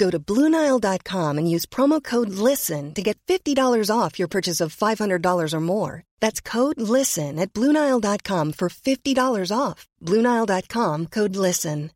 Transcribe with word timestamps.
Go 0.00 0.08
to 0.08 0.18
BlueNile.com 0.18 1.36
and 1.36 1.50
use 1.54 1.66
promo 1.66 2.02
code 2.02 2.30
LISTEN 2.30 2.94
to 2.94 3.02
get 3.02 3.18
$50 3.26 3.54
off 3.94 4.18
your 4.18 4.28
purchase 4.28 4.62
of 4.62 4.74
$500 4.74 5.52
or 5.52 5.60
more. 5.60 6.04
That's 6.20 6.40
code 6.40 6.80
LISTEN 6.80 7.38
at 7.38 7.52
BlueNile.com 7.52 8.52
for 8.52 8.70
$50 8.70 9.52
off. 9.54 9.86
BlueNile.com 10.02 11.06
code 11.08 11.36
LISTEN. 11.36 11.90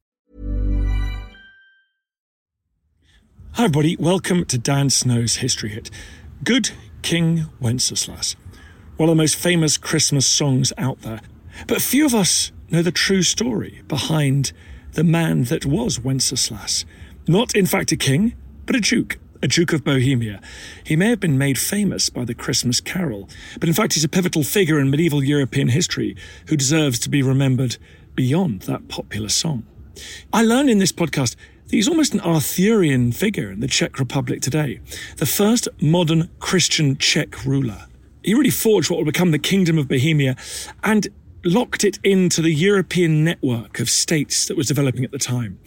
Hi, 3.53 3.65
everybody. 3.65 3.97
Welcome 3.97 4.45
to 4.47 4.59
Dan 4.59 4.91
Snow's 4.91 5.37
History 5.37 5.71
Hit. 5.71 5.89
Good 6.43 6.73
King 7.01 7.47
Wenceslas. 7.59 8.37
One 8.99 9.09
of 9.09 9.17
the 9.17 9.23
most 9.23 9.37
famous 9.37 9.79
Christmas 9.79 10.27
songs 10.27 10.75
out 10.77 11.01
there. 11.01 11.21
But 11.67 11.81
few 11.81 12.05
of 12.05 12.15
us 12.15 12.53
know 12.69 12.83
the 12.83 12.93
true 12.93 13.23
story 13.23 13.81
behind 13.89 14.53
the 14.93 15.05
man 15.05 15.45
that 15.45 15.65
was 15.65 16.01
Wenceslas. 16.01 16.85
Not, 17.27 17.55
in 17.55 17.65
fact, 17.65 17.91
a 17.91 17.97
king, 17.97 18.35
but 18.67 18.77
a 18.77 18.81
duke, 18.81 19.19
a 19.43 19.49
Duke 19.49 19.73
of 19.73 19.83
Bohemia. 19.83 20.43
He 20.85 20.95
may 20.95 21.09
have 21.09 21.21
been 21.21 21.39
made 21.39 21.59
famous 21.59 22.11
by 22.11 22.25
the 22.25 22.35
Christmas 22.35 22.81
Carol, 22.81 23.31
but 23.59 23.69
in 23.69 23.75
fact, 23.75 23.95
he's 23.95 24.05
a 24.05 24.09
pivotal 24.11 24.43
figure 24.43 24.79
in 24.79 24.91
medieval 24.91 25.25
European 25.25 25.69
history 25.69 26.17
who 26.49 26.57
deserves 26.57 26.99
to 27.01 27.09
be 27.09 27.23
remembered 27.23 27.79
beyond 28.15 28.63
that 28.63 28.89
popular 28.89 29.31
song. 29.31 29.65
I 30.35 30.43
learned 30.43 30.69
in 30.69 30.81
this 30.81 30.93
podcast 30.93 31.37
that 31.65 31.71
he's 31.71 31.89
almost 31.89 32.13
an 32.13 32.21
Arthurian 32.21 33.13
figure 33.13 33.51
in 33.51 33.61
the 33.61 33.69
Czech 33.69 33.99
Republic 33.99 34.43
today, 34.43 34.81
the 35.17 35.27
first 35.27 35.69
modern 35.81 36.29
Christian 36.41 36.99
Czech 36.99 37.47
ruler. 37.47 37.87
He 38.23 38.35
really 38.35 38.51
forged 38.51 38.91
what 38.91 38.99
would 38.99 39.07
become 39.07 39.31
the 39.31 39.39
Kingdom 39.39 39.79
of 39.79 39.89
Bohemia 39.89 40.37
and 40.83 41.09
locked 41.45 41.85
it 41.85 41.99
into 42.03 42.41
the 42.41 42.53
European 42.53 43.25
network 43.25 43.81
of 43.81 43.91
states 43.91 44.47
that 44.47 44.57
was 44.57 44.67
developing 44.67 45.05
at 45.05 45.11
the 45.11 45.19
time. 45.19 45.59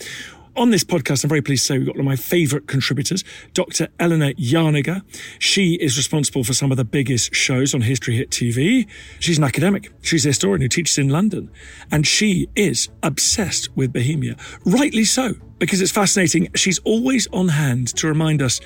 On 0.57 0.71
this 0.71 0.83
podcast, 0.83 1.23
I'm 1.23 1.29
very 1.29 1.43
pleased 1.43 1.67
to 1.67 1.67
say 1.67 1.77
we've 1.77 1.85
got 1.85 1.97
one 1.97 1.99
of 1.99 2.05
my 2.07 2.15
favourite 2.15 2.65
contributors, 2.65 3.23
Dr. 3.53 3.89
Eleanor 3.99 4.33
Janega. 4.33 5.03
She 5.37 5.75
is 5.75 5.97
responsible 5.97 6.43
for 6.43 6.55
some 6.55 6.71
of 6.71 6.77
the 6.77 6.83
biggest 6.83 7.35
shows 7.35 7.75
on 7.75 7.81
History 7.81 8.17
Hit 8.17 8.31
TV. 8.31 8.87
She's 9.19 9.37
an 9.37 9.43
academic. 9.43 9.91
She's 10.01 10.25
a 10.25 10.29
historian 10.29 10.61
who 10.61 10.67
teaches 10.67 10.97
in 10.97 11.09
London. 11.09 11.51
And 11.91 12.07
she 12.07 12.49
is 12.55 12.89
obsessed 13.03 13.69
with 13.77 13.93
Bohemia. 13.93 14.35
Rightly 14.65 15.03
so, 15.03 15.35
because 15.59 15.79
it's 15.79 15.91
fascinating. 15.91 16.49
She's 16.55 16.79
always 16.79 17.27
on 17.27 17.49
hand 17.49 17.89
to 17.97 18.07
remind 18.07 18.41
us 18.41 18.59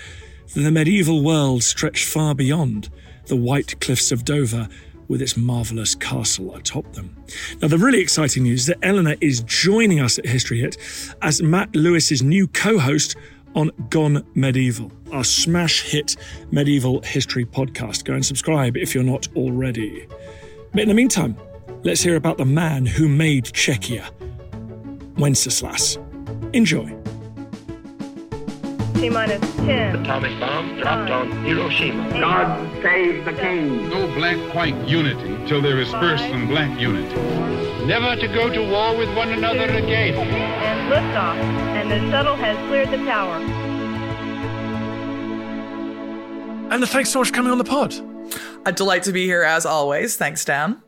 that 0.54 0.62
the 0.62 0.72
medieval 0.72 1.22
world 1.22 1.62
stretched 1.62 2.08
far 2.08 2.34
beyond 2.34 2.88
the 3.26 3.36
white 3.36 3.82
cliffs 3.82 4.14
of 4.14 4.24
Dover 4.24 4.70
with 5.12 5.22
its 5.22 5.36
marvellous 5.36 5.94
castle 5.94 6.56
atop 6.56 6.94
them. 6.94 7.14
Now, 7.62 7.68
the 7.68 7.78
really 7.78 8.00
exciting 8.00 8.44
news 8.44 8.62
is 8.62 8.66
that 8.68 8.78
Eleanor 8.82 9.16
is 9.20 9.42
joining 9.42 10.00
us 10.00 10.18
at 10.18 10.26
History 10.26 10.62
Hit 10.62 10.78
as 11.22 11.42
Matt 11.42 11.76
Lewis's 11.76 12.24
new 12.24 12.48
co 12.48 12.80
host 12.80 13.18
on 13.54 13.72
Gone 13.90 14.26
Medieval, 14.36 14.90
our 15.12 15.26
smash 15.26 15.82
hit 15.82 16.16
medieval 16.50 17.02
history 17.02 17.46
podcast. 17.46 18.06
Go 18.06 18.14
and 18.14 18.26
subscribe 18.26 18.78
if 18.78 18.96
you're 18.96 19.04
not 19.04 19.28
already. 19.36 20.08
But 20.72 20.84
in 20.84 20.88
the 20.88 20.94
meantime, 20.94 21.36
let's 21.84 22.02
hear 22.02 22.16
about 22.16 22.38
the 22.38 22.46
man 22.46 22.86
who 22.86 23.10
made 23.10 23.44
Czechia, 23.46 24.10
Wenceslas. 25.18 25.98
Enjoy. 26.54 27.01
T 28.96 29.10
minus 29.10 29.42
10. 29.58 29.96
Atomic 29.98 30.40
bomb 30.40 30.78
dropped 30.80 31.10
on 31.10 31.32
Hiroshima. 31.44 32.10
God 32.20 32.84
save 32.84 33.26
the 33.26 33.34
king. 33.34 33.90
No 33.90 34.08
black-white 34.16 34.76
unity 34.88 35.38
till 35.48 35.62
there 35.62 35.80
is 35.80 35.90
first 35.92 36.24
some 36.26 36.48
black 36.48 36.80
unity. 36.80 37.16
Never 37.86 38.16
to 38.16 38.28
go 38.28 38.50
to 38.50 38.72
war 38.72 38.96
with 38.96 39.16
one 39.16 39.30
another 39.30 39.66
again. 39.66 40.14
And 40.16 40.92
liftoff. 40.92 41.36
And 41.76 41.92
the 41.92 42.00
shuttle 42.12 42.36
has 42.36 42.58
cleared 42.68 42.90
the 42.92 42.98
tower. 43.06 43.38
And 46.72 46.88
thanks 46.88 47.10
so 47.10 47.20
much 47.20 47.30
for 47.30 47.34
coming 47.34 47.52
on 47.52 47.58
the 47.58 47.64
pod. 47.64 47.94
A 48.66 48.72
delight 48.72 49.04
to 49.04 49.12
be 49.12 49.26
here 49.26 49.44
as 49.44 49.66
always. 49.66 50.16
Thanks, 50.16 50.46
Dan. 50.46 50.82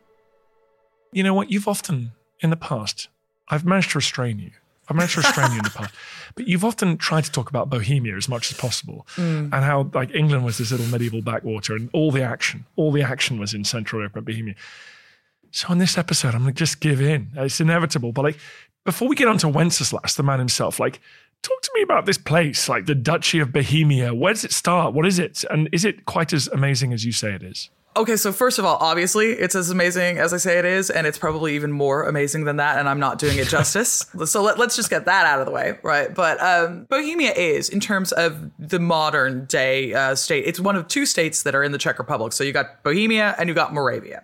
You 1.12 1.24
know 1.24 1.34
what? 1.34 1.52
You've 1.52 1.68
often, 1.68 2.12
in 2.40 2.52
the 2.52 2.56
past, 2.56 3.09
I've 3.50 3.66
managed 3.66 3.92
to 3.92 3.97
restrain 3.97 4.40
you. 4.40 4.52
I've 4.88 4.96
managed 4.96 5.16
to 5.16 5.22
restrain 5.22 5.52
you 5.52 5.58
in 5.58 5.63
the 5.63 5.69
past. 5.72 5.94
But 6.35 6.47
you've 6.47 6.66
often 6.66 6.97
tried 6.97 7.23
to 7.25 7.31
talk 7.31 7.49
about 7.49 7.69
Bohemia 7.69 8.16
as 8.17 8.27
much 8.27 8.51
as 8.51 8.57
possible 8.57 9.05
Mm. 9.17 9.49
and 9.53 9.63
how 9.66 9.89
like 9.94 10.13
England 10.16 10.44
was 10.45 10.57
this 10.57 10.71
little 10.71 10.88
medieval 10.88 11.21
backwater 11.21 11.75
and 11.75 11.89
all 11.94 12.11
the 12.11 12.23
action, 12.23 12.66
all 12.75 12.91
the 12.91 13.03
action 13.03 13.39
was 13.39 13.53
in 13.53 13.63
Central 13.63 14.01
Europe 14.01 14.16
and 14.16 14.25
Bohemia. 14.25 14.55
So 15.51 15.67
on 15.69 15.77
this 15.77 15.97
episode, 15.97 16.33
I'm 16.33 16.41
gonna 16.41 16.53
just 16.53 16.79
give 16.79 16.99
in. 17.01 17.29
It's 17.35 17.59
inevitable. 17.59 18.11
But 18.11 18.23
like 18.25 18.38
before 18.85 19.07
we 19.07 19.16
get 19.16 19.27
on 19.27 19.38
to 19.39 19.47
Wenceslas, 19.47 20.16
the 20.16 20.23
man 20.23 20.39
himself, 20.39 20.79
like 20.79 20.99
talk 21.44 21.61
to 21.61 21.71
me 21.75 21.81
about 21.83 22.05
this 22.05 22.17
place, 22.17 22.67
like 22.67 22.85
the 22.88 22.95
Duchy 22.95 23.39
of 23.39 23.51
Bohemia. 23.53 24.13
Where 24.15 24.33
does 24.33 24.44
it 24.44 24.51
start? 24.51 24.94
What 24.94 25.05
is 25.05 25.19
it? 25.19 25.44
And 25.51 25.69
is 25.71 25.85
it 25.85 26.05
quite 26.05 26.33
as 26.33 26.47
amazing 26.47 26.94
as 26.94 27.05
you 27.05 27.11
say 27.11 27.33
it 27.33 27.44
is? 27.44 27.69
Okay, 27.96 28.16
so 28.16 28.31
first 28.31 28.58
of 28.58 28.66
all, 28.66 28.78
obviously, 28.80 29.34
it's 29.34 29.54
as 29.54 29.70
amazing 29.70 30.18
as 30.18 30.34
I 30.34 30.38
say 30.38 30.58
it 30.58 30.66
is, 30.66 30.90
and 30.90 31.06
it's 31.06 31.20
probably 31.20 31.54
even 31.54 31.72
more 31.72 32.04
amazing 32.04 32.46
than 32.46 32.56
that, 32.58 32.80
and 32.80 32.90
I'm 32.90 33.00
not 33.00 33.20
doing 33.20 33.38
it 33.38 33.48
justice. 33.48 34.06
so 34.26 34.42
let, 34.42 34.59
us 34.59 34.76
just 34.76 34.90
get 34.90 35.06
that 35.06 35.26
out 35.28 35.40
of 35.40 35.46
the 35.46 35.52
way, 35.52 35.78
right? 35.84 36.14
But 36.14 36.42
um, 36.42 36.86
Bohemia 36.86 37.34
is, 37.34 37.70
in 37.70 37.80
terms 37.80 38.12
of 38.12 38.50
the 38.58 38.80
modern 38.80 39.46
day 39.46 39.94
uh, 39.94 40.16
state, 40.16 40.46
it's 40.48 40.59
one 40.59 40.76
of 40.76 40.88
two 40.88 41.06
states 41.06 41.44
that 41.44 41.54
are 41.54 41.64
in 41.64 41.72
the 41.72 41.78
Czech 41.78 42.00
Republic. 42.00 42.34
So 42.34 42.44
you 42.44 42.52
got 42.52 42.81
Bohemia 42.81 43.36
and 43.38 43.48
you 43.48 43.54
got 43.54 43.74
Moravia. 43.74 44.24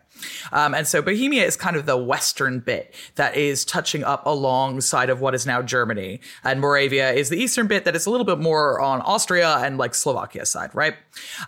Um, 0.52 0.74
and 0.74 0.88
so 0.88 1.02
Bohemia 1.02 1.46
is 1.46 1.56
kind 1.56 1.75
of 1.75 1.85
the 1.85 1.97
western 1.97 2.59
bit 2.59 2.94
that 3.16 3.35
is 3.35 3.66
touching 3.66 4.03
up 4.03 4.25
alongside 4.25 5.09
of 5.09 5.22
what 5.22 5.35
is 5.35 5.46
now 5.46 5.62
Germany. 5.62 6.19
And 6.44 6.59
Moravia 6.62 7.12
is 7.12 7.30
the 7.30 7.38
eastern 7.38 7.68
bit 7.68 7.85
that 7.85 7.96
is 7.96 8.06
a 8.06 8.09
little 8.09 8.25
bit 8.25 8.40
more 8.40 8.80
on 8.80 9.02
Austria 9.02 9.57
and 9.57 9.78
like 9.78 9.96
Slovakia 9.96 10.46
side, 10.46 10.72
right? 10.74 10.96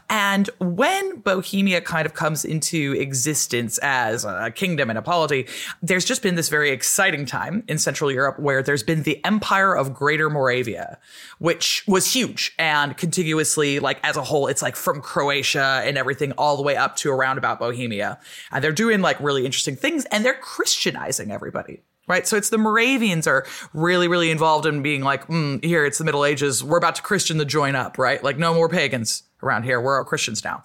And 0.10 0.50
when 0.60 1.20
Bohemia 1.20 1.82
kind 1.82 2.06
of 2.06 2.14
comes 2.14 2.46
into 2.46 2.94
existence 3.00 3.78
as 3.80 4.26
a 4.26 4.52
kingdom 4.52 4.90
and 4.90 4.98
a 4.98 5.02
polity, 5.02 5.48
there's 5.82 6.06
just 6.06 6.22
been 6.22 6.36
this 6.36 6.50
very 6.50 6.70
exciting 6.70 7.26
time 7.26 7.64
in 7.68 7.78
Central 7.78 8.12
Europe 8.12 8.40
where 8.40 8.62
there's 8.64 8.84
been 8.84 9.04
the 9.04 9.24
Empire 9.26 9.76
of 9.76 9.94
Greater 9.94 10.30
Moravia, 10.30 10.98
which 11.40 11.84
was 11.88 12.14
huge 12.14 12.54
and 12.58 12.98
contiguously, 12.98 13.80
like 13.80 14.00
as 14.04 14.18
a 14.18 14.24
whole, 14.24 14.48
it's 14.48 14.62
like 14.62 14.76
from 14.76 15.02
Croatia 15.02 15.82
and 15.84 15.98
everything 15.98 16.32
all 16.34 16.58
the 16.58 16.64
way 16.64 16.76
up 16.76 16.96
to 16.98 17.12
around 17.12 17.38
about 17.38 17.60
Bohemia. 17.60 18.20
And 18.52 18.61
they're 18.62 18.72
doing 18.72 19.02
like 19.02 19.20
really 19.20 19.46
interesting 19.46 19.76
things 19.76 20.06
and 20.06 20.24
they're 20.24 20.34
Christianizing 20.34 21.32
everybody. 21.32 21.84
Right. 22.12 22.28
So 22.28 22.36
it's 22.36 22.50
the 22.50 22.58
Moravians 22.58 23.26
are 23.26 23.46
really, 23.74 24.10
really 24.10 24.32
involved 24.32 24.66
in 24.66 24.82
being 24.82 25.02
like, 25.02 25.28
mm, 25.28 25.64
here, 25.64 25.86
it's 25.86 25.98
the 25.98 26.04
Middle 26.04 26.26
Ages. 26.26 26.62
We're 26.62 26.78
about 26.78 26.96
to 26.96 27.02
Christian 27.02 27.38
the 27.38 27.46
join 27.46 27.74
up, 27.74 27.98
right? 27.98 28.22
Like, 28.22 28.38
no 28.38 28.54
more 28.54 28.68
pagans 28.68 29.24
around 29.42 29.64
here. 29.64 29.80
We're 29.80 29.98
all 29.98 30.04
Christians 30.04 30.44
now. 30.44 30.62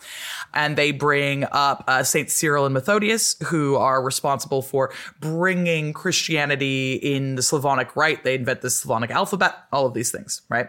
And 0.54 0.76
they 0.76 0.90
bring 0.90 1.44
up 1.52 1.84
uh, 1.87 2.02
Saint 2.02 2.31
Cyril 2.31 2.66
and 2.66 2.75
Methodius, 2.75 3.40
who 3.44 3.76
are 3.76 4.02
responsible 4.02 4.60
for 4.60 4.93
bringing 5.20 5.93
Christianity 5.93 6.94
in 6.94 7.37
the 7.37 7.44
Slavonic 7.44 7.94
Rite. 7.94 8.25
They 8.25 8.34
invent 8.34 8.62
the 8.62 8.69
Slavonic 8.69 9.12
alphabet, 9.12 9.54
all 9.72 9.87
of 9.87 9.94
these 9.94 10.10
things, 10.10 10.42
right? 10.49 10.69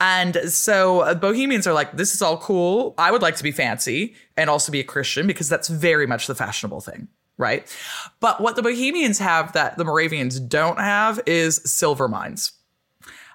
And 0.00 0.36
so 0.50 1.00
uh, 1.00 1.14
Bohemians 1.14 1.66
are 1.66 1.74
like, 1.74 1.98
this 1.98 2.14
is 2.14 2.22
all 2.22 2.38
cool. 2.38 2.94
I 2.96 3.12
would 3.12 3.20
like 3.20 3.36
to 3.36 3.44
be 3.44 3.52
fancy 3.52 4.14
and 4.38 4.48
also 4.48 4.72
be 4.72 4.80
a 4.80 4.84
Christian 4.84 5.26
because 5.26 5.50
that's 5.50 5.68
very 5.68 6.06
much 6.06 6.28
the 6.28 6.34
fashionable 6.34 6.80
thing 6.80 7.08
right? 7.38 7.74
But 8.20 8.40
what 8.40 8.56
the 8.56 8.62
Bohemians 8.62 9.18
have 9.18 9.52
that 9.52 9.76
the 9.76 9.84
Moravians 9.84 10.38
don't 10.40 10.78
have 10.78 11.20
is 11.26 11.60
silver 11.64 12.08
mines. 12.08 12.52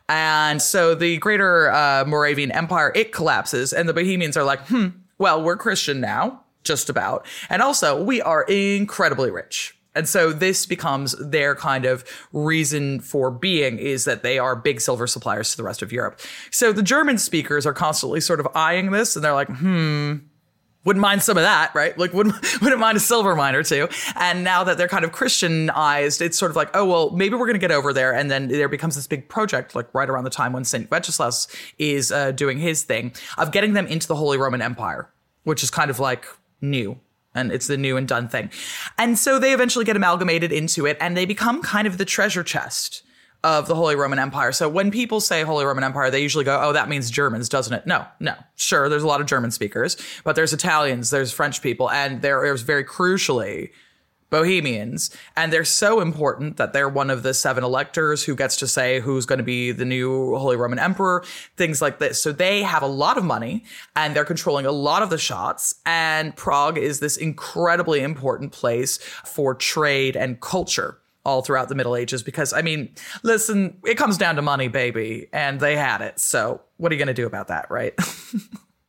And 0.07 0.61
so 0.61 0.95
the 0.95 1.17
greater 1.17 1.71
uh, 1.71 2.03
Moravian 2.05 2.51
Empire, 2.51 2.91
it 2.95 3.11
collapses, 3.11 3.73
and 3.73 3.87
the 3.87 3.93
Bohemians 3.93 4.35
are 4.35 4.43
like, 4.43 4.67
hmm, 4.67 4.87
well, 5.19 5.43
we're 5.43 5.57
Christian 5.57 6.01
now, 6.01 6.41
just 6.63 6.89
about. 6.89 7.27
And 7.49 7.61
also, 7.61 8.01
we 8.01 8.21
are 8.21 8.43
incredibly 8.43 9.29
rich. 9.29 9.75
And 9.95 10.07
so 10.07 10.31
this 10.31 10.65
becomes 10.65 11.15
their 11.19 11.55
kind 11.55 11.85
of 11.85 12.05
reason 12.31 13.01
for 13.01 13.29
being 13.29 13.77
is 13.79 14.05
that 14.05 14.23
they 14.23 14.39
are 14.39 14.55
big 14.55 14.81
silver 14.81 15.07
suppliers 15.07 15.51
to 15.51 15.57
the 15.57 15.63
rest 15.63 15.81
of 15.81 15.91
Europe. 15.91 16.19
So 16.51 16.71
the 16.71 16.83
German 16.83 17.17
speakers 17.17 17.65
are 17.65 17.73
constantly 17.73 18.21
sort 18.21 18.39
of 18.39 18.47
eyeing 18.55 18.91
this 18.91 19.15
and 19.15 19.25
they're 19.25 19.33
like, 19.33 19.49
hmm, 19.49 20.17
wouldn't 20.85 21.01
mind 21.01 21.21
some 21.21 21.37
of 21.37 21.43
that, 21.43 21.73
right? 21.75 21.97
Like 21.97 22.13
wouldn't 22.13 22.35
wouldn't 22.61 22.79
mind 22.79 22.97
a 22.97 22.99
silver 22.99 23.35
mine 23.35 23.55
or 23.55 23.63
two. 23.63 23.87
And 24.15 24.43
now 24.43 24.63
that 24.63 24.77
they're 24.77 24.87
kind 24.87 25.03
of 25.03 25.11
Christianized, 25.11 26.21
it's 26.21 26.37
sort 26.37 26.51
of 26.51 26.55
like, 26.55 26.69
oh 26.73 26.85
well, 26.85 27.09
maybe 27.11 27.35
we're 27.35 27.45
going 27.45 27.59
to 27.59 27.59
get 27.59 27.71
over 27.71 27.93
there. 27.93 28.13
And 28.13 28.31
then 28.31 28.47
there 28.47 28.69
becomes 28.69 28.95
this 28.95 29.07
big 29.07 29.27
project, 29.29 29.75
like 29.75 29.93
right 29.93 30.09
around 30.09 30.23
the 30.23 30.29
time 30.29 30.53
when 30.53 30.63
Saint 30.63 30.89
Wenceslas 30.89 31.47
is 31.77 32.11
uh, 32.11 32.31
doing 32.31 32.59
his 32.59 32.83
thing 32.83 33.13
of 33.37 33.51
getting 33.51 33.73
them 33.73 33.87
into 33.87 34.07
the 34.07 34.15
Holy 34.15 34.37
Roman 34.37 34.61
Empire, 34.61 35.09
which 35.43 35.63
is 35.63 35.69
kind 35.69 35.89
of 35.89 35.99
like 35.99 36.25
new. 36.61 36.97
And 37.35 37.51
it's 37.51 37.67
the 37.67 37.77
new 37.77 37.95
and 37.95 38.07
done 38.07 38.27
thing. 38.27 38.49
And 38.97 39.17
so 39.17 39.37
they 39.37 39.53
eventually 39.53 39.85
get 39.85 39.95
amalgamated 39.95 40.51
into 40.51 40.87
it 40.87 40.97
and 40.99 41.15
they 41.15 41.25
become 41.25 41.61
kind 41.61 41.87
of 41.87 41.99
the 41.99 42.05
treasure 42.05 42.43
chest 42.43 43.03
of 43.43 43.67
the 43.67 43.75
Holy 43.75 43.95
Roman 43.95 44.19
Empire. 44.19 44.51
So 44.51 44.67
when 44.67 44.91
people 44.91 45.21
say 45.21 45.43
Holy 45.43 45.65
Roman 45.65 45.83
Empire, 45.83 46.11
they 46.11 46.21
usually 46.21 46.43
go, 46.43 46.59
oh, 46.61 46.73
that 46.73 46.89
means 46.89 47.09
Germans, 47.09 47.47
doesn't 47.47 47.73
it? 47.73 47.87
No, 47.87 48.05
no. 48.19 48.35
Sure, 48.55 48.89
there's 48.89 49.03
a 49.03 49.07
lot 49.07 49.21
of 49.21 49.27
German 49.27 49.51
speakers, 49.51 49.95
but 50.23 50.35
there's 50.35 50.51
Italians, 50.51 51.09
there's 51.09 51.31
French 51.31 51.61
people, 51.61 51.89
and 51.89 52.21
there's 52.21 52.61
very 52.61 52.83
crucially 52.83 53.69
Bohemians. 54.29 55.15
And 55.35 55.51
they're 55.51 55.65
so 55.65 56.01
important 56.01 56.57
that 56.57 56.73
they're 56.73 56.89
one 56.89 57.09
of 57.09 57.23
the 57.23 57.33
seven 57.33 57.63
electors 57.63 58.23
who 58.23 58.35
gets 58.35 58.57
to 58.57 58.67
say 58.67 58.99
who's 58.99 59.25
going 59.25 59.39
to 59.39 59.43
be 59.43 59.71
the 59.71 59.85
new 59.85 60.35
Holy 60.35 60.55
Roman 60.55 60.79
Emperor, 60.79 61.23
things 61.57 61.81
like 61.81 61.99
this. 61.99 62.21
So 62.21 62.31
they 62.31 62.61
have 62.63 62.83
a 62.83 62.87
lot 62.87 63.17
of 63.17 63.23
money 63.23 63.63
and 63.95 64.15
they're 64.15 64.25
controlling 64.25 64.65
a 64.65 64.71
lot 64.71 65.01
of 65.01 65.09
the 65.09 65.17
shots. 65.17 65.75
And 65.85 66.35
Prague 66.35 66.77
is 66.77 66.99
this 66.99 67.17
incredibly 67.17 68.01
important 68.01 68.51
place 68.51 68.97
for 68.97 69.55
trade 69.55 70.15
and 70.15 70.39
culture 70.39 70.99
all 71.25 71.41
throughout 71.41 71.69
the 71.69 71.75
Middle 71.75 71.95
Ages 71.95 72.23
because, 72.23 72.53
I 72.53 72.61
mean, 72.61 72.93
listen, 73.23 73.77
it 73.85 73.95
comes 73.95 74.17
down 74.17 74.35
to 74.35 74.41
money, 74.41 74.67
baby, 74.67 75.27
and 75.33 75.59
they 75.59 75.75
had 75.75 76.01
it. 76.01 76.19
So 76.19 76.61
what 76.77 76.91
are 76.91 76.95
you 76.95 76.99
going 76.99 77.07
to 77.07 77.13
do 77.13 77.27
about 77.27 77.47
that, 77.47 77.69
right? 77.69 77.93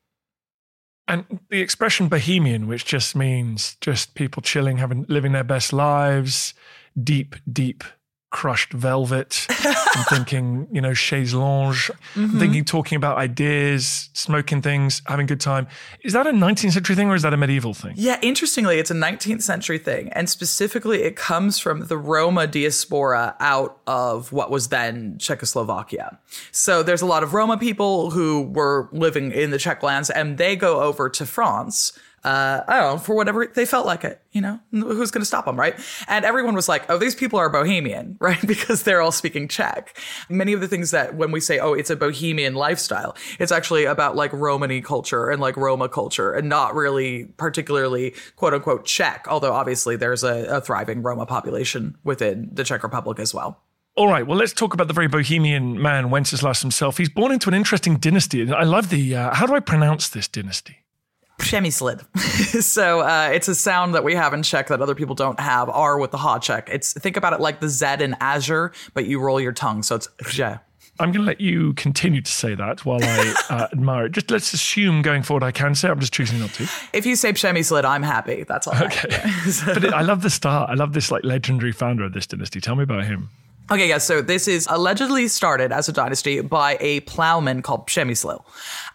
and 1.09 1.41
the 1.51 1.61
expression 1.61 2.09
bohemian, 2.09 2.67
which 2.67 2.85
just 2.85 3.17
means 3.17 3.77
just 3.81 4.15
people 4.15 4.43
chilling, 4.43 4.79
having 4.79 5.05
living 5.09 5.33
their 5.33 5.45
best 5.45 5.73
lives, 5.73 6.55
deep, 7.03 7.37
deep 7.51 7.85
crushed 8.31 8.73
velvet. 8.73 9.47
I'm 9.51 10.05
thinking, 10.05 10.69
you 10.71 10.81
know, 10.81 10.95
chaise 10.95 11.35
lounge. 11.35 11.91
Mm-hmm. 12.15 12.21
I'm 12.21 12.39
thinking 12.39 12.65
talking 12.65 12.97
about 12.97 13.19
ideas, 13.19 14.09
smoking 14.13 14.63
things, 14.63 15.03
having 15.07 15.25
a 15.25 15.27
good 15.27 15.41
time. 15.41 15.67
Is 16.03 16.13
that 16.13 16.27
a 16.27 16.31
19th 16.31 16.73
century 16.73 16.95
thing 16.95 17.09
or 17.09 17.17
is 17.17 17.23
that 17.23 17.35
a 17.35 17.37
medieval 17.37 17.75
thing? 17.75 17.95
Yeah, 17.97 18.19
interestingly, 18.23 18.79
it's 18.79 18.91
a 18.91 18.95
19th 18.95 19.43
century 19.43 19.79
thing. 19.79 20.11
And 20.11 20.29
specifically, 20.29 21.03
it 21.03 21.17
comes 21.17 21.59
from 21.59 21.87
the 21.87 21.99
Roma 21.99 22.47
diaspora 22.47 23.37
out 23.41 23.81
of 23.87 24.33
what 24.33 24.51
was 24.51 24.69
then 24.69 25.19
Czechoslovakia. 25.19 26.19
So 26.53 26.83
there's 26.83 27.03
a 27.03 27.07
lot 27.07 27.23
of 27.23 27.35
Roma 27.35 27.59
people 27.59 28.11
who 28.11 28.43
were 28.43 28.89
living 28.93 29.33
in 29.33 29.51
the 29.51 29.59
Czech 29.59 29.83
lands 29.83 30.09
and 30.09 30.39
they 30.39 30.55
go 30.55 30.81
over 30.81 31.11
to 31.11 31.27
France 31.27 31.93
uh, 32.23 32.61
I 32.69 32.81
don't 32.81 32.95
know, 32.95 32.99
for 32.99 33.15
whatever 33.15 33.47
they 33.47 33.65
felt 33.65 33.87
like 33.87 34.05
it, 34.05 34.21
you 34.33 34.43
know, 34.43 34.61
who's 34.73 35.11
going 35.11 35.23
to 35.23 35.27
stop 35.27 35.47
them, 35.47 35.59
right? 35.59 35.75
And 36.07 36.25
everyone 36.25 36.55
was 36.55 36.69
like, 36.69 36.85
oh, 36.91 36.99
these 36.99 37.15
people 37.15 37.39
are 37.39 37.49
Bohemian, 37.49 38.17
right? 38.21 38.41
Because 38.47 38.83
they're 38.83 39.01
all 39.01 39.13
speaking 39.13 39.49
Czech. 39.49 39.97
Many 40.29 40.53
of 40.53 40.61
the 40.61 40.69
things 40.69 40.91
that 40.91 41.15
when 41.15 41.33
we 41.33 41.41
say, 41.41 41.59
oh, 41.59 41.73
it's 41.73 41.89
a 41.89 41.97
Bohemian 41.97 42.55
lifestyle, 42.55 43.17
it's 43.39 43.53
actually 43.53 43.85
about 43.85 44.17
like 44.17 44.33
Romany 44.35 44.83
culture 44.83 45.31
and 45.31 45.41
like 45.41 45.57
Roma 45.57 45.89
culture 45.89 46.33
and 46.33 46.49
not 46.49 46.75
really 46.75 47.25
particularly 47.37 48.15
quote 48.37 48.53
unquote 48.53 48.85
Czech, 48.85 49.27
although 49.29 49.53
obviously 49.53 49.97
there's 49.97 50.23
a, 50.23 50.45
a 50.57 50.61
thriving 50.61 51.03
Roma 51.03 51.25
population 51.25 51.97
within 52.05 52.51
the 52.53 52.65
Czech 52.65 52.83
Republic 52.83 53.19
as 53.19 53.33
well. 53.33 53.63
All 53.97 54.09
right, 54.09 54.27
well, 54.27 54.39
let's 54.39 54.53
talk 54.53 54.73
about 54.73 54.89
the 54.89 54.95
very 54.95 55.09
bohemian 55.09 55.81
man, 55.81 56.11
Wenceslas 56.11 56.63
himself. 56.63 56.97
He's 56.97 57.09
born 57.09 57.33
into 57.33 57.49
an 57.49 57.55
interesting 57.55 57.97
dynasty. 57.97 58.51
I 58.51 58.63
love 58.63 58.89
the, 58.89 59.17
uh, 59.17 59.35
how 59.35 59.47
do 59.47 59.55
I 59.55 59.61
pronounce 59.61 60.09
this 60.09 60.29
dynasty? 60.29 60.85
Přemysl. 61.41 61.91
so 62.63 63.01
uh, 63.01 63.31
it's 63.33 63.49
a 63.49 63.55
sound 63.55 63.95
that 63.95 64.05
we 64.05 64.15
have 64.15 64.33
in 64.35 64.43
Czech 64.43 64.69
that 64.69 64.81
other 64.81 64.95
people 64.95 65.15
don't 65.15 65.41
have. 65.41 65.69
R 65.69 65.99
with 65.99 66.11
the 66.11 66.19
háček. 66.19 66.69
It's 66.69 66.93
think 66.93 67.17
about 67.17 67.33
it 67.33 67.41
like 67.41 67.61
the 67.61 67.69
Z 67.69 67.87
in 68.01 68.17
Azure, 68.21 68.73
but 68.95 69.07
you 69.07 69.21
roll 69.21 69.41
your 69.41 69.53
tongue, 69.53 69.83
so 69.83 69.97
it's 69.97 70.09
rze. 70.23 70.61
I'm 71.01 71.13
going 71.13 71.25
to 71.25 71.27
let 71.27 71.41
you 71.41 71.73
continue 71.75 72.21
to 72.21 72.31
say 72.31 72.55
that 72.55 72.85
while 72.85 73.03
I 73.03 73.35
uh, 73.49 73.69
admire 73.73 74.07
it. 74.07 74.13
Just 74.13 74.31
let's 74.31 74.53
assume 74.53 75.01
going 75.01 75.23
forward 75.23 75.43
I 75.43 75.51
can 75.51 75.75
say. 75.75 75.89
I'm 75.89 75.99
just 75.99 76.13
choosing 76.13 76.41
not 76.41 76.51
to. 76.55 76.69
If 76.93 77.07
you 77.07 77.17
say 77.17 77.33
Pshemi 77.33 77.65
Slid, 77.65 77.87
I'm 77.87 78.03
happy. 78.03 78.45
That's 78.45 78.67
all. 78.67 78.75
Okay. 78.75 79.09
but 79.67 79.85
it, 79.85 79.95
I 79.95 80.03
love 80.03 80.21
the 80.21 80.29
start. 80.29 80.69
I 80.69 80.75
love 80.75 80.93
this 80.93 81.11
like 81.11 81.25
legendary 81.25 81.73
founder 81.73 82.05
of 82.05 82.13
this 82.13 82.27
dynasty. 82.27 82.61
Tell 82.61 82.77
me 82.77 82.83
about 82.83 83.05
him. 83.05 83.31
Okay, 83.73 83.89
yeah, 83.89 83.99
so 83.99 84.21
this 84.21 84.49
is 84.49 84.67
allegedly 84.69 85.29
started 85.29 85.71
as 85.71 85.89
a 85.89 85.93
dynasty 85.93 86.41
by 86.41 86.77
a 86.81 86.99
plowman 87.01 87.63
called 87.63 87.87
Přemysl. 87.87 88.43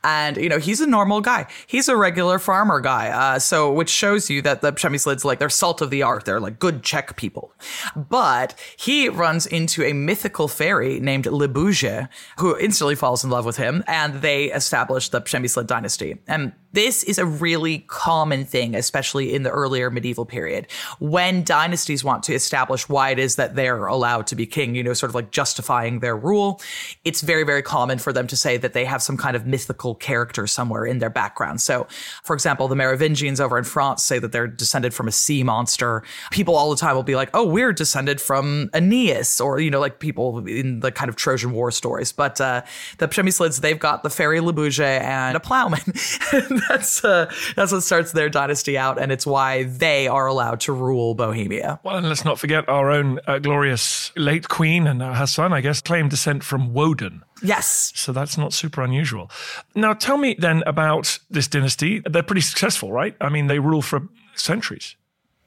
And, 0.04 0.36
you 0.36 0.50
know, 0.50 0.60
he's 0.60 0.82
a 0.82 0.86
normal 0.86 1.22
guy. 1.22 1.48
He's 1.66 1.88
a 1.88 1.96
regular 1.96 2.40
farmer 2.40 2.82
guy. 2.82 3.08
Uh, 3.08 3.40
so, 3.40 3.72
which 3.72 3.90
shows 3.90 4.30
you 4.30 4.42
that 4.42 4.60
the 4.60 4.74
Přemyslids, 4.74 5.24
like, 5.24 5.40
they're 5.40 5.50
salt 5.50 5.82
of 5.82 5.92
the 5.92 6.04
earth. 6.04 6.26
They're 6.26 6.42
like 6.42 6.60
good 6.60 6.84
Czech 6.84 7.16
people. 7.16 7.54
But 7.96 8.54
he 8.78 9.08
runs 9.08 9.46
into 9.46 9.82
a 9.82 9.94
mythical 9.94 10.50
fairy 10.50 11.00
named 11.00 11.24
Libuše, 11.24 12.10
who 12.40 12.58
instantly 12.58 12.96
falls 12.96 13.24
in 13.24 13.30
love 13.30 13.46
with 13.46 13.56
him. 13.56 13.82
And 13.88 14.22
they 14.22 14.52
establish 14.52 15.08
the 15.08 15.22
Přemyslid 15.22 15.68
dynasty. 15.68 16.18
And 16.28 16.52
this 16.74 17.04
is 17.04 17.18
a 17.18 17.26
really 17.26 17.86
common 17.88 18.44
thing, 18.44 18.76
especially 18.76 19.34
in 19.34 19.44
the 19.44 19.50
earlier 19.50 19.90
medieval 19.90 20.26
period, 20.26 20.68
when 21.00 21.46
dynasties 21.46 22.04
want 22.04 22.24
to 22.24 22.34
establish 22.34 22.90
why 22.90 23.12
it 23.12 23.20
is 23.20 23.38
that 23.38 23.56
they're 23.56 23.86
allowed 23.86 24.28
to 24.28 24.36
be 24.36 24.46
king, 24.46 24.65
you 24.74 24.84
know, 24.84 24.94
sort 24.94 25.10
of 25.10 25.16
like 25.16 25.32
justifying 25.32 26.00
their 26.00 26.16
rule. 26.16 26.62
It's 27.04 27.22
very, 27.22 27.44
very 27.44 27.62
common 27.62 28.00
for 28.00 28.14
them 28.14 28.26
to 28.28 28.38
say 28.38 28.58
that 28.58 28.74
they 28.74 28.86
have 28.86 29.02
some 29.02 29.18
kind 29.18 29.36
of 29.36 29.46
mythical 29.46 29.96
character 29.96 30.48
somewhere 30.48 30.86
in 30.86 31.00
their 31.00 31.10
background. 31.10 31.62
So, 31.62 31.88
for 32.24 32.34
example, 32.34 32.68
the 32.68 32.76
Merovingians 32.76 33.40
over 33.40 33.58
in 33.58 33.64
France 33.64 34.02
say 34.02 34.18
that 34.20 34.32
they're 34.32 34.48
descended 34.48 34.94
from 34.94 35.08
a 35.08 35.12
sea 35.12 35.44
monster. 35.44 36.04
People 36.32 36.56
all 36.56 36.70
the 36.72 36.78
time 36.78 36.96
will 36.96 37.04
be 37.04 37.16
like, 37.16 37.30
oh, 37.34 37.46
we're 37.46 37.74
descended 37.74 38.22
from 38.22 38.70
Aeneas, 38.74 39.42
or, 39.42 39.60
you 39.60 39.70
know, 39.70 39.80
like 39.80 40.00
people 40.00 40.46
in 40.48 40.80
the 40.80 40.92
kind 40.92 41.10
of 41.10 41.16
Trojan 41.16 41.52
War 41.52 41.70
stories. 41.72 42.12
But 42.12 42.40
uh, 42.40 42.64
the 42.98 43.08
Přemyslids, 43.08 43.62
they've 43.62 43.80
got 43.80 44.04
the 44.04 44.10
fairy 44.10 44.40
Libuše 44.40 45.02
and 45.02 45.36
a 45.36 45.40
plowman. 45.40 45.82
that's 46.70 47.04
uh, 47.04 47.32
that's 47.56 47.72
what 47.72 47.84
starts 47.84 48.12
their 48.12 48.30
dynasty 48.30 48.78
out, 48.78 49.00
and 49.00 49.12
it's 49.12 49.26
why 49.26 49.64
they 49.64 50.08
are 50.08 50.28
allowed 50.28 50.60
to 50.62 50.74
rule 50.74 51.16
Bohemia. 51.16 51.80
Well, 51.84 51.98
and 51.98 52.08
let's 52.08 52.26
not 52.26 52.40
forget 52.40 52.68
our 52.70 52.92
own 52.92 53.20
uh, 53.28 53.40
glorious 53.40 54.12
late 54.16 54.48
queen 54.56 54.88
and 54.88 55.02
her 55.02 55.28
son, 55.28 55.52
I 55.52 55.60
guess, 55.60 55.82
claimed 55.82 56.12
descent 56.12 56.42
from 56.42 56.74
Woden. 56.74 57.24
Yes. 57.44 57.92
So 57.94 58.14
that's 58.14 58.38
not 58.38 58.54
super 58.54 58.82
unusual. 58.82 59.30
Now, 59.76 59.94
tell 59.94 60.18
me 60.18 60.38
then 60.40 60.64
about 60.66 61.20
this 61.30 61.50
dynasty. 61.50 62.02
They're 62.10 62.24
pretty 62.24 62.40
successful, 62.40 62.90
right? 62.90 63.18
I 63.20 63.28
mean, 63.28 63.48
they 63.48 63.60
rule 63.60 63.82
for 63.82 64.08
centuries. 64.34 64.96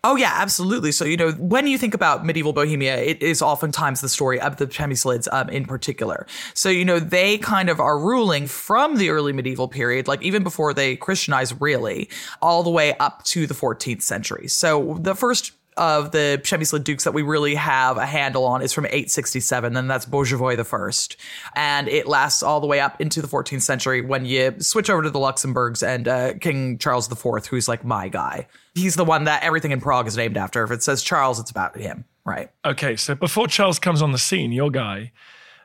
Oh 0.05 0.15
yeah, 0.15 0.33
absolutely. 0.37 0.93
So 0.93 1.05
you 1.05 1.17
know, 1.17 1.33
when 1.33 1.67
you 1.67 1.77
think 1.77 1.93
about 1.93 2.25
medieval 2.25 2.53
Bohemia, 2.53 2.99
it 2.99 3.21
is 3.21 3.43
oftentimes 3.43 4.01
the 4.01 4.09
story 4.09 4.41
of 4.41 4.59
the 4.59 4.67
Přemyslids 4.67 5.27
um, 5.33 5.49
in 5.49 5.65
particular. 5.65 6.27
So 6.55 6.69
you 6.69 6.85
know, 6.85 7.01
they 7.01 7.39
kind 7.39 7.69
of 7.69 7.81
are 7.81 7.99
ruling 7.99 8.47
from 8.47 8.97
the 8.97 9.11
early 9.11 9.33
medieval 9.33 9.67
period, 9.67 10.07
like 10.07 10.23
even 10.23 10.45
before 10.45 10.73
they 10.73 10.97
Christianize, 10.97 11.59
really, 11.61 12.09
all 12.41 12.63
the 12.63 12.71
way 12.71 12.95
up 12.99 13.25
to 13.25 13.47
the 13.47 13.55
14th 13.55 14.03
century. 14.03 14.47
So 14.47 14.99
the 15.01 15.17
first 15.17 15.53
of 15.79 16.11
the 16.11 16.41
Přemyslid 16.43 16.85
dukes 16.85 17.05
that 17.05 17.15
we 17.15 17.23
really 17.23 17.55
have 17.55 17.97
a 17.97 18.05
handle 18.05 18.45
on 18.45 18.61
is 18.61 18.73
from 18.73 18.85
867, 18.87 19.77
and 19.77 19.91
that's 19.91 20.05
Bořivoj 20.05 20.57
the 20.57 20.65
First, 20.65 21.17
and 21.55 21.89
it 21.89 22.07
lasts 22.07 22.43
all 22.43 22.61
the 22.61 22.67
way 22.67 22.81
up 22.81 23.01
into 23.01 23.23
the 23.23 23.29
14th 23.29 23.63
century 23.63 24.01
when 24.01 24.27
you 24.27 24.55
switch 24.59 24.91
over 24.91 25.03
to 25.03 25.11
the 25.11 25.19
Luxembourgs 25.19 25.87
and 25.87 26.09
uh, 26.09 26.35
King 26.35 26.79
Charles 26.79 27.11
IV, 27.11 27.47
who's 27.47 27.69
like 27.69 27.85
my 27.85 28.09
guy. 28.09 28.47
He's 28.75 28.97
the 28.97 29.05
one 29.05 29.25
that 29.25 29.43
everything 29.43 29.71
in 29.71 29.81
Prague 29.81 30.07
is 30.07 30.17
named 30.17 30.37
after. 30.37 30.63
If 30.65 30.71
it 30.71 30.83
says 30.83 31.03
Charles, 31.03 31.41
it's 31.41 31.51
about 31.51 31.77
him, 31.77 32.05
right? 32.25 32.51
Okay, 32.65 32.97
so 32.97 33.15
before 33.15 33.47
Charles 33.47 33.79
comes 33.79 34.03
on 34.03 34.13
the 34.13 34.19
scene, 34.19 34.53
your 34.53 34.71
guy. 34.71 35.13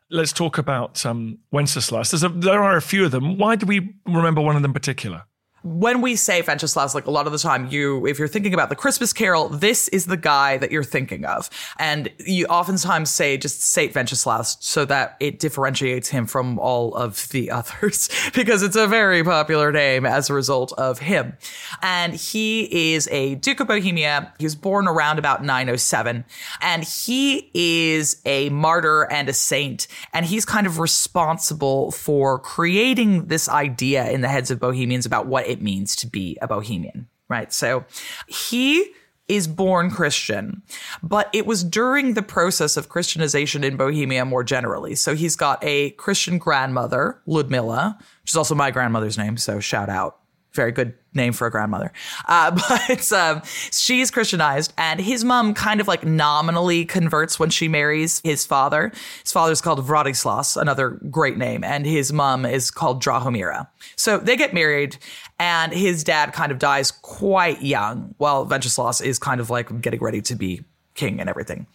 Let's 0.10 0.34
talk 0.34 0.60
about 0.60 1.03
um, 1.08 1.39
Wenceslas. 1.51 2.13
A, 2.22 2.29
there 2.29 2.62
are 2.62 2.77
a 2.77 2.82
few 2.82 3.05
of 3.05 3.12
them. 3.12 3.39
Why 3.39 3.55
do 3.55 3.65
we 3.65 3.96
remember 4.05 4.41
one 4.41 4.55
of 4.55 4.62
them 4.62 4.72
particular? 4.72 5.24
When 5.63 6.01
we 6.01 6.17
say 6.17 6.41
Wenceslas, 6.41 6.93
like 6.93 7.05
a 7.05 7.12
lot 7.12 7.25
of 7.25 7.32
the 7.32 7.39
time, 7.39 7.67
you, 7.70 8.05
if 8.05 8.20
you're 8.20 8.27
thinking 8.27 8.53
about 8.53 8.67
the 8.67 8.75
Christmas 8.75 9.13
Carol, 9.13 9.48
this 9.48 9.88
is 9.89 10.05
the 10.05 10.17
guy 10.17 10.58
that 10.58 10.72
you're 10.72 10.84
thinking 10.84 11.24
of. 11.24 11.50
And 11.79 12.12
you 12.20 12.46
oftentimes 12.48 13.10
say 13.10 13.38
just 13.38 13.62
Saint 13.62 13.96
Wenceslas 13.96 14.58
so 14.60 14.84
that 14.86 15.15
it 15.22 15.39
differentiates 15.39 16.10
him 16.10 16.27
from 16.27 16.60
all 16.60 16.93
of 16.96 17.29
the 17.29 17.50
others 17.51 18.10
because 18.36 18.62
it's 18.62 18.75
a 18.75 18.88
very 18.88 19.24
popular 19.24 19.72
name 19.72 20.05
as 20.05 20.29
a 20.29 20.34
result 20.34 20.74
of 20.74 21.00
him. 21.00 21.38
And 21.82 22.13
he 22.13 22.93
is 22.93 23.08
a 23.08 23.36
Duke 23.36 23.62
of 23.62 23.67
Bohemia. 23.67 24.34
He 24.39 24.46
was 24.46 24.55
born 24.55 24.88
around 24.88 25.17
about 25.17 25.43
907 25.46 26.25
and 26.62 26.84
he 26.84 27.50
is 27.53 28.22
a 28.25 28.50
martyr 28.50 29.03
and 29.03 29.29
a 29.29 29.34
saint. 29.34 29.88
And 30.12 30.25
he's 30.25 30.43
kind 30.43 30.67
of 30.67 30.79
responsible 30.79 31.91
for 31.91 32.38
creating 32.39 33.27
this 33.27 33.48
idea 33.48 34.10
in 34.10 34.20
the 34.20 34.27
heads 34.27 34.51
of 34.51 34.60
Bohemians 34.60 35.05
about 35.05 35.27
what 35.27 35.52
it 35.53 35.62
means 35.62 35.95
to 35.98 36.07
be 36.07 36.38
a 36.41 36.48
Bohemian, 36.48 37.07
right? 37.29 37.53
So 37.53 37.86
he 38.27 38.91
is 39.27 39.48
born 39.48 39.89
Christian, 39.89 40.62
but 41.01 41.29
it 41.33 41.45
was 41.45 41.63
during 41.63 42.13
the 42.13 42.22
process 42.22 42.75
of 42.75 42.89
Christianization 42.89 43.63
in 43.63 43.77
Bohemia 43.77 44.25
more 44.25 44.43
generally. 44.43 44.95
So 44.95 45.15
he's 45.15 45.36
got 45.36 45.63
a 45.63 45.91
Christian 45.91 46.38
grandmother, 46.38 47.22
Ludmilla, 47.25 47.98
which 48.22 48.31
is 48.31 48.36
also 48.36 48.53
my 48.53 48.72
grandmother's 48.72 49.17
name. 49.17 49.38
So 49.38 49.60
shout 49.60 49.89
out 49.89 50.19
very 50.53 50.72
good 50.72 50.93
name 51.13 51.33
for 51.33 51.48
a 51.48 51.51
grandmother. 51.51 51.91
Uh, 52.25 52.51
but 52.51 53.12
um, 53.12 53.41
she's 53.72 54.10
Christianized, 54.10 54.74
and 54.77 55.00
his 55.00 55.24
mom 55.24 55.53
kind 55.53 55.81
of 55.81 55.88
like 55.88 56.03
nominally 56.03 56.86
converts 56.86 57.38
when 57.38 57.50
she 57.50 57.67
marries 57.67 58.22
his 58.24 58.45
father. 58.45 58.91
His 59.24 59.31
father's 59.31 59.62
called 59.62 59.86
Vladislas, 59.86 60.60
another 60.60 61.01
great 61.12 61.38
name, 61.38 61.63
and 61.63 61.86
his 61.86 62.13
mom 62.13 62.45
is 62.45 62.72
called 62.72 63.03
Drahomira. 63.03 63.67
So 63.98 64.17
they 64.17 64.36
get 64.36 64.53
married, 64.53 64.98
and 65.40 65.74
his 65.74 66.04
dad 66.04 66.34
kind 66.34 66.52
of 66.52 66.60
dies 66.60 66.92
quite 66.92 67.62
young, 67.62 68.16
while 68.18 68.46
Wenceslas 68.46 69.02
is 69.02 69.20
kind 69.20 69.42
of 69.42 69.50
like 69.50 69.82
getting 69.82 70.00
ready 70.00 70.22
to 70.22 70.36
be 70.36 70.63
king 70.96 71.20
and 71.20 71.30
everything. 71.30 71.68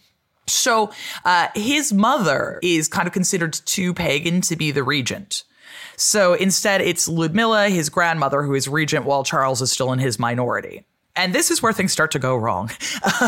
So 0.47 0.91
uh, 1.25 1.47
his 1.53 1.93
mother 1.93 2.59
is 2.63 2.87
kind 2.87 3.07
of 3.07 3.13
considered 3.13 3.53
too 3.53 3.93
pagan 3.93 4.41
to 4.41 4.55
be 4.55 4.71
the 4.71 4.83
regent. 4.83 5.43
So 5.95 6.33
instead, 6.33 6.81
it's 6.81 7.07
Ludmilla, 7.07 7.69
his 7.69 7.89
grandmother, 7.89 8.41
who 8.41 8.55
is 8.55 8.67
regent 8.67 9.05
while 9.05 9.23
Charles 9.23 9.61
is 9.61 9.71
still 9.71 9.91
in 9.91 9.99
his 9.99 10.17
minority. 10.17 10.85
And 11.15 11.33
this 11.33 11.51
is 11.51 11.61
where 11.61 11.73
things 11.73 11.91
start 11.91 12.11
to 12.11 12.19
go 12.19 12.35
wrong 12.35 12.69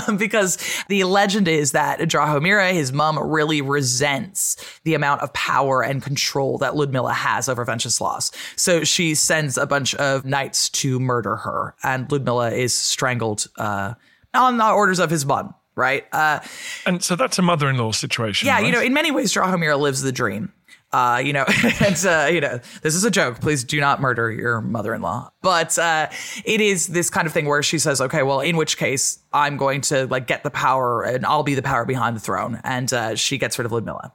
um, 0.08 0.18
because 0.18 0.58
the 0.88 1.04
legend 1.04 1.48
is 1.48 1.74
that 1.74 2.00
Drahomira, 2.00 2.72
his 2.72 2.94
mom, 2.94 3.20
really 3.20 3.62
resents 3.62 4.56
the 4.84 4.94
amount 4.94 5.22
of 5.22 5.34
power 5.34 5.84
and 5.84 6.02
control 6.02 6.58
that 6.60 6.76
Ludmilla 6.76 7.14
has 7.14 7.50
over 7.50 7.66
Wenceslas. 7.66 8.32
So 8.56 8.84
she 8.84 9.16
sends 9.16 9.58
a 9.58 9.66
bunch 9.66 9.94
of 9.96 10.26
knights 10.26 10.70
to 10.70 11.00
murder 11.00 11.36
her, 11.38 11.76
and 11.84 12.10
Ludmilla 12.12 12.52
is 12.52 12.74
strangled 12.74 13.48
uh, 13.58 13.96
on 14.34 14.58
the 14.58 14.70
orders 14.70 15.00
of 15.00 15.10
his 15.10 15.26
mom, 15.26 15.54
right? 15.76 16.06
Uh, 16.14 16.40
and 16.86 17.04
so 17.04 17.16
that's 17.16 17.40
a 17.40 17.42
mother 17.42 17.70
in 17.70 17.78
law 17.78 17.92
situation. 17.92 18.46
Yeah, 18.46 18.56
right? 18.56 18.66
you 18.66 18.72
know, 18.72 18.82
in 18.82 18.94
many 18.94 19.12
ways, 19.12 19.34
Drahomira 19.34 19.78
lives 19.78 20.02
the 20.02 20.12
dream. 20.12 20.54
Uh, 20.94 21.22
you 21.24 21.32
know, 21.32 21.46
uh, 22.06 22.30
you 22.32 22.42
know, 22.42 22.60
this 22.82 22.96
is 22.96 23.04
a 23.04 23.12
joke. 23.12 23.40
Please 23.40 23.64
do 23.64 23.80
not 23.80 24.02
murder 24.02 24.30
your 24.32 24.62
mother-in-law. 24.62 25.32
But, 25.42 25.78
uh, 25.80 26.10
it 26.44 26.60
is 26.60 26.88
this 26.88 27.10
kind 27.10 27.26
of 27.28 27.34
thing 27.34 27.46
where 27.46 27.64
she 27.64 27.80
says, 27.80 28.02
okay, 28.02 28.24
well, 28.24 28.42
in 28.42 28.58
which 28.58 28.78
case 28.78 29.20
I'm 29.32 29.58
going 29.58 29.82
to 29.82 30.08
like 30.08 30.28
get 30.28 30.44
the 30.44 30.50
power 30.50 31.04
and 31.04 31.26
I'll 31.26 31.44
be 31.44 31.56
the 31.56 31.62
power 31.62 31.86
behind 31.86 32.16
the 32.16 32.20
throne. 32.20 32.60
And, 32.64 32.92
uh, 32.92 33.16
she 33.16 33.38
gets 33.38 33.58
rid 33.58 33.66
of 33.66 33.72
Ludmilla. 33.72 34.14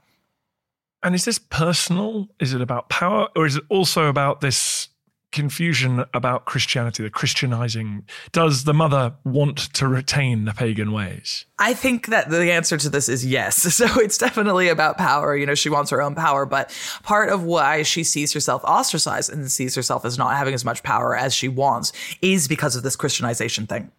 And 1.02 1.14
is 1.14 1.24
this 1.24 1.38
personal? 1.38 2.28
Is 2.40 2.52
it 2.52 2.60
about 2.60 2.88
power 2.88 3.28
or 3.34 3.46
is 3.46 3.56
it 3.56 3.64
also 3.70 4.08
about 4.08 4.40
this 4.40 4.88
confusion 5.32 6.04
about 6.14 6.44
Christianity, 6.44 7.02
the 7.02 7.10
Christianizing. 7.10 8.04
Does 8.32 8.64
the 8.64 8.72
mother 8.72 9.14
want 9.24 9.58
to 9.74 9.86
retain 9.86 10.44
the 10.44 10.52
pagan 10.52 10.92
ways? 10.92 11.44
I 11.58 11.74
think 11.74 12.06
that 12.06 12.30
the 12.30 12.50
answer 12.52 12.76
to 12.76 12.88
this 12.88 13.08
is 13.08 13.24
yes. 13.24 13.56
So 13.76 14.00
it's 14.00 14.16
definitely 14.16 14.68
about 14.68 14.96
power. 14.96 15.36
You 15.36 15.44
know, 15.44 15.54
she 15.54 15.68
wants 15.68 15.90
her 15.90 16.00
own 16.00 16.14
power, 16.14 16.46
but 16.46 16.74
part 17.02 17.28
of 17.28 17.42
why 17.42 17.82
she 17.82 18.04
sees 18.04 18.32
herself 18.32 18.64
ostracized 18.64 19.30
and 19.30 19.52
sees 19.52 19.74
herself 19.74 20.06
as 20.06 20.16
not 20.16 20.34
having 20.36 20.54
as 20.54 20.64
much 20.64 20.82
power 20.82 21.14
as 21.14 21.34
she 21.34 21.48
wants 21.48 21.92
is 22.22 22.48
because 22.48 22.74
of 22.74 22.82
this 22.82 22.96
Christianization 22.96 23.66
thing. 23.66 23.92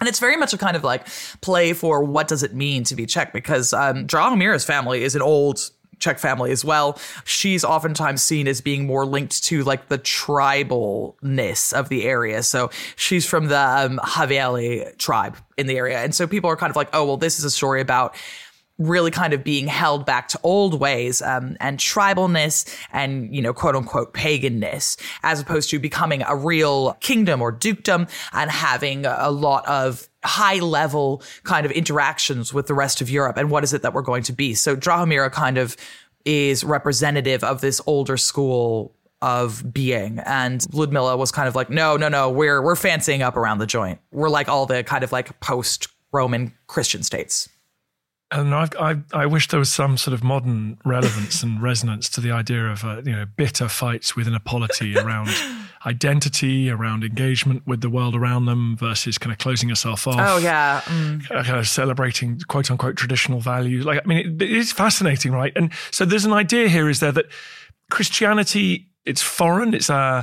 And 0.00 0.08
it's 0.08 0.18
very 0.18 0.36
much 0.36 0.52
a 0.52 0.58
kind 0.58 0.76
of 0.76 0.82
like 0.82 1.06
play 1.42 1.74
for 1.74 2.02
what 2.02 2.26
does 2.26 2.42
it 2.42 2.54
mean 2.54 2.84
to 2.84 2.96
be 2.96 3.06
Czech 3.06 3.32
because 3.32 3.72
um, 3.72 4.06
Drahomira's 4.06 4.64
family 4.64 5.04
is 5.04 5.14
an 5.14 5.22
old 5.22 5.70
Czech 6.00 6.18
family 6.18 6.50
as 6.50 6.64
well. 6.64 6.98
She's 7.24 7.64
oftentimes 7.64 8.22
seen 8.22 8.48
as 8.48 8.60
being 8.60 8.86
more 8.86 9.06
linked 9.06 9.44
to 9.44 9.62
like 9.64 9.88
the 9.88 9.98
tribalness 9.98 11.72
of 11.72 11.88
the 11.88 12.04
area. 12.04 12.42
So 12.42 12.70
she's 12.96 13.26
from 13.26 13.46
the 13.48 13.60
um, 13.60 14.00
Hevelli 14.02 14.96
tribe 14.98 15.36
in 15.56 15.66
the 15.66 15.76
area. 15.76 15.98
And 15.98 16.14
so 16.14 16.26
people 16.26 16.50
are 16.50 16.56
kind 16.56 16.70
of 16.70 16.76
like, 16.76 16.88
oh, 16.92 17.04
well, 17.04 17.16
this 17.16 17.38
is 17.38 17.44
a 17.44 17.50
story 17.50 17.80
about 17.80 18.16
really 18.80 19.10
kind 19.10 19.34
of 19.34 19.44
being 19.44 19.66
held 19.66 20.06
back 20.06 20.26
to 20.28 20.40
old 20.42 20.80
ways 20.80 21.20
um, 21.22 21.56
and 21.60 21.78
tribalness 21.78 22.66
and 22.92 23.32
you 23.34 23.42
know 23.42 23.52
quote 23.52 23.76
unquote 23.76 24.14
paganness 24.14 24.98
as 25.22 25.38
opposed 25.38 25.68
to 25.68 25.78
becoming 25.78 26.22
a 26.22 26.34
real 26.34 26.94
kingdom 27.00 27.42
or 27.42 27.52
dukedom 27.52 28.08
and 28.32 28.50
having 28.50 29.04
a 29.04 29.30
lot 29.30 29.66
of 29.68 30.08
high 30.24 30.58
level 30.58 31.22
kind 31.44 31.64
of 31.64 31.72
interactions 31.72 32.52
with 32.52 32.66
the 32.66 32.74
rest 32.74 33.00
of 33.00 33.08
Europe 33.08 33.36
and 33.36 33.50
what 33.50 33.64
is 33.64 33.72
it 33.72 33.82
that 33.82 33.94
we're 33.94 34.02
going 34.02 34.22
to 34.24 34.32
be? 34.32 34.54
So 34.54 34.76
Drahomira 34.76 35.32
kind 35.32 35.58
of 35.58 35.76
is 36.24 36.62
representative 36.64 37.42
of 37.42 37.60
this 37.60 37.80
older 37.86 38.16
school 38.16 38.94
of 39.22 39.72
being 39.72 40.18
and 40.20 40.66
Ludmilla 40.72 41.16
was 41.16 41.30
kind 41.30 41.46
of 41.46 41.54
like 41.54 41.68
no 41.68 41.96
no 41.98 42.08
no 42.08 42.30
we're 42.30 42.62
we're 42.62 42.76
fancying 42.76 43.22
up 43.22 43.36
around 43.36 43.58
the 43.58 43.66
joint. 43.66 44.00
We're 44.12 44.30
like 44.30 44.48
all 44.48 44.66
the 44.66 44.82
kind 44.82 45.04
of 45.04 45.12
like 45.12 45.40
post 45.40 45.88
Roman 46.12 46.54
Christian 46.66 47.02
states. 47.02 47.48
And 48.32 48.54
I, 48.54 48.68
I, 48.78 48.96
I, 49.12 49.26
wish 49.26 49.48
there 49.48 49.58
was 49.58 49.72
some 49.72 49.96
sort 49.96 50.14
of 50.14 50.22
modern 50.22 50.78
relevance 50.84 51.42
and 51.42 51.60
resonance 51.62 52.08
to 52.10 52.20
the 52.20 52.30
idea 52.30 52.64
of 52.66 52.84
uh, 52.84 53.02
you 53.04 53.12
know 53.12 53.26
bitter 53.26 53.68
fights 53.68 54.14
within 54.14 54.34
a 54.34 54.40
polity 54.40 54.96
around 54.96 55.30
identity, 55.86 56.70
around 56.70 57.04
engagement 57.04 57.66
with 57.66 57.80
the 57.80 57.90
world 57.90 58.14
around 58.14 58.46
them 58.46 58.76
versus 58.76 59.18
kind 59.18 59.32
of 59.32 59.38
closing 59.38 59.68
yourself 59.68 60.06
off. 60.06 60.16
Oh 60.18 60.38
yeah, 60.38 60.80
mm. 60.84 61.26
kind 61.28 61.58
of 61.58 61.68
celebrating 61.68 62.40
quote 62.48 62.70
unquote 62.70 62.96
traditional 62.96 63.40
values. 63.40 63.84
Like 63.84 64.00
I 64.04 64.06
mean, 64.06 64.18
it, 64.18 64.42
it 64.42 64.50
is 64.50 64.72
fascinating, 64.72 65.32
right? 65.32 65.52
And 65.56 65.72
so 65.90 66.04
there's 66.04 66.24
an 66.24 66.32
idea 66.32 66.68
here, 66.68 66.88
is 66.88 67.00
there 67.00 67.12
that 67.12 67.26
Christianity 67.90 68.90
it's 69.06 69.22
foreign. 69.22 69.74
It's 69.74 69.90
uh, 69.90 70.22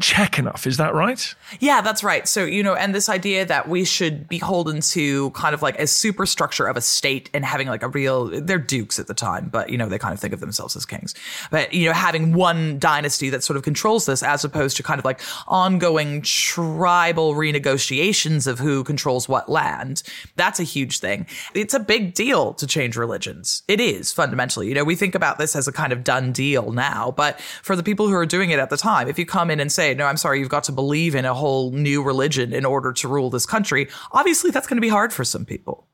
Czech 0.00 0.38
enough. 0.38 0.66
Is 0.66 0.76
that 0.76 0.94
right? 0.94 1.34
Yeah, 1.60 1.80
that's 1.80 2.04
right. 2.04 2.26
So, 2.28 2.44
you 2.44 2.62
know, 2.62 2.74
and 2.74 2.94
this 2.94 3.08
idea 3.08 3.44
that 3.44 3.68
we 3.68 3.84
should 3.84 4.28
be 4.28 4.38
beholden 4.38 4.80
to 4.80 5.30
kind 5.30 5.54
of 5.54 5.62
like 5.62 5.78
a 5.78 5.86
superstructure 5.86 6.66
of 6.66 6.76
a 6.76 6.80
state 6.80 7.28
and 7.34 7.44
having 7.44 7.68
like 7.68 7.82
a 7.82 7.88
real, 7.88 8.24
they're 8.40 8.58
dukes 8.58 8.98
at 8.98 9.06
the 9.06 9.14
time, 9.14 9.48
but, 9.52 9.68
you 9.68 9.76
know, 9.76 9.88
they 9.88 9.98
kind 9.98 10.14
of 10.14 10.20
think 10.20 10.32
of 10.32 10.40
themselves 10.40 10.74
as 10.76 10.86
kings. 10.86 11.14
But, 11.50 11.74
you 11.74 11.86
know, 11.88 11.92
having 11.92 12.32
one 12.32 12.78
dynasty 12.78 13.28
that 13.30 13.44
sort 13.44 13.56
of 13.58 13.62
controls 13.62 14.06
this 14.06 14.22
as 14.22 14.44
opposed 14.44 14.78
to 14.78 14.82
kind 14.82 14.98
of 14.98 15.04
like 15.04 15.20
ongoing 15.46 16.22
tribal 16.22 17.34
renegotiations 17.34 18.46
of 18.46 18.58
who 18.58 18.84
controls 18.84 19.28
what 19.28 19.48
land, 19.48 20.02
that's 20.36 20.58
a 20.58 20.64
huge 20.64 21.00
thing. 21.00 21.26
It's 21.54 21.74
a 21.74 21.80
big 21.80 22.14
deal 22.14 22.54
to 22.54 22.66
change 22.66 22.96
religions. 22.96 23.62
It 23.68 23.80
is 23.80 24.10
fundamentally. 24.12 24.68
You 24.68 24.74
know, 24.74 24.84
we 24.84 24.96
think 24.96 25.14
about 25.14 25.38
this 25.38 25.54
as 25.54 25.68
a 25.68 25.72
kind 25.72 25.92
of 25.92 26.02
done 26.02 26.32
deal 26.32 26.72
now, 26.72 27.12
but 27.16 27.40
for 27.40 27.76
the 27.76 27.82
people 27.82 28.08
who 28.08 28.14
are 28.14 28.24
doing 28.26 28.50
it 28.50 28.58
at 28.58 28.70
the 28.70 28.76
time, 28.76 29.08
if 29.08 29.18
you 29.18 29.26
come 29.26 29.50
in 29.50 29.60
and 29.60 29.70
say, 29.70 29.81
say, 29.82 29.94
no, 29.94 30.06
I'm 30.06 30.16
sorry, 30.16 30.38
you've 30.38 30.48
got 30.48 30.64
to 30.64 30.72
believe 30.72 31.14
in 31.14 31.24
a 31.24 31.34
whole 31.34 31.72
new 31.72 32.02
religion 32.02 32.52
in 32.52 32.64
order 32.64 32.92
to 32.92 33.08
rule 33.08 33.30
this 33.30 33.46
country, 33.46 33.88
obviously 34.12 34.50
that's 34.50 34.66
going 34.66 34.76
to 34.76 34.82
be 34.82 34.88
hard 34.88 35.12
for 35.12 35.24
some 35.24 35.44
people. 35.44 35.86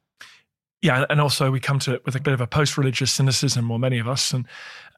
Yeah, 0.81 1.07
and 1.11 1.21
also 1.21 1.51
we 1.51 1.59
come 1.59 1.81
to 1.81 1.95
it 1.95 2.05
with 2.07 2.15
a 2.15 2.21
bit 2.21 2.35
of 2.35 2.41
a 2.41 2.47
post-religious 2.47 3.11
cynicism, 3.11 3.69
or 3.71 3.79
many 3.79 3.99
of 3.99 4.07
us, 4.07 4.33
and 4.33 4.47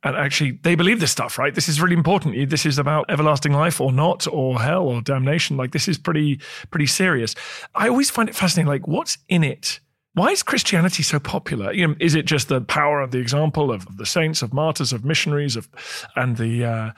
and 0.03 0.17
actually 0.17 0.53
they 0.63 0.75
believe 0.75 1.01
this 1.01 1.11
stuff, 1.11 1.39
right? 1.39 1.55
This 1.55 1.69
is 1.69 1.81
really 1.81 1.95
important. 1.95 2.51
This 2.51 2.67
is 2.67 2.79
about 2.79 3.11
everlasting 3.11 3.53
life 3.53 3.81
or 3.81 3.91
not, 3.91 4.27
or 4.27 4.61
hell 4.61 4.89
or 4.89 5.01
damnation. 5.01 5.57
Like 5.57 5.73
this 5.73 5.89
is 5.89 5.97
pretty 5.97 6.39
pretty 6.71 6.87
serious. 6.87 7.35
I 7.75 7.89
always 7.89 8.11
find 8.11 8.29
it 8.29 8.35
fascinating. 8.35 8.69
Like 8.69 8.87
what's 8.87 9.17
in 9.29 9.43
it? 9.43 9.81
Why 10.15 10.31
is 10.33 10.43
Christianity 10.43 11.03
so 11.03 11.19
popular? 11.19 11.73
You 11.73 11.89
know, 11.89 11.95
is 11.99 12.15
it 12.15 12.27
just 12.27 12.49
the 12.49 12.61
power 12.61 13.01
of 13.01 13.11
the 13.11 13.19
example 13.19 13.73
of 13.73 13.97
the 13.97 14.05
saints, 14.05 14.43
of 14.43 14.53
martyrs, 14.53 14.93
of 14.93 15.05
missionaries, 15.05 15.57
of 15.57 15.69
and 16.15 16.37
the 16.37 16.65
uh, 16.65 16.91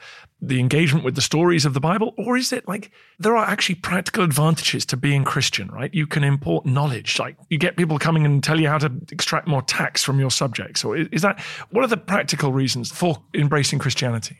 the 0.42 0.58
engagement 0.58 1.04
with 1.04 1.14
the 1.14 1.22
stories 1.22 1.64
of 1.64 1.72
the 1.72 1.80
Bible? 1.80 2.14
Or 2.18 2.36
is 2.36 2.52
it 2.52 2.66
like 2.66 2.90
there 3.18 3.36
are 3.36 3.46
actually 3.46 3.76
practical 3.76 4.24
advantages 4.24 4.84
to 4.86 4.96
being 4.96 5.24
Christian, 5.24 5.68
right? 5.68 5.94
You 5.94 6.06
can 6.06 6.24
import 6.24 6.66
knowledge, 6.66 7.18
like 7.18 7.36
you 7.48 7.58
get 7.58 7.76
people 7.76 7.98
coming 7.98 8.26
and 8.26 8.42
tell 8.42 8.60
you 8.60 8.68
how 8.68 8.78
to 8.78 8.92
extract 9.10 9.46
more 9.46 9.62
tax 9.62 10.02
from 10.02 10.18
your 10.18 10.30
subjects. 10.30 10.84
Or 10.84 10.96
is 10.96 11.22
that 11.22 11.40
what 11.70 11.84
are 11.84 11.88
the 11.88 11.96
practical 11.96 12.52
reasons 12.52 12.90
for 12.90 13.22
embracing 13.34 13.78
Christianity? 13.78 14.36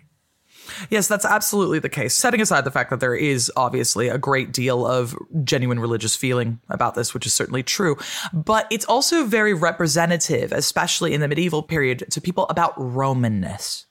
Yes, 0.90 1.08
that's 1.08 1.24
absolutely 1.24 1.78
the 1.78 1.88
case. 1.88 2.14
Setting 2.14 2.40
aside 2.40 2.64
the 2.64 2.70
fact 2.70 2.90
that 2.90 3.00
there 3.00 3.14
is 3.14 3.50
obviously 3.56 4.08
a 4.08 4.18
great 4.18 4.52
deal 4.52 4.86
of 4.86 5.16
genuine 5.44 5.78
religious 5.78 6.16
feeling 6.16 6.60
about 6.68 6.94
this, 6.94 7.14
which 7.14 7.26
is 7.26 7.34
certainly 7.34 7.62
true, 7.62 7.96
but 8.32 8.66
it's 8.70 8.84
also 8.86 9.24
very 9.24 9.54
representative, 9.54 10.52
especially 10.52 11.14
in 11.14 11.20
the 11.20 11.28
medieval 11.28 11.62
period, 11.62 12.04
to 12.10 12.20
people 12.20 12.46
about 12.48 12.76
Romanness 12.76 13.86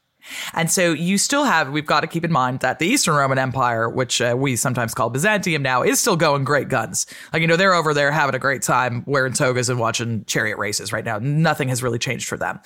And 0.53 0.71
so 0.71 0.93
you 0.93 1.17
still 1.17 1.43
have, 1.43 1.71
we've 1.71 1.85
got 1.85 2.01
to 2.01 2.07
keep 2.07 2.25
in 2.25 2.31
mind 2.31 2.59
that 2.61 2.79
the 2.79 2.87
Eastern 2.87 3.15
Roman 3.15 3.37
Empire, 3.37 3.89
which 3.89 4.21
uh, 4.21 4.35
we 4.37 4.55
sometimes 4.55 4.93
call 4.93 5.09
Byzantium 5.09 5.61
now, 5.61 5.83
is 5.83 5.99
still 5.99 6.15
going 6.15 6.43
great 6.43 6.69
guns. 6.69 7.05
Like, 7.33 7.41
you 7.41 7.47
know, 7.47 7.55
they're 7.57 7.73
over 7.73 7.93
there 7.93 8.11
having 8.11 8.35
a 8.35 8.39
great 8.39 8.61
time 8.61 9.03
wearing 9.05 9.33
togas 9.33 9.69
and 9.69 9.79
watching 9.79 10.25
chariot 10.25 10.57
races 10.57 10.93
right 10.93 11.05
now. 11.05 11.19
Nothing 11.19 11.69
has 11.69 11.83
really 11.83 11.99
changed 11.99 12.27
for 12.27 12.37
them. 12.37 12.59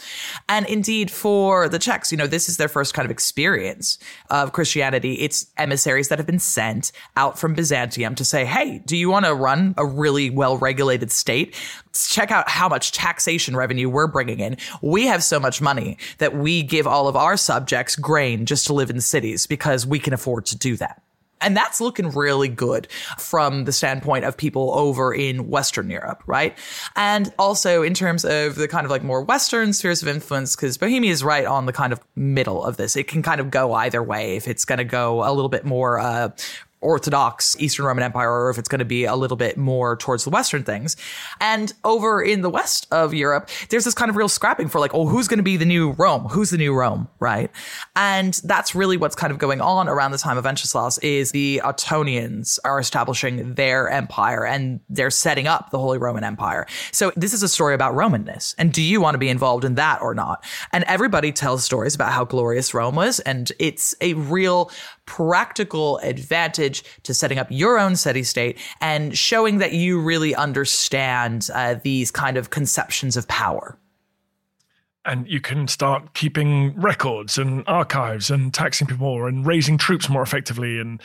And 0.50 0.66
indeed, 0.68 1.12
for 1.12 1.70
the 1.70 1.80
Czechs, 1.80 2.12
you 2.12 2.18
know, 2.18 2.28
this 2.28 2.50
is 2.50 2.58
their 2.58 2.68
first 2.68 2.94
kind 2.94 3.06
of 3.06 3.12
experience 3.12 3.98
of 4.30 4.52
Christianity. 4.52 5.16
It's 5.16 5.48
emissaries 5.58 6.10
that 6.10 6.20
have 6.20 6.28
been 6.28 6.40
sent 6.40 6.92
out 7.16 7.38
from 7.40 7.54
Byzantium 7.54 8.16
to 8.16 8.26
say, 8.26 8.46
hey, 8.46 8.82
do 8.86 8.98
you 8.98 9.10
want 9.10 9.26
to 9.26 9.34
run 9.34 9.74
a 9.78 9.86
really 9.86 10.30
well 10.30 10.58
regulated 10.58 11.12
state? 11.12 11.56
Check 11.96 12.32
out 12.32 12.50
how 12.50 12.68
much 12.68 12.92
taxation 12.92 13.56
revenue 13.56 13.90
we're 13.90 14.08
bringing 14.08 14.40
in. 14.40 14.58
We 14.82 15.06
have 15.08 15.24
so 15.24 15.40
much 15.40 15.62
money 15.62 15.98
that 16.18 16.36
we 16.36 16.64
give 16.64 16.88
all 16.88 17.08
of 17.08 17.16
our 17.16 17.38
subjects 17.38 17.96
grain 17.96 18.46
just 18.46 18.68
to 18.68 18.74
live 18.74 18.90
in 18.90 19.00
cities 19.02 19.48
because 19.48 19.86
we 19.86 20.00
can 20.00 20.14
afford 20.14 20.46
to 20.48 20.58
do 20.58 20.76
that. 20.78 21.02
And 21.42 21.56
that's 21.56 21.82
looking 21.82 22.10
really 22.12 22.48
good 22.48 22.88
from 23.20 23.66
the 23.66 23.74
standpoint 23.74 24.24
of 24.24 24.38
people 24.38 24.72
over 24.74 25.14
in 25.14 25.50
Western 25.50 25.90
Europe, 25.90 26.24
right? 26.26 26.58
And 26.96 27.32
also 27.38 27.84
in 27.84 27.94
terms 27.94 28.24
of 28.24 28.56
the 28.56 28.68
kind 28.68 28.86
of 28.86 28.90
like 28.90 29.04
more 29.04 29.22
Western 29.22 29.74
spheres 29.74 30.02
of 30.02 30.08
influence, 30.08 30.56
because 30.56 30.78
Bohemia 30.78 31.12
is 31.12 31.24
right 31.24 31.46
on 31.46 31.66
the 31.66 31.74
kind 31.74 31.92
of 31.92 32.00
middle 32.16 32.64
of 32.64 32.78
this. 32.78 32.96
It 32.96 33.08
can 33.08 33.22
kind 33.22 33.42
of 33.42 33.52
go 33.52 33.74
either 33.74 34.02
way. 34.02 34.38
If 34.38 34.48
it's 34.48 34.66
going 34.66 34.78
to 34.78 34.86
go 34.86 35.24
a 35.24 35.32
little 35.34 35.50
bit 35.50 35.66
more 35.66 36.00
uh, 36.00 36.30
Orthodox 36.86 37.56
Eastern 37.60 37.86
Roman 37.86 38.04
Empire 38.04 38.32
or 38.32 38.50
if 38.50 38.58
it's 38.58 38.70
going 38.70 38.80
to 38.80 38.86
be 38.86 39.06
a 39.06 39.16
little 39.16 39.38
bit 39.38 39.58
more 39.58 39.98
towards 39.98 40.24
the 40.24 40.30
Western 40.30 40.64
things. 40.64 40.96
And 41.42 41.74
over 41.84 42.22
in 42.22 42.42
the 42.42 42.50
west 42.50 42.88
of 42.92 43.14
Europe, 43.14 43.50
there's 43.70 43.84
this 43.84 43.94
kind 43.94 44.10
of 44.10 44.16
real 44.16 44.30
scrapping 44.30 44.70
for 44.70 44.80
like, 44.80 44.94
oh, 44.94 45.08
who's 45.08 45.28
going 45.28 45.40
to 45.40 45.44
be 45.44 45.58
the 45.58 45.66
new 45.66 45.92
Rome? 45.92 46.26
Who's 46.26 46.52
the 46.52 46.58
new 46.58 46.74
Rome, 46.74 47.08
right? 47.20 47.52
And 47.96 48.40
that's 48.44 48.76
really 48.76 48.98
what's 48.98 49.16
kind 49.16 49.32
of 49.32 49.40
going 49.40 49.62
on 49.62 49.90
around 49.90 50.12
the 50.12 50.18
time 50.18 50.38
of 50.38 50.46
Wenceslas 50.46 50.98
is 51.00 51.32
the 51.32 51.62
Ottonians 51.64 52.60
are 52.64 52.80
establishing 52.80 53.56
their 53.56 53.90
empire 53.90 54.46
and 54.46 54.80
they're 54.90 55.10
setting 55.10 55.48
up 55.48 55.72
the 55.72 55.80
Holy 55.80 55.98
Roman 55.98 56.24
Empire. 56.24 56.68
So 56.92 57.12
this 57.16 57.34
is 57.34 57.44
a 57.44 57.50
story 57.50 57.74
about 57.74 57.96
Romanness. 57.96 58.54
And 58.58 58.72
do 58.72 58.82
you 58.82 59.02
want 59.02 59.16
to 59.16 59.20
be 59.20 59.30
involved 59.30 59.66
in 59.66 59.76
that 59.76 60.02
or 60.02 60.14
not? 60.14 60.44
And 60.72 60.84
everybody 60.86 61.32
tells 61.32 61.64
stories 61.64 61.96
about 61.96 62.12
how 62.12 62.26
glorious 62.26 62.74
Rome 62.74 62.96
was. 62.96 63.20
And 63.22 63.52
it's 63.60 63.96
a 64.02 64.14
real 64.14 64.72
practical 65.06 65.98
advantage 66.00 66.84
to 67.04 67.14
setting 67.14 67.38
up 67.38 67.48
your 67.50 67.80
own 67.80 67.96
city 67.96 68.24
state 68.24 68.58
and 68.82 69.18
showing 69.18 69.60
that 69.60 69.74
you 69.74 70.02
really 70.02 70.36
understand 70.36 71.50
uh, 71.54 71.76
these 71.84 72.12
kind 72.12 72.38
of 72.38 72.50
conceptions 72.50 73.16
of 73.18 73.28
power. 73.28 73.78
And 75.06 75.28
you 75.28 75.40
can 75.40 75.68
start 75.68 76.14
keeping 76.16 76.74
records 76.80 77.38
and 77.38 77.64
archives 77.68 78.32
and 78.32 78.54
taxing 78.54 78.88
people 78.88 79.06
more 79.06 79.28
and 79.28 79.46
raising 79.46 79.78
troops 79.78 80.10
more 80.10 80.24
effectively 80.24 80.80
and 80.80 81.02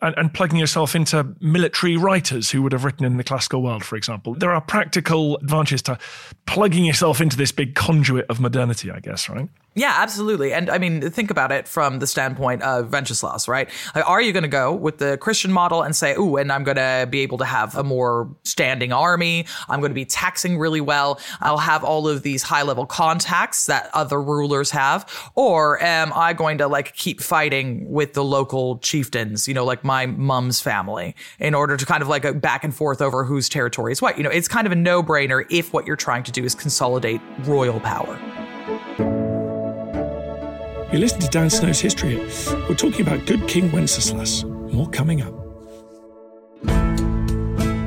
and, 0.00 0.14
and, 0.18 0.34
plugging 0.34 0.58
yourself 0.58 0.94
into 0.94 1.34
military 1.40 1.96
writers 1.96 2.50
who 2.50 2.62
would 2.62 2.72
have 2.72 2.84
written 2.84 3.06
in 3.06 3.16
the 3.16 3.24
classical 3.24 3.62
world, 3.62 3.82
for 3.84 3.96
example. 3.96 4.34
There 4.34 4.52
are 4.52 4.60
practical 4.60 5.38
advantages 5.38 5.80
to 5.82 5.98
plugging 6.46 6.84
yourself 6.84 7.20
into 7.22 7.38
this 7.38 7.52
big 7.52 7.74
conduit 7.74 8.26
of 8.28 8.38
modernity, 8.38 8.90
I 8.90 9.00
guess, 9.00 9.30
right? 9.30 9.48
Yeah, 9.76 9.92
absolutely. 9.96 10.52
And 10.52 10.70
I 10.70 10.78
mean, 10.78 11.10
think 11.10 11.30
about 11.30 11.50
it 11.50 11.66
from 11.66 11.98
the 11.98 12.06
standpoint 12.06 12.62
of 12.62 12.92
Wenceslas, 12.92 13.48
right? 13.48 13.68
Like, 13.94 14.08
are 14.08 14.22
you 14.22 14.32
going 14.32 14.44
to 14.44 14.48
go 14.48 14.72
with 14.72 14.98
the 14.98 15.18
Christian 15.18 15.50
model 15.50 15.82
and 15.82 15.96
say, 15.96 16.14
ooh, 16.14 16.36
and 16.36 16.52
I'm 16.52 16.62
going 16.62 16.76
to 16.76 17.08
be 17.10 17.20
able 17.20 17.38
to 17.38 17.44
have 17.44 17.74
a 17.76 17.82
more 17.82 18.28
standing 18.44 18.92
army. 18.92 19.46
I'm 19.68 19.80
going 19.80 19.90
to 19.90 19.94
be 19.94 20.04
taxing 20.04 20.58
really 20.58 20.80
well. 20.80 21.18
I'll 21.40 21.58
have 21.58 21.82
all 21.82 22.06
of 22.06 22.22
these 22.22 22.44
high 22.44 22.62
level 22.62 22.86
contacts 22.86 23.66
that 23.66 23.90
other 23.94 24.22
rulers 24.22 24.70
have. 24.70 25.30
Or 25.34 25.82
am 25.82 26.12
I 26.14 26.34
going 26.34 26.58
to 26.58 26.68
like 26.68 26.94
keep 26.94 27.20
fighting 27.20 27.90
with 27.90 28.14
the 28.14 28.22
local 28.22 28.78
chieftains, 28.78 29.48
you 29.48 29.54
know, 29.54 29.64
like 29.64 29.82
my 29.82 30.06
mom's 30.06 30.60
family 30.60 31.16
in 31.40 31.52
order 31.52 31.76
to 31.76 31.84
kind 31.84 32.02
of 32.02 32.08
like 32.08 32.22
go 32.22 32.32
back 32.32 32.62
and 32.62 32.74
forth 32.74 33.02
over 33.02 33.24
whose 33.24 33.48
territory 33.48 33.90
is 33.90 34.00
what? 34.00 34.18
You 34.18 34.22
know, 34.22 34.30
it's 34.30 34.46
kind 34.46 34.66
of 34.66 34.72
a 34.72 34.76
no 34.76 35.02
brainer 35.02 35.44
if 35.50 35.72
what 35.72 35.84
you're 35.84 35.96
trying 35.96 36.22
to 36.24 36.32
do 36.32 36.44
is 36.44 36.54
consolidate 36.54 37.20
royal 37.40 37.80
power. 37.80 38.18
You 40.94 41.00
listen 41.00 41.18
to 41.18 41.28
Dan 41.28 41.50
Snow's 41.50 41.80
History 41.80 42.18
We're 42.68 42.76
talking 42.76 43.00
about 43.00 43.26
good 43.26 43.48
King 43.48 43.72
Wenceslas. 43.72 44.44
More 44.44 44.88
coming 44.90 45.22
up. 45.22 45.34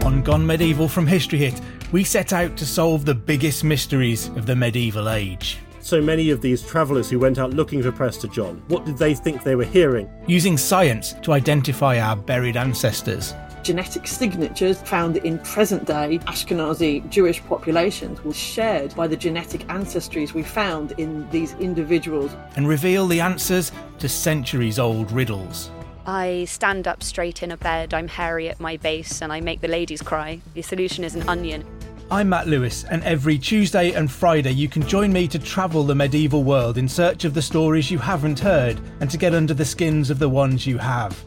On 0.03 0.21
Gone 0.21 0.45
Medieval 0.45 0.89
from 0.89 1.07
History 1.07 1.39
Hit, 1.39 1.61
we 1.93 2.03
set 2.03 2.33
out 2.33 2.57
to 2.57 2.65
solve 2.65 3.05
the 3.05 3.15
biggest 3.15 3.63
mysteries 3.63 4.27
of 4.35 4.45
the 4.45 4.57
medieval 4.57 5.07
age. 5.07 5.57
So 5.79 6.01
many 6.01 6.31
of 6.31 6.41
these 6.41 6.61
travellers 6.61 7.09
who 7.09 7.17
went 7.17 7.37
out 7.37 7.51
looking 7.51 7.81
for 7.81 7.93
Prester 7.93 8.27
John, 8.27 8.61
what 8.67 8.83
did 8.83 8.97
they 8.97 9.15
think 9.15 9.41
they 9.41 9.55
were 9.55 9.63
hearing? 9.63 10.09
Using 10.27 10.57
science 10.57 11.13
to 11.21 11.31
identify 11.31 12.01
our 12.01 12.17
buried 12.17 12.57
ancestors 12.57 13.33
genetic 13.63 14.07
signatures 14.07 14.81
found 14.81 15.17
in 15.17 15.39
present 15.39 15.85
day 15.85 16.19
Ashkenazi 16.27 17.07
Jewish 17.09 17.43
populations 17.43 18.23
were 18.23 18.33
shared 18.33 18.95
by 18.95 19.07
the 19.07 19.17
genetic 19.17 19.61
ancestries 19.67 20.33
we 20.33 20.43
found 20.43 20.93
in 20.93 21.29
these 21.29 21.53
individuals. 21.55 22.35
And 22.55 22.67
reveal 22.67 23.07
the 23.07 23.21
answers 23.21 23.71
to 23.99 24.09
centuries 24.09 24.79
old 24.79 25.11
riddles. 25.11 25.71
I 26.05 26.45
stand 26.45 26.87
up 26.87 27.03
straight 27.03 27.43
in 27.43 27.51
a 27.51 27.57
bed, 27.57 27.93
I'm 27.93 28.07
hairy 28.07 28.47
at 28.47 28.59
my 28.59 28.77
base, 28.77 29.21
and 29.21 29.33
I 29.33 29.41
make 29.41 29.59
the 29.59 29.67
ladies 29.67 30.01
cry. 30.01 30.39
The 30.53 30.61
solution 30.61 31.03
is 31.03 31.15
an 31.15 31.27
onion. 31.27 31.65
I'm 32.09 32.29
Matt 32.29 32.47
Lewis, 32.47 32.85
and 32.85 33.03
every 33.03 33.37
Tuesday 33.37 33.91
and 33.91 34.09
Friday 34.09 34.51
you 34.51 34.69
can 34.69 34.87
join 34.87 35.11
me 35.11 35.27
to 35.27 35.37
travel 35.37 35.83
the 35.83 35.93
medieval 35.93 36.45
world 36.45 36.77
in 36.77 36.87
search 36.87 37.25
of 37.25 37.33
the 37.33 37.41
stories 37.41 37.91
you 37.91 37.97
haven't 37.97 38.39
heard 38.39 38.79
and 39.01 39.11
to 39.11 39.17
get 39.17 39.35
under 39.35 39.53
the 39.53 39.65
skins 39.65 40.09
of 40.09 40.17
the 40.17 40.29
ones 40.29 40.65
you 40.65 40.77
have. 40.77 41.21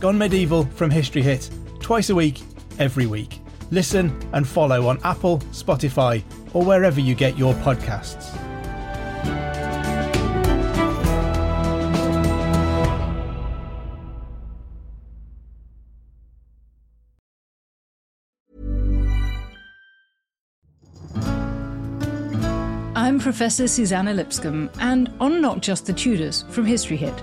Gone 0.00 0.16
Medieval 0.16 0.64
from 0.64 0.90
History 0.90 1.20
Hit 1.20 1.50
twice 1.82 2.10
a 2.10 2.14
week, 2.14 2.40
every 2.78 3.06
week. 3.06 3.40
Listen 3.70 4.16
and 4.32 4.46
follow 4.46 4.86
on 4.86 4.98
Apple, 5.04 5.38
Spotify, 5.50 6.22
or 6.54 6.64
wherever 6.64 7.00
you 7.00 7.14
get 7.14 7.36
your 7.36 7.54
podcasts. 7.54 8.38
I'm 22.94 23.18
Professor 23.18 23.66
Suzannah 23.66 24.14
Lipscomb, 24.14 24.70
and 24.78 25.12
on 25.18 25.40
Not 25.40 25.60
Just 25.60 25.86
the 25.86 25.92
Tudors 25.92 26.44
from 26.50 26.64
History 26.64 26.96
Hit, 26.96 27.22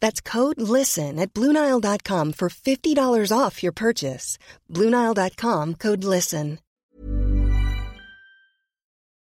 That's 0.00 0.20
code 0.20 0.60
LISTEN 0.60 1.18
at 1.18 1.32
Bluenile.com 1.34 2.32
for 2.32 2.48
$50 2.48 3.32
off 3.36 3.62
your 3.62 3.72
purchase. 3.72 4.38
Bluenile.com 4.72 5.74
code 5.74 6.04
LISTEN. 6.04 6.58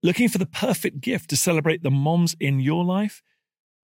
Looking 0.03 0.29
for 0.29 0.38
the 0.38 0.46
perfect 0.46 1.03
gift 1.03 1.29
to 1.29 1.37
celebrate 1.37 1.83
the 1.83 1.90
moms 1.90 2.35
in 2.40 2.59
your 2.59 2.85
life? 2.85 3.23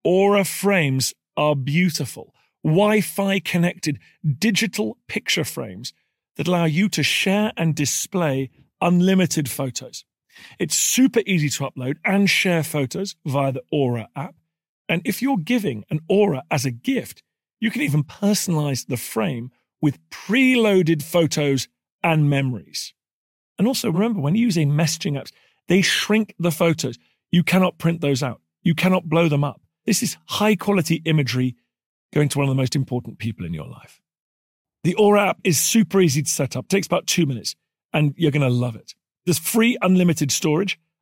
Aura 0.03 0.45
frames 0.45 1.13
are 1.35 1.55
beautiful, 1.55 2.33
Wi 2.63 3.01
Fi 3.01 3.39
connected 3.39 3.99
digital 4.39 4.97
picture 5.07 5.43
frames 5.43 5.93
that 6.35 6.47
allow 6.47 6.65
you 6.65 6.89
to 6.89 7.03
share 7.03 7.51
and 7.55 7.75
display 7.75 8.49
unlimited 8.81 9.47
photos. 9.47 10.05
It's 10.57 10.75
super 10.75 11.21
easy 11.27 11.49
to 11.49 11.69
upload 11.69 11.97
and 12.03 12.27
share 12.27 12.63
photos 12.63 13.15
via 13.23 13.51
the 13.51 13.63
Aura 13.71 14.07
app. 14.15 14.36
And 14.89 15.01
if 15.05 15.21
you're 15.21 15.37
giving 15.37 15.83
an 15.89 15.99
Aura 16.07 16.43
as 16.49 16.65
a 16.65 16.71
gift, 16.71 17.23
You 17.59 17.71
can 17.71 17.81
even 17.81 18.03
personalize 18.03 18.85
the 18.87 18.97
frame 18.97 19.51
with 19.81 19.97
preloaded 20.09 21.01
photos 21.01 21.67
and 22.03 22.29
memories. 22.29 22.93
And 23.57 23.67
also 23.67 23.91
remember, 23.91 24.19
when 24.19 24.35
you 24.35 24.45
use 24.45 24.57
a 24.57 24.61
messaging 24.61 25.13
apps, 25.13 25.31
they 25.67 25.81
shrink 25.81 26.35
the 26.39 26.51
photos. 26.51 26.97
You 27.31 27.43
cannot 27.43 27.77
print 27.77 28.01
those 28.01 28.21
out. 28.21 28.41
You 28.61 28.75
cannot 28.75 29.09
blow 29.09 29.27
them 29.27 29.43
up. 29.43 29.61
This 29.85 30.03
is 30.03 30.17
high 30.27 30.55
quality 30.55 31.01
imagery 31.05 31.55
going 32.13 32.29
to 32.29 32.37
one 32.37 32.47
of 32.47 32.55
the 32.55 32.61
most 32.61 32.75
important 32.75 33.17
people 33.17 33.45
in 33.45 33.53
your 33.53 33.67
life. 33.67 34.01
The 34.83 34.95
Aura 34.95 35.29
app 35.29 35.39
is 35.43 35.59
super 35.59 35.99
easy 35.99 36.21
to 36.21 36.29
set 36.29 36.55
up, 36.55 36.67
takes 36.67 36.87
about 36.87 37.07
two 37.07 37.25
minutes, 37.25 37.55
and 37.91 38.13
you're 38.17 38.31
going 38.31 38.47
to 38.47 38.49
love 38.49 38.75
it. 38.75 38.93
There's 39.25 39.39
free 39.39 39.77
unlimited 39.81 40.31
storage, 40.31 40.79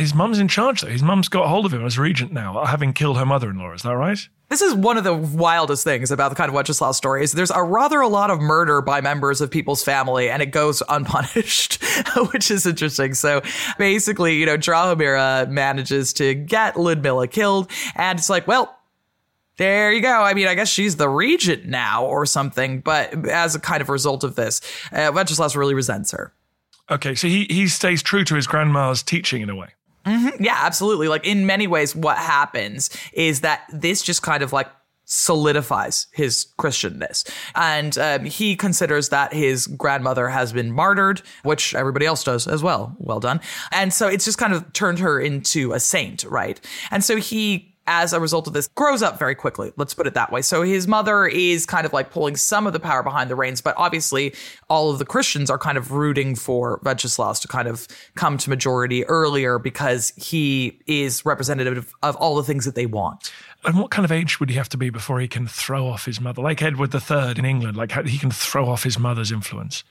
His 0.00 0.14
mum's 0.14 0.38
in 0.38 0.48
charge, 0.48 0.80
though. 0.80 0.88
His 0.88 1.02
mum's 1.02 1.28
got 1.28 1.48
hold 1.48 1.66
of 1.66 1.74
him 1.74 1.84
as 1.84 1.98
regent 1.98 2.32
now, 2.32 2.64
having 2.64 2.94
killed 2.94 3.18
her 3.18 3.26
mother 3.26 3.50
in 3.50 3.58
law. 3.58 3.72
Is 3.72 3.82
that 3.82 3.94
right? 3.94 4.18
This 4.48 4.62
is 4.62 4.74
one 4.74 4.96
of 4.96 5.04
the 5.04 5.14
wildest 5.14 5.84
things 5.84 6.10
about 6.10 6.30
the 6.30 6.34
kind 6.34 6.48
of 6.48 6.54
Wenceslas 6.54 6.96
story 6.96 7.22
is 7.22 7.32
there's 7.32 7.52
a 7.52 7.62
rather 7.62 8.00
a 8.00 8.08
lot 8.08 8.30
of 8.30 8.40
murder 8.40 8.80
by 8.80 9.00
members 9.02 9.40
of 9.40 9.50
people's 9.50 9.84
family 9.84 10.28
and 10.28 10.42
it 10.42 10.46
goes 10.46 10.82
unpunished, 10.88 11.84
which 12.32 12.50
is 12.50 12.66
interesting. 12.66 13.14
So 13.14 13.42
basically, 13.78 14.38
you 14.38 14.46
know, 14.46 14.56
Drahomira 14.56 15.48
manages 15.48 16.12
to 16.14 16.34
get 16.34 16.76
Ludmilla 16.76 17.28
killed 17.28 17.70
and 17.94 18.18
it's 18.18 18.30
like, 18.30 18.48
well, 18.48 18.76
there 19.58 19.92
you 19.92 20.00
go. 20.00 20.22
I 20.22 20.32
mean, 20.32 20.48
I 20.48 20.54
guess 20.54 20.68
she's 20.68 20.96
the 20.96 21.08
regent 21.08 21.66
now 21.66 22.06
or 22.06 22.24
something, 22.24 22.80
but 22.80 23.28
as 23.28 23.54
a 23.54 23.60
kind 23.60 23.82
of 23.82 23.90
result 23.90 24.24
of 24.24 24.34
this, 24.34 24.62
uh, 24.92 25.12
Wenceslas 25.14 25.54
really 25.54 25.74
resents 25.74 26.10
her. 26.12 26.32
Okay, 26.90 27.14
so 27.14 27.28
he, 27.28 27.46
he 27.50 27.68
stays 27.68 28.02
true 28.02 28.24
to 28.24 28.34
his 28.34 28.48
grandma's 28.48 29.02
teaching 29.02 29.42
in 29.42 29.50
a 29.50 29.54
way. 29.54 29.68
Mm-hmm. 30.10 30.44
Yeah, 30.44 30.58
absolutely. 30.58 31.08
Like 31.08 31.26
in 31.26 31.46
many 31.46 31.66
ways, 31.66 31.94
what 31.94 32.18
happens 32.18 32.90
is 33.12 33.40
that 33.40 33.62
this 33.72 34.02
just 34.02 34.22
kind 34.22 34.42
of 34.42 34.52
like 34.52 34.68
solidifies 35.04 36.06
his 36.12 36.46
Christianness. 36.56 37.28
And 37.56 37.98
um, 37.98 38.24
he 38.24 38.54
considers 38.54 39.08
that 39.08 39.32
his 39.32 39.66
grandmother 39.66 40.28
has 40.28 40.52
been 40.52 40.70
martyred, 40.70 41.20
which 41.42 41.74
everybody 41.74 42.06
else 42.06 42.22
does 42.22 42.46
as 42.46 42.62
well. 42.62 42.94
Well 42.98 43.18
done. 43.18 43.40
And 43.72 43.92
so 43.92 44.06
it's 44.06 44.24
just 44.24 44.38
kind 44.38 44.52
of 44.52 44.72
turned 44.72 45.00
her 45.00 45.20
into 45.20 45.72
a 45.72 45.80
saint, 45.80 46.22
right? 46.24 46.60
And 46.92 47.02
so 47.02 47.16
he 47.16 47.69
as 47.86 48.12
a 48.12 48.20
result 48.20 48.46
of 48.46 48.52
this, 48.52 48.68
grows 48.68 49.02
up 49.02 49.18
very 49.18 49.34
quickly. 49.34 49.72
Let's 49.76 49.94
put 49.94 50.06
it 50.06 50.14
that 50.14 50.30
way. 50.30 50.42
So 50.42 50.62
his 50.62 50.86
mother 50.86 51.26
is 51.26 51.66
kind 51.66 51.86
of 51.86 51.92
like 51.92 52.10
pulling 52.10 52.36
some 52.36 52.66
of 52.66 52.72
the 52.72 52.80
power 52.80 53.02
behind 53.02 53.30
the 53.30 53.36
reins, 53.36 53.60
but 53.60 53.74
obviously 53.76 54.34
all 54.68 54.90
of 54.90 54.98
the 54.98 55.04
Christians 55.04 55.50
are 55.50 55.58
kind 55.58 55.76
of 55.76 55.92
rooting 55.92 56.36
for 56.36 56.80
Venceslas 56.84 57.40
to 57.40 57.48
kind 57.48 57.68
of 57.68 57.88
come 58.14 58.38
to 58.38 58.50
majority 58.50 59.04
earlier 59.06 59.58
because 59.58 60.12
he 60.16 60.80
is 60.86 61.24
representative 61.24 61.92
of 62.02 62.16
all 62.16 62.36
the 62.36 62.44
things 62.44 62.64
that 62.64 62.74
they 62.74 62.86
want. 62.86 63.32
And 63.64 63.78
what 63.78 63.90
kind 63.90 64.04
of 64.04 64.12
age 64.12 64.40
would 64.40 64.50
he 64.50 64.56
have 64.56 64.68
to 64.70 64.78
be 64.78 64.90
before 64.90 65.20
he 65.20 65.28
can 65.28 65.46
throw 65.46 65.86
off 65.86 66.06
his 66.06 66.20
mother? 66.20 66.40
Like 66.42 66.62
Edward 66.62 66.94
III 66.94 67.34
in 67.36 67.44
England, 67.44 67.76
like 67.76 67.92
he 68.06 68.18
can 68.18 68.30
throw 68.30 68.68
off 68.68 68.84
his 68.84 68.98
mother's 68.98 69.32
influence. 69.32 69.84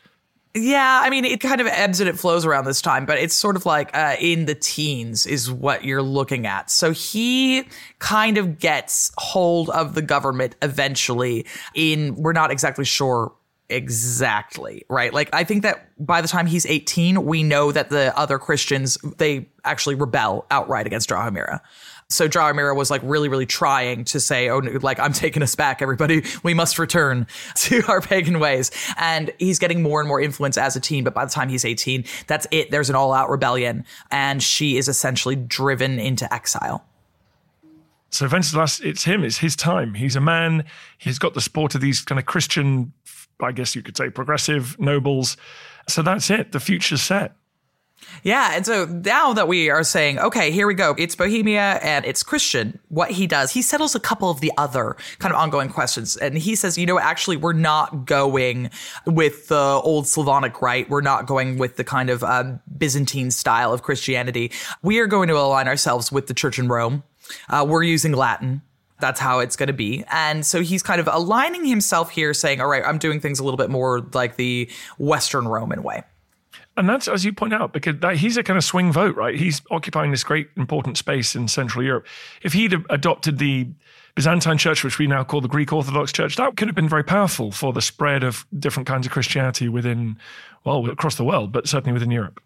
Yeah, 0.55 1.01
I 1.03 1.11
mean, 1.11 1.25
it 1.25 1.41
kind 1.41 1.61
of 1.61 1.67
ebbs 1.67 1.99
and 1.99 2.09
it 2.09 2.17
flows 2.17 2.43
around 2.43 2.65
this 2.65 2.81
time, 2.81 3.05
but 3.05 3.19
it's 3.19 3.35
sort 3.35 3.55
of 3.55 3.67
like 3.67 3.95
uh, 3.95 4.15
in 4.19 4.45
the 4.45 4.55
teens 4.55 5.27
is 5.27 5.51
what 5.51 5.83
you're 5.83 6.01
looking 6.01 6.47
at. 6.47 6.71
So 6.71 6.91
he 6.91 7.65
kind 7.99 8.37
of 8.39 8.57
gets 8.57 9.11
hold 9.17 9.69
of 9.69 9.93
the 9.93 10.01
government 10.01 10.55
eventually. 10.63 11.45
In 11.75 12.15
we're 12.15 12.33
not 12.33 12.49
exactly 12.49 12.85
sure 12.85 13.31
exactly 13.71 14.83
right 14.89 15.13
like 15.13 15.29
i 15.31 15.43
think 15.43 15.61
that 15.61 15.89
by 16.03 16.21
the 16.21 16.27
time 16.27 16.47
he's 16.47 16.65
18 16.65 17.23
we 17.23 17.43
know 17.43 17.71
that 17.71 17.91
the 17.91 18.17
other 18.17 18.39
christians 18.39 18.97
they 19.17 19.47
actually 19.63 19.93
rebel 19.93 20.47
outright 20.49 20.87
against 20.87 21.07
drahomira 21.07 21.59
so 22.11 22.27
Drahomira 22.27 22.75
was 22.75 22.89
like 22.89 23.01
really, 23.03 23.29
really 23.29 23.45
trying 23.45 24.03
to 24.05 24.19
say, 24.19 24.49
oh, 24.49 24.57
like, 24.57 24.99
I'm 24.99 25.13
taking 25.13 25.43
us 25.43 25.53
back, 25.53 25.79
everybody. 25.81 26.23
We 26.41 26.55
must 26.55 26.79
return 26.79 27.27
to 27.55 27.83
our 27.87 28.01
pagan 28.01 28.39
ways. 28.39 28.71
And 28.97 29.31
he's 29.37 29.59
getting 29.59 29.83
more 29.83 29.99
and 29.99 30.07
more 30.07 30.19
influence 30.19 30.57
as 30.57 30.75
a 30.75 30.79
teen. 30.79 31.03
But 31.03 31.13
by 31.13 31.25
the 31.25 31.31
time 31.31 31.49
he's 31.49 31.65
18, 31.65 32.03
that's 32.25 32.47
it. 32.49 32.71
There's 32.71 32.89
an 32.89 32.95
all 32.95 33.13
out 33.13 33.29
rebellion. 33.29 33.85
And 34.09 34.41
she 34.41 34.77
is 34.77 34.87
essentially 34.87 35.35
driven 35.35 35.99
into 35.99 36.31
exile. 36.33 36.83
So 38.09 38.27
Venceslas, 38.27 38.79
it's 38.79 39.03
him, 39.03 39.23
it's 39.23 39.37
his 39.37 39.55
time. 39.55 39.93
He's 39.93 40.15
a 40.15 40.21
man, 40.21 40.65
he's 40.97 41.19
got 41.19 41.35
the 41.35 41.41
support 41.41 41.75
of 41.75 41.81
these 41.81 42.01
kind 42.01 42.17
of 42.17 42.25
Christian, 42.25 42.91
I 43.39 43.51
guess 43.51 43.75
you 43.75 43.83
could 43.83 43.95
say, 43.95 44.09
progressive 44.09 44.79
nobles. 44.79 45.37
So 45.87 46.01
that's 46.01 46.31
it. 46.31 46.53
The 46.53 46.59
future's 46.59 47.03
set. 47.03 47.35
Yeah. 48.23 48.51
And 48.53 48.65
so 48.65 48.85
now 48.85 49.33
that 49.33 49.47
we 49.47 49.69
are 49.69 49.83
saying, 49.83 50.19
okay, 50.19 50.51
here 50.51 50.67
we 50.67 50.73
go. 50.73 50.95
It's 50.97 51.15
Bohemia 51.15 51.79
and 51.81 52.05
it's 52.05 52.23
Christian. 52.23 52.79
What 52.89 53.11
he 53.11 53.27
does, 53.27 53.51
he 53.51 53.61
settles 53.61 53.95
a 53.95 53.99
couple 53.99 54.29
of 54.29 54.41
the 54.41 54.51
other 54.57 54.97
kind 55.19 55.33
of 55.33 55.39
ongoing 55.39 55.69
questions. 55.69 56.17
And 56.17 56.37
he 56.37 56.55
says, 56.55 56.77
you 56.77 56.85
know, 56.85 56.99
actually, 56.99 57.37
we're 57.37 57.53
not 57.53 58.05
going 58.05 58.69
with 59.05 59.47
the 59.47 59.55
old 59.55 60.07
Slavonic 60.07 60.61
rite. 60.61 60.89
We're 60.89 61.01
not 61.01 61.25
going 61.25 61.57
with 61.57 61.77
the 61.77 61.83
kind 61.83 62.09
of 62.09 62.23
um, 62.23 62.59
Byzantine 62.77 63.31
style 63.31 63.73
of 63.73 63.83
Christianity. 63.83 64.51
We 64.81 64.99
are 64.99 65.07
going 65.07 65.29
to 65.29 65.37
align 65.37 65.67
ourselves 65.67 66.11
with 66.11 66.27
the 66.27 66.33
church 66.33 66.59
in 66.59 66.67
Rome. 66.67 67.03
Uh, 67.47 67.65
we're 67.67 67.83
using 67.83 68.13
Latin 68.13 68.61
that's 68.99 69.19
how 69.19 69.39
it's 69.39 69.55
going 69.55 69.67
to 69.67 69.73
be. 69.73 70.03
And 70.11 70.45
so 70.45 70.61
he's 70.61 70.83
kind 70.83 70.99
of 70.99 71.07
aligning 71.09 71.65
himself 71.65 72.11
here, 72.11 72.33
saying, 72.33 72.59
all 72.61 72.67
right, 72.67 72.83
I'm 72.85 72.97
doing 72.97 73.19
things 73.19 73.39
a 73.39 73.43
little 73.43 73.57
bit 73.57 73.69
more 73.69 74.01
like 74.13 74.35
the 74.35 74.69
Western 74.97 75.47
Roman 75.47 75.83
way. 75.83 76.03
And 76.79 76.87
that's, 76.87 77.09
as 77.09 77.25
you 77.25 77.33
point 77.33 77.53
out, 77.53 77.73
because 77.73 77.99
that, 77.99 78.15
he's 78.15 78.37
a 78.37 78.41
kind 78.41 78.55
of 78.55 78.63
swing 78.63 78.93
vote, 78.93 79.17
right? 79.17 79.35
He's 79.35 79.61
occupying 79.69 80.11
this 80.11 80.23
great 80.23 80.47
important 80.55 80.97
space 80.97 81.35
in 81.35 81.49
Central 81.49 81.83
Europe. 81.83 82.07
If 82.41 82.53
he'd 82.53 82.73
adopted 82.89 83.37
the 83.37 83.67
Byzantine 84.15 84.57
Church, 84.57 84.81
which 84.81 84.97
we 84.97 85.05
now 85.05 85.25
call 85.25 85.41
the 85.41 85.49
Greek 85.49 85.73
Orthodox 85.73 86.13
Church, 86.13 86.37
that 86.37 86.55
could 86.55 86.69
have 86.69 86.75
been 86.75 86.87
very 86.87 87.03
powerful 87.03 87.51
for 87.51 87.73
the 87.73 87.81
spread 87.81 88.23
of 88.23 88.45
different 88.57 88.87
kinds 88.87 89.05
of 89.05 89.11
Christianity 89.11 89.67
within, 89.67 90.17
well, 90.63 90.89
across 90.89 91.15
the 91.15 91.25
world, 91.25 91.51
but 91.51 91.67
certainly 91.67 91.91
within 91.91 92.11
Europe. 92.11 92.41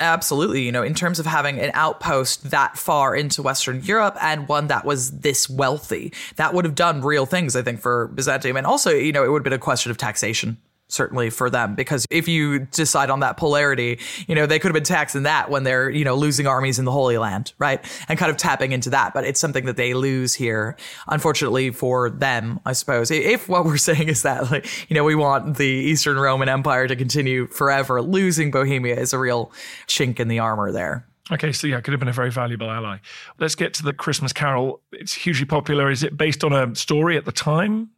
Absolutely. 0.00 0.62
You 0.62 0.72
know, 0.72 0.82
in 0.82 0.94
terms 0.94 1.20
of 1.20 1.26
having 1.26 1.60
an 1.60 1.70
outpost 1.74 2.50
that 2.50 2.76
far 2.76 3.14
into 3.14 3.42
Western 3.42 3.80
Europe 3.84 4.16
and 4.20 4.48
one 4.48 4.66
that 4.66 4.84
was 4.84 5.20
this 5.20 5.48
wealthy, 5.48 6.12
that 6.34 6.52
would 6.52 6.64
have 6.64 6.74
done 6.74 7.00
real 7.00 7.26
things, 7.26 7.54
I 7.54 7.62
think, 7.62 7.80
for 7.80 8.08
Byzantium. 8.08 8.56
And 8.56 8.66
also, 8.66 8.90
you 8.90 9.12
know, 9.12 9.22
it 9.22 9.28
would 9.28 9.40
have 9.40 9.44
been 9.44 9.52
a 9.52 9.58
question 9.58 9.92
of 9.92 9.98
taxation 9.98 10.56
certainly 10.88 11.30
for 11.30 11.50
them 11.50 11.74
because 11.74 12.06
if 12.10 12.26
you 12.28 12.60
decide 12.60 13.10
on 13.10 13.20
that 13.20 13.36
polarity 13.36 13.98
you 14.26 14.34
know 14.34 14.46
they 14.46 14.58
could 14.58 14.68
have 14.68 14.74
been 14.74 14.82
taxing 14.82 15.24
that 15.24 15.50
when 15.50 15.62
they're 15.62 15.90
you 15.90 16.04
know 16.04 16.14
losing 16.14 16.46
armies 16.46 16.78
in 16.78 16.84
the 16.84 16.90
holy 16.90 17.18
land 17.18 17.52
right 17.58 17.84
and 18.08 18.18
kind 18.18 18.30
of 18.30 18.36
tapping 18.36 18.72
into 18.72 18.90
that 18.90 19.12
but 19.12 19.24
it's 19.24 19.38
something 19.38 19.66
that 19.66 19.76
they 19.76 19.94
lose 19.94 20.34
here 20.34 20.76
unfortunately 21.08 21.70
for 21.70 22.08
them 22.08 22.58
i 22.64 22.72
suppose 22.72 23.10
if 23.10 23.48
what 23.48 23.64
we're 23.64 23.76
saying 23.88 24.08
is 24.08 24.22
that 24.22 24.50
like 24.50 24.90
you 24.90 24.94
know 24.94 25.04
we 25.04 25.14
want 25.14 25.56
the 25.58 25.66
eastern 25.66 26.18
roman 26.18 26.48
empire 26.48 26.88
to 26.88 26.96
continue 26.96 27.46
forever 27.46 28.00
losing 28.00 28.50
bohemia 28.50 28.96
is 28.98 29.12
a 29.12 29.18
real 29.18 29.52
chink 29.86 30.18
in 30.18 30.28
the 30.28 30.38
armor 30.38 30.72
there 30.72 31.06
Okay, 31.30 31.52
so 31.52 31.66
yeah, 31.66 31.80
could 31.80 31.92
have 31.92 32.00
been 32.00 32.08
a 32.08 32.12
very 32.12 32.30
valuable 32.30 32.70
ally. 32.70 32.98
Let's 33.38 33.54
get 33.54 33.74
to 33.74 33.82
the 33.82 33.92
Christmas 33.92 34.32
Carol. 34.32 34.80
It's 34.92 35.12
hugely 35.12 35.44
popular. 35.44 35.90
Is 35.90 36.02
it 36.02 36.16
based 36.16 36.42
on 36.42 36.52
a 36.52 36.74
story 36.74 37.18
at 37.18 37.26
the 37.26 37.32
time? 37.32 37.90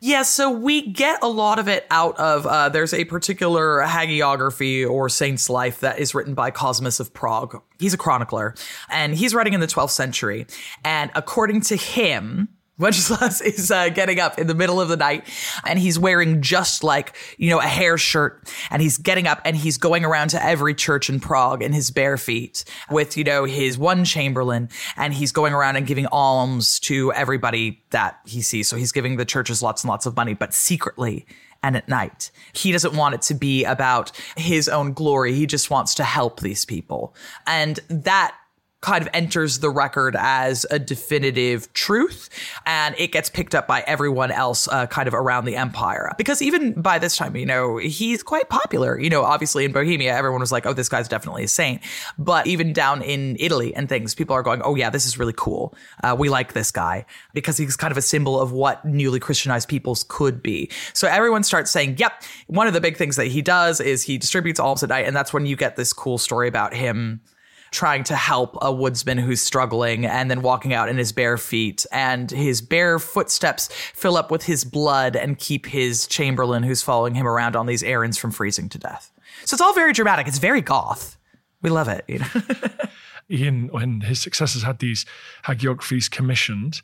Yeah, 0.00 0.22
so 0.22 0.48
we 0.50 0.92
get 0.92 1.18
a 1.22 1.28
lot 1.28 1.58
of 1.58 1.66
it 1.66 1.84
out 1.90 2.18
of 2.20 2.46
uh, 2.46 2.68
there's 2.68 2.94
a 2.94 3.04
particular 3.04 3.82
hagiography 3.84 4.88
or 4.88 5.08
saint's 5.08 5.50
life 5.50 5.80
that 5.80 5.98
is 5.98 6.14
written 6.14 6.34
by 6.34 6.52
Cosmas 6.52 7.00
of 7.00 7.12
Prague. 7.12 7.60
He's 7.80 7.94
a 7.94 7.96
chronicler, 7.98 8.54
and 8.88 9.14
he's 9.14 9.34
writing 9.34 9.54
in 9.54 9.60
the 9.60 9.66
12th 9.66 9.90
century. 9.90 10.46
And 10.84 11.10
according 11.16 11.62
to 11.62 11.76
him, 11.76 12.48
Wenceslas 12.78 13.40
is 13.42 13.70
uh, 13.70 13.88
getting 13.88 14.20
up 14.20 14.38
in 14.38 14.46
the 14.46 14.54
middle 14.54 14.80
of 14.80 14.88
the 14.88 14.96
night 14.96 15.24
and 15.64 15.78
he's 15.78 15.98
wearing 15.98 16.42
just 16.42 16.84
like, 16.84 17.16
you 17.36 17.50
know, 17.50 17.58
a 17.58 17.66
hair 17.66 17.98
shirt 17.98 18.52
and 18.70 18.80
he's 18.80 18.98
getting 18.98 19.26
up 19.26 19.40
and 19.44 19.56
he's 19.56 19.76
going 19.76 20.04
around 20.04 20.28
to 20.30 20.44
every 20.44 20.74
church 20.74 21.08
in 21.10 21.20
Prague 21.20 21.62
in 21.62 21.72
his 21.72 21.90
bare 21.90 22.16
feet 22.16 22.64
with, 22.90 23.16
you 23.16 23.24
know, 23.24 23.44
his 23.44 23.76
one 23.76 24.04
chamberlain 24.04 24.68
and 24.96 25.14
he's 25.14 25.32
going 25.32 25.52
around 25.52 25.76
and 25.76 25.86
giving 25.86 26.06
alms 26.06 26.78
to 26.80 27.12
everybody 27.12 27.82
that 27.90 28.18
he 28.24 28.42
sees. 28.42 28.68
So 28.68 28.76
he's 28.76 28.92
giving 28.92 29.16
the 29.16 29.24
churches 29.24 29.62
lots 29.62 29.82
and 29.82 29.88
lots 29.88 30.06
of 30.06 30.16
money, 30.16 30.34
but 30.34 30.54
secretly 30.54 31.26
and 31.62 31.76
at 31.76 31.88
night. 31.88 32.30
He 32.52 32.72
doesn't 32.72 32.94
want 32.94 33.14
it 33.14 33.22
to 33.22 33.34
be 33.34 33.64
about 33.64 34.12
his 34.36 34.68
own 34.68 34.92
glory. 34.92 35.34
He 35.34 35.46
just 35.46 35.70
wants 35.70 35.94
to 35.96 36.04
help 36.04 36.40
these 36.40 36.64
people. 36.64 37.14
And 37.46 37.80
that 37.88 38.36
kind 38.80 39.02
of 39.02 39.08
enters 39.12 39.58
the 39.58 39.70
record 39.70 40.14
as 40.16 40.64
a 40.70 40.78
definitive 40.78 41.72
truth 41.72 42.28
and 42.64 42.94
it 42.96 43.10
gets 43.10 43.28
picked 43.28 43.54
up 43.54 43.66
by 43.66 43.82
everyone 43.88 44.30
else 44.30 44.68
uh, 44.68 44.86
kind 44.86 45.08
of 45.08 45.14
around 45.14 45.46
the 45.46 45.56
empire. 45.56 46.12
Because 46.16 46.40
even 46.40 46.80
by 46.80 46.98
this 46.98 47.16
time 47.16 47.34
you 47.34 47.44
know 47.44 47.78
he's 47.78 48.22
quite 48.22 48.48
popular. 48.48 48.98
You 48.98 49.10
know 49.10 49.24
obviously 49.24 49.64
in 49.64 49.72
bohemia 49.72 50.14
everyone 50.16 50.40
was 50.40 50.52
like 50.52 50.64
oh 50.64 50.72
this 50.72 50.88
guy's 50.88 51.08
definitely 51.08 51.44
a 51.44 51.48
saint. 51.48 51.82
But 52.18 52.46
even 52.46 52.72
down 52.72 53.02
in 53.02 53.36
italy 53.40 53.74
and 53.74 53.88
things 53.88 54.14
people 54.14 54.34
are 54.34 54.44
going 54.44 54.62
oh 54.64 54.76
yeah 54.76 54.90
this 54.90 55.06
is 55.06 55.18
really 55.18 55.34
cool. 55.36 55.74
Uh, 56.04 56.14
we 56.16 56.28
like 56.28 56.52
this 56.52 56.70
guy 56.70 57.04
because 57.34 57.56
he's 57.56 57.76
kind 57.76 57.90
of 57.90 57.98
a 57.98 58.02
symbol 58.02 58.40
of 58.40 58.52
what 58.52 58.84
newly 58.84 59.18
christianized 59.18 59.68
peoples 59.68 60.04
could 60.08 60.40
be. 60.40 60.70
So 60.92 61.08
everyone 61.08 61.42
starts 61.42 61.72
saying 61.72 61.96
yep 61.98 62.22
one 62.46 62.68
of 62.68 62.74
the 62.74 62.80
big 62.80 62.96
things 62.96 63.16
that 63.16 63.26
he 63.26 63.42
does 63.42 63.80
is 63.80 64.02
he 64.02 64.18
distributes 64.18 64.60
alms 64.60 64.84
at 64.84 64.88
night 64.90 65.06
and 65.06 65.16
that's 65.16 65.32
when 65.32 65.46
you 65.46 65.56
get 65.56 65.74
this 65.74 65.92
cool 65.92 66.18
story 66.18 66.46
about 66.46 66.74
him 66.74 67.20
trying 67.70 68.04
to 68.04 68.16
help 68.16 68.56
a 68.62 68.72
woodsman 68.72 69.18
who's 69.18 69.40
struggling 69.40 70.06
and 70.06 70.30
then 70.30 70.42
walking 70.42 70.72
out 70.72 70.88
in 70.88 70.96
his 70.96 71.12
bare 71.12 71.38
feet 71.38 71.84
and 71.92 72.30
his 72.30 72.60
bare 72.60 72.98
footsteps 72.98 73.68
fill 73.94 74.16
up 74.16 74.30
with 74.30 74.44
his 74.44 74.64
blood 74.64 75.16
and 75.16 75.38
keep 75.38 75.66
his 75.66 76.06
chamberlain 76.06 76.62
who's 76.62 76.82
following 76.82 77.14
him 77.14 77.26
around 77.26 77.56
on 77.56 77.66
these 77.66 77.82
errands 77.82 78.16
from 78.18 78.30
freezing 78.30 78.68
to 78.68 78.78
death. 78.78 79.12
So 79.44 79.54
it's 79.54 79.60
all 79.60 79.74
very 79.74 79.92
dramatic. 79.92 80.26
It's 80.26 80.38
very 80.38 80.60
goth. 80.60 81.16
We 81.62 81.70
love 81.70 81.88
it. 81.88 82.04
You 82.08 82.20
know? 82.20 82.26
Ian, 83.30 83.68
when 83.68 84.00
his 84.00 84.20
successors 84.20 84.62
had 84.62 84.78
these 84.78 85.04
hagiographies 85.44 86.10
commissioned, 86.10 86.80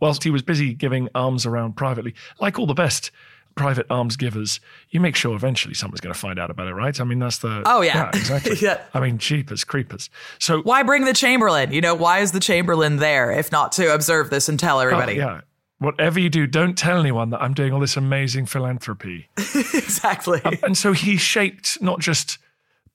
whilst 0.00 0.22
he 0.22 0.30
was 0.30 0.42
busy 0.42 0.72
giving 0.72 1.08
alms 1.14 1.44
around 1.44 1.76
privately, 1.76 2.14
like 2.40 2.58
all 2.58 2.66
the 2.66 2.74
best 2.74 3.10
private 3.58 3.86
alms 3.90 4.16
givers, 4.16 4.60
you 4.90 5.00
make 5.00 5.16
sure 5.16 5.34
eventually 5.34 5.74
someone's 5.74 6.00
going 6.00 6.14
to 6.14 6.18
find 6.18 6.38
out 6.38 6.48
about 6.48 6.68
it, 6.68 6.74
right? 6.74 6.98
I 7.00 7.04
mean, 7.04 7.18
that's 7.18 7.38
the. 7.38 7.62
Oh, 7.66 7.82
yeah. 7.82 7.96
yeah 7.96 8.08
exactly. 8.14 8.56
yeah. 8.60 8.80
I 8.94 9.00
mean, 9.00 9.18
cheapers, 9.18 9.64
creepers. 9.64 10.08
So. 10.38 10.62
Why 10.62 10.82
bring 10.84 11.04
the 11.04 11.12
Chamberlain? 11.12 11.72
You 11.72 11.80
know, 11.80 11.94
why 11.94 12.20
is 12.20 12.32
the 12.32 12.40
Chamberlain 12.40 12.96
there 12.96 13.32
if 13.32 13.50
not 13.50 13.72
to 13.72 13.92
observe 13.92 14.30
this 14.30 14.48
and 14.48 14.58
tell 14.58 14.80
everybody? 14.80 15.20
Oh, 15.20 15.26
yeah. 15.26 15.40
Whatever 15.80 16.18
you 16.18 16.28
do, 16.28 16.46
don't 16.46 16.78
tell 16.78 16.98
anyone 16.98 17.30
that 17.30 17.42
I'm 17.42 17.54
doing 17.54 17.72
all 17.72 17.80
this 17.80 17.96
amazing 17.96 18.46
philanthropy. 18.46 19.28
exactly. 19.36 20.40
Um, 20.44 20.56
and 20.62 20.76
so 20.76 20.92
he 20.92 21.16
shaped 21.16 21.80
not 21.80 22.00
just 22.00 22.38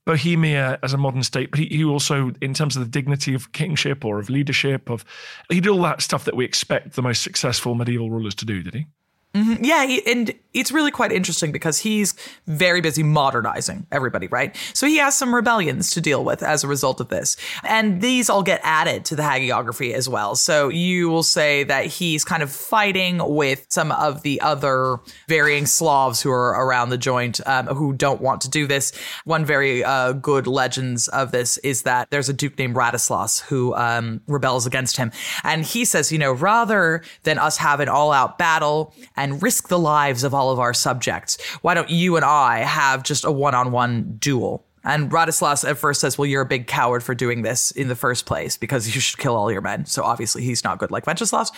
Bohemia 0.06 0.80
as 0.84 0.94
a 0.94 0.98
modern 0.98 1.24
state, 1.24 1.50
but 1.52 1.60
he, 1.60 1.68
he, 1.68 1.84
also, 1.84 2.34
in 2.42 2.54
terms 2.54 2.76
of 2.76 2.84
the 2.84 2.90
dignity 2.90 3.34
of 3.34 3.54
kingship 3.54 4.04
or 4.04 4.20
of 4.20 4.30
leadership, 4.30 4.90
of 4.90 5.06
he 5.50 5.62
did 5.62 5.70
all 5.70 5.82
that 5.84 6.02
stuff 6.02 6.26
that 6.26 6.36
we 6.36 6.44
expect 6.44 6.96
the 6.96 7.02
most 7.02 7.22
successful 7.22 7.74
medieval 7.74 8.10
rulers 8.10 8.36
to 8.36 8.46
do. 8.46 8.62
Did 8.62 8.74
he? 8.74 8.88
Mm-hmm. 9.36 9.64
Yeah, 9.64 9.86
he, 9.86 10.06
and 10.06 10.32
it's 10.54 10.72
really 10.72 10.92
quite 10.92 11.12
interesting 11.12 11.52
because 11.52 11.80
he's 11.80 12.14
very 12.46 12.82
busy 12.82 13.02
modernizing 13.02 13.88
everybody, 13.92 14.28
right? 14.28 14.56
So 14.74 14.86
he 14.86 14.98
has 14.98 15.18
some 15.18 15.34
rebellions 15.34 15.90
to 15.92 16.02
deal 16.02 16.24
with 16.24 16.44
as 16.44 16.64
a 16.64 16.68
result 16.68 17.02
of 17.02 17.08
this. 17.10 17.36
And 17.64 18.02
these 18.02 18.30
all 18.30 18.44
get 18.44 18.62
added 18.64 19.06
to 19.06 19.16
the 19.16 19.24
hagiography 19.24 19.94
as 19.94 20.08
well. 20.08 20.36
So 20.36 20.70
you 20.70 21.10
will 21.10 21.24
say 21.24 21.64
that 21.64 21.88
he's 21.88 22.24
kind 22.24 22.44
of 22.44 22.52
fighting 22.52 23.20
with 23.24 23.66
some 23.70 23.92
of 23.92 24.22
the 24.22 24.40
other 24.42 25.00
varying 25.28 25.66
Slavs 25.66 26.22
who 26.22 26.30
are 26.30 26.50
around 26.50 26.90
the 26.90 26.98
joint 27.00 27.42
um, 27.48 27.66
who 27.68 27.94
don't 27.94 28.22
want 28.22 28.42
to 28.42 28.50
do 28.50 28.68
this. 28.68 28.92
One 29.26 29.46
very 29.46 29.84
uh, 29.84 30.14
good 30.14 30.46
legends 30.46 31.08
of 31.08 31.32
this 31.32 31.58
is 31.60 31.82
that 31.84 32.12
there's 32.12 32.30
a 32.30 32.34
duke 32.34 32.60
named 32.60 32.76
Radislas 32.76 33.42
who 33.42 33.74
um, 33.74 34.22
rebels 34.28 34.68
against 34.68 34.98
him. 34.98 35.12
And 35.44 35.66
he 35.66 35.86
says, 35.86 36.12
you 36.12 36.20
know, 36.20 36.34
rather 36.34 37.02
than 37.24 37.40
us 37.40 37.58
have 37.58 37.80
an 37.80 37.90
all 37.90 38.12
out 38.12 38.38
battle, 38.38 38.94
and 39.24 39.42
risk 39.42 39.70
the 39.70 39.80
lives 39.80 40.26
of 40.26 40.34
all 40.34 40.52
of 40.52 40.60
our 40.60 40.74
subjects. 40.74 41.42
Why 41.62 41.76
don't 41.76 41.90
you 41.90 42.18
and 42.18 42.26
I 42.26 42.60
have 42.60 43.04
just 43.04 43.24
a 43.24 43.32
one 43.32 43.56
on 43.56 43.72
one 43.72 44.18
duel? 44.20 44.66
And 44.84 45.10
Radislas 45.10 45.68
at 45.68 45.78
first 45.78 46.02
says, 46.02 46.18
Well, 46.18 46.26
you're 46.26 46.42
a 46.42 46.46
big 46.46 46.68
coward 46.68 47.04
for 47.04 47.16
doing 47.16 47.42
this 47.42 47.72
in 47.72 47.88
the 47.88 47.96
first 47.96 48.26
place 48.26 48.58
because 48.58 48.94
you 48.94 49.00
should 49.00 49.18
kill 49.20 49.38
all 49.38 49.50
your 49.50 49.62
men. 49.62 49.86
So 49.86 50.04
obviously 50.04 50.44
he's 50.44 50.66
not 50.66 50.78
good 50.78 50.92
like 50.92 51.06
Venceslas. 51.06 51.54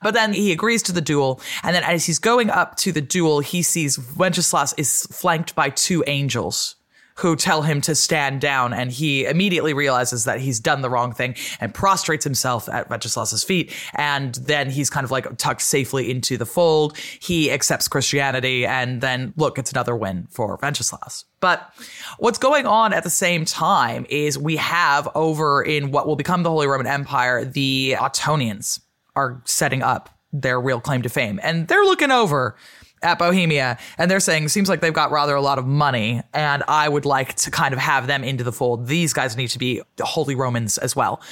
But 0.00 0.14
then 0.14 0.32
he 0.32 0.50
agrees 0.50 0.82
to 0.84 0.92
the 0.92 1.02
duel. 1.02 1.42
And 1.62 1.76
then 1.76 1.82
as 1.82 2.06
he's 2.06 2.18
going 2.18 2.48
up 2.48 2.76
to 2.76 2.90
the 2.90 3.02
duel, 3.02 3.40
he 3.40 3.60
sees 3.60 3.96
Venceslas 3.96 4.72
is 4.78 5.06
flanked 5.10 5.54
by 5.54 5.68
two 5.68 6.02
angels 6.06 6.76
who 7.20 7.36
tell 7.36 7.62
him 7.62 7.80
to 7.82 7.94
stand 7.94 8.40
down. 8.40 8.72
And 8.72 8.90
he 8.90 9.26
immediately 9.26 9.74
realizes 9.74 10.24
that 10.24 10.40
he's 10.40 10.58
done 10.58 10.80
the 10.80 10.90
wrong 10.90 11.12
thing 11.12 11.34
and 11.60 11.74
prostrates 11.74 12.24
himself 12.24 12.68
at 12.68 12.88
Venceslas's 12.88 13.44
feet. 13.44 13.72
And 13.94 14.34
then 14.36 14.70
he's 14.70 14.88
kind 14.88 15.04
of 15.04 15.10
like 15.10 15.36
tucked 15.36 15.62
safely 15.62 16.10
into 16.10 16.36
the 16.36 16.46
fold. 16.46 16.96
He 16.98 17.50
accepts 17.50 17.88
Christianity. 17.88 18.66
And 18.66 19.00
then 19.00 19.34
look, 19.36 19.58
it's 19.58 19.70
another 19.70 19.94
win 19.94 20.28
for 20.30 20.56
Venceslas. 20.56 21.24
But 21.40 21.72
what's 22.18 22.38
going 22.38 22.66
on 22.66 22.92
at 22.92 23.04
the 23.04 23.10
same 23.10 23.44
time 23.44 24.06
is 24.08 24.38
we 24.38 24.56
have 24.56 25.08
over 25.14 25.62
in 25.62 25.90
what 25.90 26.06
will 26.06 26.16
become 26.16 26.42
the 26.42 26.50
Holy 26.50 26.66
Roman 26.66 26.86
Empire, 26.86 27.44
the 27.44 27.96
Ottonians 27.98 28.80
are 29.14 29.42
setting 29.44 29.82
up 29.82 30.10
their 30.32 30.60
real 30.60 30.80
claim 30.80 31.02
to 31.02 31.08
fame. 31.08 31.40
And 31.42 31.68
they're 31.68 31.84
looking 31.84 32.10
over 32.10 32.56
at 33.02 33.18
Bohemia, 33.18 33.78
and 33.96 34.10
they're 34.10 34.20
saying 34.20 34.48
seems 34.48 34.68
like 34.68 34.80
they've 34.80 34.92
got 34.92 35.10
rather 35.10 35.34
a 35.34 35.40
lot 35.40 35.58
of 35.58 35.66
money, 35.66 36.22
and 36.34 36.62
I 36.68 36.88
would 36.88 37.04
like 37.04 37.34
to 37.36 37.50
kind 37.50 37.72
of 37.72 37.80
have 37.80 38.06
them 38.06 38.22
into 38.22 38.44
the 38.44 38.52
fold. 38.52 38.86
These 38.86 39.12
guys 39.12 39.36
need 39.36 39.48
to 39.48 39.58
be 39.58 39.80
holy 40.00 40.34
Romans 40.34 40.76
as 40.78 40.94
well. 40.94 41.22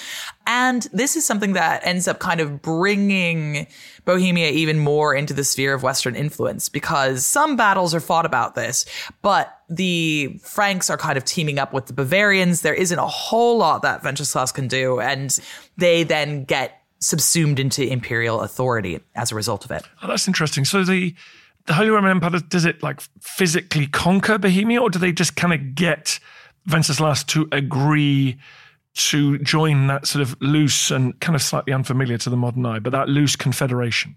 And 0.46 0.88
this 0.92 1.14
is 1.14 1.26
something 1.26 1.52
that 1.52 1.86
ends 1.86 2.08
up 2.08 2.20
kind 2.20 2.40
of 2.40 2.62
bringing 2.62 3.66
Bohemia 4.06 4.50
even 4.50 4.78
more 4.78 5.14
into 5.14 5.34
the 5.34 5.44
sphere 5.44 5.74
of 5.74 5.82
Western 5.82 6.16
influence 6.16 6.70
because 6.70 7.26
some 7.26 7.56
battles 7.56 7.94
are 7.94 8.00
fought 8.00 8.24
about 8.24 8.54
this, 8.54 8.86
but 9.20 9.58
the 9.68 10.38
Franks 10.42 10.88
are 10.88 10.96
kind 10.96 11.18
of 11.18 11.24
teaming 11.24 11.58
up 11.58 11.74
with 11.74 11.86
the 11.86 11.92
Bavarians. 11.92 12.62
There 12.62 12.72
isn't 12.72 12.98
a 12.98 13.06
whole 13.06 13.58
lot 13.58 13.82
that 13.82 14.02
Venceslas 14.02 14.52
can 14.52 14.68
do, 14.68 15.00
and 15.00 15.38
they 15.76 16.02
then 16.02 16.44
get 16.44 16.82
subsumed 17.00 17.60
into 17.60 17.86
imperial 17.86 18.40
authority 18.40 19.00
as 19.14 19.30
a 19.30 19.34
result 19.34 19.64
of 19.64 19.70
it. 19.70 19.84
Oh, 20.02 20.08
that's 20.08 20.26
interesting. 20.26 20.64
So 20.64 20.82
the 20.82 21.14
the 21.68 21.74
Holy 21.74 21.90
Roman 21.90 22.10
Empire, 22.10 22.40
does 22.48 22.64
it 22.64 22.82
like 22.82 23.00
physically 23.20 23.86
conquer 23.86 24.38
Bohemia 24.38 24.80
or 24.80 24.90
do 24.90 24.98
they 24.98 25.12
just 25.12 25.36
kind 25.36 25.52
of 25.52 25.74
get 25.74 26.18
Venceslas 26.66 27.22
to 27.24 27.46
agree 27.52 28.38
to 28.94 29.38
join 29.38 29.86
that 29.86 30.06
sort 30.06 30.22
of 30.22 30.36
loose 30.40 30.90
and 30.90 31.18
kind 31.20 31.36
of 31.36 31.42
slightly 31.42 31.72
unfamiliar 31.72 32.18
to 32.18 32.30
the 32.30 32.36
modern 32.36 32.66
eye, 32.66 32.78
but 32.78 32.90
that 32.90 33.08
loose 33.08 33.36
confederation? 33.36 34.16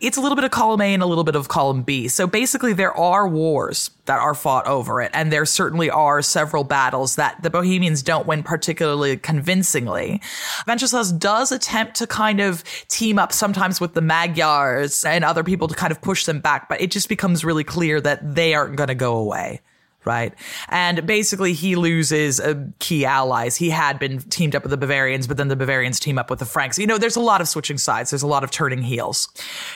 It's 0.00 0.16
a 0.16 0.20
little 0.20 0.36
bit 0.36 0.44
of 0.44 0.50
column 0.50 0.80
A 0.80 0.92
and 0.92 1.02
a 1.02 1.06
little 1.06 1.24
bit 1.24 1.36
of 1.36 1.48
column 1.48 1.82
B. 1.82 2.08
So 2.08 2.26
basically, 2.26 2.72
there 2.72 2.92
are 2.96 3.28
wars 3.28 3.90
that 4.06 4.18
are 4.18 4.34
fought 4.34 4.66
over 4.66 5.00
it, 5.00 5.10
and 5.14 5.32
there 5.32 5.46
certainly 5.46 5.88
are 5.88 6.20
several 6.20 6.64
battles 6.64 7.16
that 7.16 7.42
the 7.42 7.50
Bohemians 7.50 8.02
don't 8.02 8.26
win 8.26 8.42
particularly 8.42 9.16
convincingly. 9.16 10.20
Venceslas 10.66 11.12
does 11.12 11.52
attempt 11.52 11.94
to 11.96 12.06
kind 12.06 12.40
of 12.40 12.64
team 12.88 13.18
up 13.18 13.32
sometimes 13.32 13.80
with 13.80 13.94
the 13.94 14.02
Magyars 14.02 15.04
and 15.04 15.24
other 15.24 15.44
people 15.44 15.68
to 15.68 15.74
kind 15.74 15.92
of 15.92 16.02
push 16.02 16.24
them 16.24 16.40
back, 16.40 16.68
but 16.68 16.80
it 16.80 16.90
just 16.90 17.08
becomes 17.08 17.44
really 17.44 17.64
clear 17.64 18.00
that 18.00 18.34
they 18.34 18.54
aren't 18.54 18.76
going 18.76 18.88
to 18.88 18.94
go 18.94 19.16
away 19.16 19.60
right? 20.04 20.34
And 20.68 21.06
basically, 21.06 21.52
he 21.52 21.76
loses 21.76 22.40
uh, 22.40 22.66
key 22.78 23.04
allies. 23.04 23.56
He 23.56 23.70
had 23.70 23.98
been 23.98 24.20
teamed 24.20 24.54
up 24.54 24.62
with 24.62 24.70
the 24.70 24.76
Bavarians, 24.76 25.26
but 25.26 25.36
then 25.36 25.48
the 25.48 25.56
Bavarians 25.56 26.00
team 26.00 26.18
up 26.18 26.30
with 26.30 26.38
the 26.38 26.46
Franks. 26.46 26.78
You 26.78 26.86
know, 26.86 26.98
there's 26.98 27.16
a 27.16 27.20
lot 27.20 27.40
of 27.40 27.48
switching 27.48 27.78
sides. 27.78 28.10
There's 28.10 28.22
a 28.22 28.26
lot 28.26 28.44
of 28.44 28.50
turning 28.50 28.82
heels. 28.82 29.28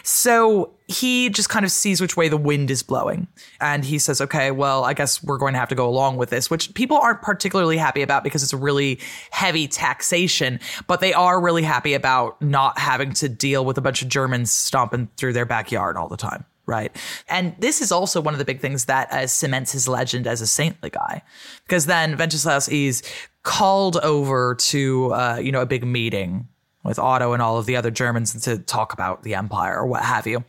So 0.02 0.72
he 0.88 1.28
just 1.28 1.50
kind 1.50 1.64
of 1.66 1.70
sees 1.70 2.00
which 2.00 2.16
way 2.16 2.28
the 2.28 2.36
wind 2.36 2.70
is 2.70 2.82
blowing. 2.82 3.28
And 3.60 3.84
he 3.84 3.98
says, 3.98 4.20
okay, 4.22 4.50
well, 4.50 4.84
I 4.84 4.94
guess 4.94 5.22
we're 5.22 5.36
going 5.36 5.52
to 5.52 5.58
have 5.58 5.68
to 5.68 5.74
go 5.74 5.86
along 5.86 6.16
with 6.16 6.30
this, 6.30 6.50
which 6.50 6.72
people 6.74 6.96
aren't 6.96 7.20
particularly 7.20 7.76
happy 7.76 8.00
about 8.00 8.24
because 8.24 8.42
it's 8.42 8.54
a 8.54 8.58
really 8.58 8.98
heavy 9.30 9.68
taxation, 9.68 10.58
but 10.86 11.00
they 11.00 11.12
are 11.12 11.40
really 11.40 11.62
happy 11.62 11.92
about 11.92 12.40
not 12.40 12.78
having 12.78 13.12
to 13.14 13.28
deal 13.28 13.64
with 13.66 13.76
a 13.76 13.82
bunch 13.82 14.00
of 14.00 14.08
Germans 14.08 14.50
stomping 14.50 15.08
through 15.18 15.34
their 15.34 15.46
backyard 15.46 15.96
all 15.96 16.08
the 16.08 16.16
time 16.16 16.44
right? 16.68 16.94
And 17.28 17.56
this 17.58 17.80
is 17.80 17.90
also 17.90 18.20
one 18.20 18.34
of 18.34 18.38
the 18.38 18.44
big 18.44 18.60
things 18.60 18.84
that 18.84 19.10
uh, 19.10 19.26
cements 19.26 19.72
his 19.72 19.88
legend 19.88 20.28
as 20.28 20.40
a 20.40 20.46
saintly 20.46 20.90
guy, 20.90 21.22
because 21.66 21.86
then 21.86 22.14
Venceslas 22.14 22.68
is 22.68 23.02
called 23.42 23.96
over 23.96 24.54
to 24.54 25.12
uh, 25.14 25.38
you 25.42 25.50
know 25.50 25.62
a 25.62 25.66
big 25.66 25.84
meeting 25.84 26.46
with 26.84 26.98
Otto 26.98 27.32
and 27.32 27.42
all 27.42 27.58
of 27.58 27.66
the 27.66 27.74
other 27.74 27.90
Germans 27.90 28.40
to 28.44 28.58
talk 28.58 28.92
about 28.92 29.22
the 29.24 29.34
empire 29.34 29.76
or 29.76 29.86
what 29.86 30.04
have 30.04 30.26
you. 30.26 30.44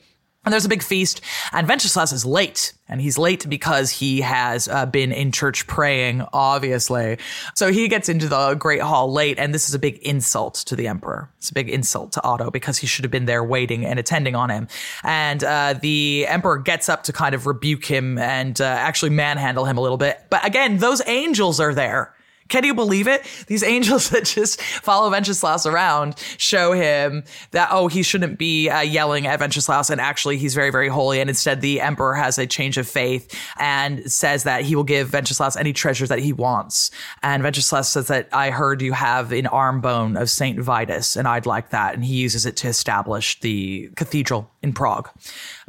And 0.45 0.53
there's 0.53 0.65
a 0.65 0.69
big 0.69 0.83
feast, 0.83 1.19
and 1.51 1.67
Venceslas 1.67 2.13
is 2.13 2.25
late. 2.25 2.73
And 2.87 3.01
he's 3.01 3.17
late 3.17 3.47
because 3.49 3.91
he 3.91 4.21
has 4.21 4.67
uh, 4.67 4.85
been 4.85 5.11
in 5.11 5.31
church 5.31 5.67
praying, 5.67 6.25
obviously. 6.31 7.19
So 7.55 7.71
he 7.71 7.87
gets 7.87 8.09
into 8.09 8.27
the 8.29 8.55
Great 8.55 8.81
Hall 8.81 9.11
late, 9.11 9.37
and 9.37 9.53
this 9.53 9.67
is 9.67 9.75
a 9.75 9.79
big 9.79 9.97
insult 9.97 10.55
to 10.55 10.75
the 10.77 10.87
Emperor. 10.87 11.29
It's 11.37 11.51
a 11.51 11.53
big 11.53 11.69
insult 11.69 12.13
to 12.13 12.23
Otto 12.23 12.49
because 12.51 12.77
he 12.77 12.87
should 12.87 13.03
have 13.03 13.11
been 13.11 13.25
there 13.25 13.43
waiting 13.43 13.85
and 13.85 13.99
attending 13.99 14.33
on 14.33 14.49
him. 14.49 14.69
And 15.03 15.43
uh, 15.43 15.75
the 15.79 16.25
Emperor 16.27 16.57
gets 16.57 16.87
up 16.87 17.03
to 17.03 17.13
kind 17.13 17.35
of 17.35 17.45
rebuke 17.45 17.85
him 17.85 18.17
and 18.17 18.59
uh, 18.59 18.63
actually 18.63 19.11
manhandle 19.11 19.65
him 19.65 19.77
a 19.77 19.81
little 19.81 19.97
bit. 19.97 20.21
But 20.29 20.45
again, 20.47 20.77
those 20.77 21.01
angels 21.05 21.59
are 21.59 21.73
there 21.75 22.15
Can 22.49 22.63
you 22.65 22.73
believe 22.73 23.07
it? 23.07 23.23
These 23.47 23.63
angels 23.63 24.09
that 24.11 24.25
just 24.25 24.61
follow 24.61 25.09
Wenceslaus 25.09 25.65
around 25.65 26.17
show 26.37 26.73
him 26.73 27.23
that, 27.51 27.69
oh, 27.71 27.87
he 27.87 28.03
shouldn't 28.03 28.37
be 28.37 28.69
uh, 28.69 28.81
yelling 28.81 29.27
at 29.27 29.39
Wenceslaus, 29.39 29.89
and 29.89 30.01
actually 30.01 30.37
he's 30.37 30.53
very, 30.53 30.71
very 30.71 30.89
holy. 30.89 31.21
And 31.21 31.29
instead, 31.29 31.61
the 31.61 31.79
emperor 31.79 32.15
has 32.15 32.37
a 32.37 32.47
change 32.47 32.77
of 32.77 32.87
faith 32.87 33.33
and 33.57 34.11
says 34.11 34.43
that 34.43 34.63
he 34.63 34.75
will 34.75 34.83
give 34.83 35.13
Wenceslaus 35.13 35.55
any 35.55 35.73
treasures 35.73 36.09
that 36.09 36.19
he 36.19 36.33
wants. 36.33 36.91
And 37.23 37.43
Wenceslaus 37.43 37.89
says 37.89 38.07
that 38.07 38.27
I 38.33 38.49
heard 38.49 38.81
you 38.81 38.93
have 38.93 39.31
an 39.31 39.47
arm 39.47 39.81
bone 39.81 40.17
of 40.17 40.29
Saint 40.29 40.59
Vitus, 40.59 41.15
and 41.15 41.27
I'd 41.27 41.45
like 41.45 41.69
that. 41.69 41.93
And 41.93 42.03
he 42.03 42.15
uses 42.15 42.45
it 42.45 42.57
to 42.57 42.67
establish 42.67 43.39
the 43.39 43.89
cathedral 43.95 44.49
in 44.61 44.73
Prague, 44.73 45.09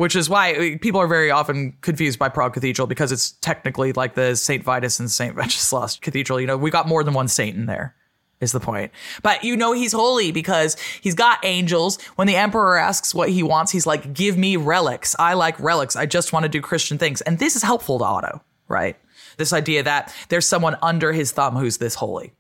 which 0.00 0.16
is 0.16 0.30
why 0.30 0.54
uh, 0.54 0.78
people 0.78 0.98
are 0.98 1.06
very 1.06 1.30
often 1.30 1.76
confused 1.82 2.18
by 2.18 2.26
Prague 2.26 2.54
Cathedral 2.54 2.86
because 2.86 3.12
it's 3.12 3.32
technically 3.32 3.92
like 3.92 4.14
the 4.14 4.34
St. 4.34 4.64
Vitus 4.64 4.98
and 4.98 5.10
St. 5.10 5.36
Wenceslaus 5.36 5.98
Cathedral. 5.98 6.40
You 6.40 6.46
know, 6.46 6.56
we 6.56 6.70
got 6.70 6.88
more 6.88 7.04
than 7.04 7.12
one 7.12 7.28
saint 7.28 7.54
in 7.54 7.66
there. 7.66 7.94
Is 8.40 8.52
the 8.52 8.60
point. 8.60 8.90
But 9.22 9.44
you 9.44 9.54
know 9.54 9.74
he's 9.74 9.92
holy 9.92 10.32
because 10.32 10.78
he's 11.02 11.14
got 11.14 11.44
angels. 11.44 12.00
When 12.16 12.26
the 12.26 12.36
emperor 12.36 12.78
asks 12.78 13.14
what 13.14 13.28
he 13.28 13.42
wants, 13.42 13.70
he's 13.70 13.86
like, 13.86 14.14
give 14.14 14.38
me 14.38 14.56
relics. 14.56 15.14
I 15.18 15.34
like 15.34 15.60
relics. 15.60 15.94
I 15.94 16.06
just 16.06 16.32
want 16.32 16.44
to 16.44 16.48
do 16.48 16.62
Christian 16.62 16.96
things. 16.96 17.20
And 17.20 17.38
this 17.38 17.54
is 17.54 17.62
helpful 17.62 17.98
to 17.98 18.04
Otto, 18.06 18.42
right? 18.68 18.96
This 19.36 19.52
idea 19.52 19.82
that 19.82 20.14
there's 20.30 20.46
someone 20.46 20.78
under 20.80 21.12
his 21.12 21.32
thumb 21.32 21.54
who's 21.54 21.76
this 21.76 21.96
holy. 21.96 22.32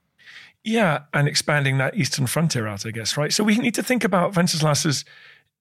Yeah, 0.64 1.00
and 1.12 1.28
expanding 1.28 1.76
that 1.76 1.94
eastern 1.94 2.26
frontier 2.26 2.66
out, 2.66 2.86
I 2.86 2.92
guess, 2.92 3.18
right? 3.18 3.30
So 3.30 3.44
we 3.44 3.58
need 3.58 3.74
to 3.74 3.82
think 3.82 4.02
about 4.02 4.34
Wenceslas 4.34 4.86
as 4.86 5.04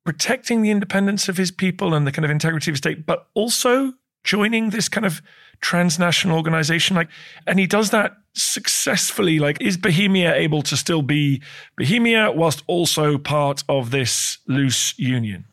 protecting 0.05 0.61
the 0.61 0.71
independence 0.71 1.29
of 1.29 1.37
his 1.37 1.51
people 1.51 1.93
and 1.93 2.07
the 2.07 2.11
kind 2.11 2.25
of 2.25 2.31
integrity 2.31 2.71
of 2.71 2.73
his 2.73 2.79
state, 2.79 3.05
but 3.05 3.27
also 3.33 3.93
joining 4.23 4.69
this 4.69 4.89
kind 4.89 5.05
of 5.05 5.21
transnational 5.61 6.37
organization. 6.37 6.95
Like, 6.95 7.09
and 7.45 7.59
he 7.59 7.67
does 7.67 7.89
that 7.91 8.13
successfully. 8.33 9.39
Like, 9.39 9.61
is 9.61 9.77
Bohemia 9.77 10.33
able 10.33 10.61
to 10.63 10.77
still 10.77 11.01
be 11.01 11.41
Bohemia 11.77 12.31
whilst 12.31 12.63
also 12.67 13.17
part 13.17 13.63
of 13.69 13.91
this 13.91 14.37
loose 14.47 14.97
union? 14.97 15.45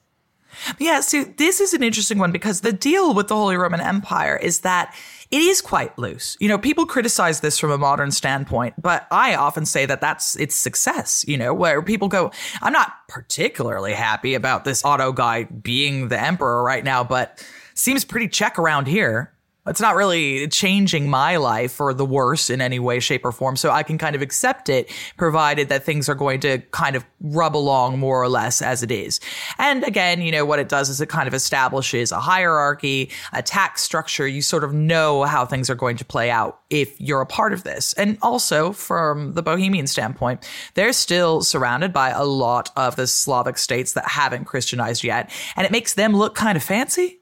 Yeah, 0.78 1.00
so 1.00 1.24
this 1.24 1.61
is 1.61 1.74
an 1.74 1.82
interesting 1.82 2.18
one 2.18 2.32
because 2.32 2.62
the 2.62 2.72
deal 2.72 3.12
with 3.12 3.28
the 3.28 3.37
Holy 3.37 3.56
Roman 3.56 3.80
Empire 3.80 4.37
is 4.37 4.61
that 4.61 4.94
it 5.31 5.41
is 5.43 5.61
quite 5.61 5.97
loose. 5.99 6.37
You 6.41 6.49
know, 6.49 6.59
people 6.59 6.87
criticize 6.87 7.41
this 7.41 7.59
from 7.59 7.71
a 7.71 7.79
modern 7.79 8.11
standpoint, 8.11 8.75
but 8.81 9.07
I 9.11 9.35
often 9.35 9.67
say 9.67 9.87
that 9.87 10.01
that's 10.01 10.37
its 10.37 10.55
success, 10.55 11.25
you 11.27 11.37
know, 11.37 11.53
where 11.53 11.83
people 11.83 12.09
go, 12.09 12.31
I'm 12.62 12.73
not 12.73 12.93
particularly 13.09 13.93
happy 13.93 14.35
about 14.35 14.65
this 14.65 14.85
Otto 14.85 15.12
guy 15.12 15.45
being 15.45 16.09
the 16.09 16.21
emperor 16.21 16.62
right 16.62 16.85
now, 16.85 17.05
but 17.05 17.45
seems 17.75 18.05
pretty 18.05 18.29
check 18.29 18.59
around 18.59 18.87
here 18.87 19.33
it's 19.66 19.81
not 19.81 19.96
really 19.96 20.48
changing 20.48 21.09
my 21.11 21.37
life 21.37 21.72
for 21.72 21.92
the 21.92 22.05
worse 22.05 22.50
in 22.50 22.61
any 22.61 22.79
way, 22.79 23.00
shape, 23.00 23.24
or 23.24 23.33
form. 23.33 23.57
So 23.57 23.70
I 23.70 23.83
can 23.83 23.98
kind 23.98 24.16
of 24.16 24.22
accept 24.22 24.68
it, 24.68 24.90
provided 25.16 25.68
that 25.68 25.85
things 25.85 26.09
are 26.09 26.14
going 26.14 26.40
to 26.40 26.59
kind 26.70 26.96
of 26.96 27.05
rub 27.20 27.57
along 27.57 27.98
more 27.98 28.22
or 28.22 28.29
less 28.29 28.62
as 28.62 28.83
it 28.83 28.90
is. 28.90 29.20
And 29.59 29.85
again, 29.85 30.22
you 30.22 30.33
know, 30.33 30.44
what 30.44 30.59
it 30.59 30.68
does 30.68 30.88
is 30.88 31.00
it 31.00 31.09
kind 31.09 31.29
of 31.29 31.35
establishes 31.35 32.12
a 32.12 32.20
hierarchy, 32.20 33.11
a 33.33 33.42
tax 33.42 33.83
structure. 33.83 34.26
You 34.26 34.42
sort 34.42 34.64
of 34.64 34.72
know 34.72 35.24
how 35.24 35.46
things 35.46 35.70
are 35.70 35.74
going 35.74 35.96
to 35.96 36.05
play 36.05 36.31
out 36.31 36.61
if 36.70 37.00
you're 37.00 37.20
a 37.20 37.26
part 37.26 37.52
of 37.52 37.64
this. 37.64 37.92
And 37.94 38.18
also, 38.22 38.72
from 38.72 39.35
the 39.35 39.42
Bohemian 39.42 39.87
standpoint, 39.87 40.48
they're 40.74 40.92
still 40.92 41.42
surrounded 41.42 41.92
by 41.92 42.11
a 42.11 42.24
lot 42.24 42.70
of 42.76 42.96
the 42.96 43.07
Slavic 43.07 43.59
states 43.59 43.92
that 43.94 44.07
haven't 44.07 44.44
Christianized 44.44 45.05
yet. 45.05 45.31
And 45.57 45.64
it 45.64 45.72
makes 45.72 45.94
them 45.94 46.14
look 46.14 46.35
kind 46.35 46.57
of 46.57 46.62
fancy 46.62 47.20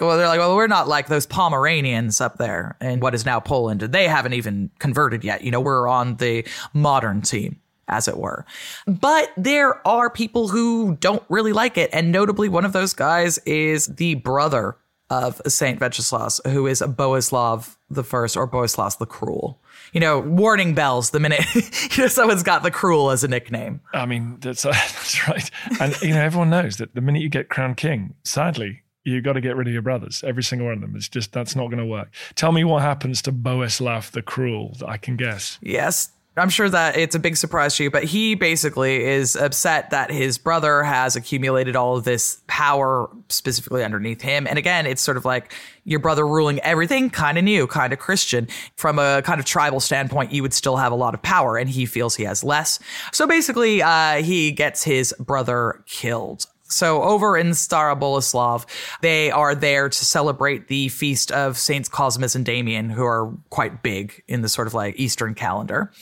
well, 0.00 0.16
they're 0.16 0.28
like, 0.28 0.38
well, 0.38 0.56
we're 0.56 0.66
not 0.66 0.88
like 0.88 1.06
those 1.08 1.26
Pomeranians 1.26 2.20
up 2.20 2.38
there 2.38 2.76
in 2.80 3.00
what 3.00 3.14
is 3.14 3.24
now 3.24 3.40
Poland. 3.40 3.80
They 3.80 4.08
haven't 4.08 4.34
even 4.34 4.70
converted 4.78 5.24
yet. 5.24 5.42
You 5.42 5.50
know, 5.50 5.60
we're 5.60 5.88
on 5.88 6.16
the 6.16 6.46
modern 6.74 7.22
team, 7.22 7.60
as 7.88 8.06
it 8.08 8.18
were. 8.18 8.44
But 8.86 9.32
there 9.36 9.86
are 9.86 10.10
people 10.10 10.48
who 10.48 10.96
don't 10.96 11.22
really 11.28 11.52
like 11.52 11.78
it. 11.78 11.90
And 11.92 12.12
notably, 12.12 12.48
one 12.48 12.64
of 12.64 12.72
those 12.72 12.92
guys 12.92 13.38
is 13.38 13.86
the 13.86 14.16
brother 14.16 14.76
of 15.08 15.40
Saint 15.46 15.80
Wenceslaus, 15.80 16.40
who 16.46 16.66
is 16.66 16.82
Boleslav 16.82 17.76
the 17.88 18.02
First 18.02 18.36
or 18.36 18.48
Boleslaus 18.48 18.98
the 18.98 19.06
Cruel. 19.06 19.60
You 19.92 20.00
know, 20.00 20.18
warning 20.18 20.74
bells 20.74 21.10
the 21.10 21.20
minute 21.20 21.44
you 21.54 22.02
know 22.02 22.08
someone's 22.08 22.42
got 22.42 22.62
the 22.62 22.70
Cruel 22.72 23.10
as 23.10 23.22
a 23.22 23.28
nickname. 23.28 23.80
I 23.94 24.04
mean, 24.04 24.38
that's 24.40 24.66
uh, 24.66 24.70
that's 24.72 25.28
right. 25.28 25.50
And 25.80 26.00
you 26.02 26.10
know, 26.10 26.20
everyone 26.20 26.50
knows 26.50 26.76
that 26.78 26.94
the 26.94 27.00
minute 27.00 27.22
you 27.22 27.28
get 27.28 27.48
crowned 27.48 27.76
king, 27.76 28.14
sadly, 28.24 28.82
you 29.06 29.20
got 29.20 29.34
to 29.34 29.40
get 29.40 29.56
rid 29.56 29.68
of 29.68 29.72
your 29.72 29.82
brothers, 29.82 30.24
every 30.26 30.42
single 30.42 30.66
one 30.66 30.74
of 30.74 30.80
them. 30.80 30.94
It's 30.96 31.08
just 31.08 31.32
that's 31.32 31.54
not 31.54 31.66
going 31.66 31.78
to 31.78 31.86
work. 31.86 32.12
Tell 32.34 32.52
me 32.52 32.64
what 32.64 32.82
happens 32.82 33.22
to 33.22 33.32
Boleslav 33.32 34.10
the 34.10 34.22
Cruel. 34.22 34.76
I 34.86 34.96
can 34.96 35.16
guess. 35.16 35.58
Yes, 35.62 36.10
I'm 36.36 36.50
sure 36.50 36.68
that 36.68 36.98
it's 36.98 37.14
a 37.14 37.18
big 37.18 37.36
surprise 37.36 37.76
to 37.76 37.84
you, 37.84 37.90
but 37.90 38.04
he 38.04 38.34
basically 38.34 39.04
is 39.04 39.36
upset 39.36 39.90
that 39.90 40.10
his 40.10 40.36
brother 40.36 40.82
has 40.82 41.16
accumulated 41.16 41.76
all 41.76 41.96
of 41.96 42.04
this 42.04 42.42
power 42.46 43.08
specifically 43.30 43.82
underneath 43.82 44.20
him. 44.20 44.46
And 44.46 44.58
again, 44.58 44.86
it's 44.86 45.00
sort 45.00 45.16
of 45.16 45.24
like 45.24 45.54
your 45.84 45.98
brother 45.98 46.26
ruling 46.26 46.58
everything, 46.60 47.08
kind 47.08 47.38
of 47.38 47.44
new, 47.44 47.66
kind 47.66 47.92
of 47.92 47.98
Christian. 47.98 48.48
From 48.74 48.98
a 48.98 49.22
kind 49.22 49.40
of 49.40 49.46
tribal 49.46 49.80
standpoint, 49.80 50.32
you 50.32 50.42
would 50.42 50.52
still 50.52 50.76
have 50.76 50.92
a 50.92 50.96
lot 50.96 51.14
of 51.14 51.22
power, 51.22 51.56
and 51.56 51.70
he 51.70 51.86
feels 51.86 52.16
he 52.16 52.24
has 52.24 52.44
less. 52.44 52.80
So 53.12 53.26
basically, 53.26 53.80
uh, 53.82 54.16
he 54.16 54.52
gets 54.52 54.82
his 54.82 55.14
brother 55.18 55.82
killed. 55.86 56.46
So 56.68 57.02
over 57.02 57.36
in 57.36 57.48
Stara 57.50 57.98
Boleslav, 57.98 58.66
they 59.00 59.30
are 59.30 59.54
there 59.54 59.88
to 59.88 60.04
celebrate 60.04 60.68
the 60.68 60.88
feast 60.88 61.30
of 61.32 61.58
Saints 61.58 61.88
Cosmas 61.88 62.34
and 62.34 62.44
Damian, 62.44 62.90
who 62.90 63.04
are 63.04 63.32
quite 63.50 63.82
big 63.82 64.22
in 64.26 64.42
the 64.42 64.48
sort 64.48 64.66
of 64.66 64.74
like 64.74 64.98
Eastern 64.98 65.34
calendar. 65.34 65.92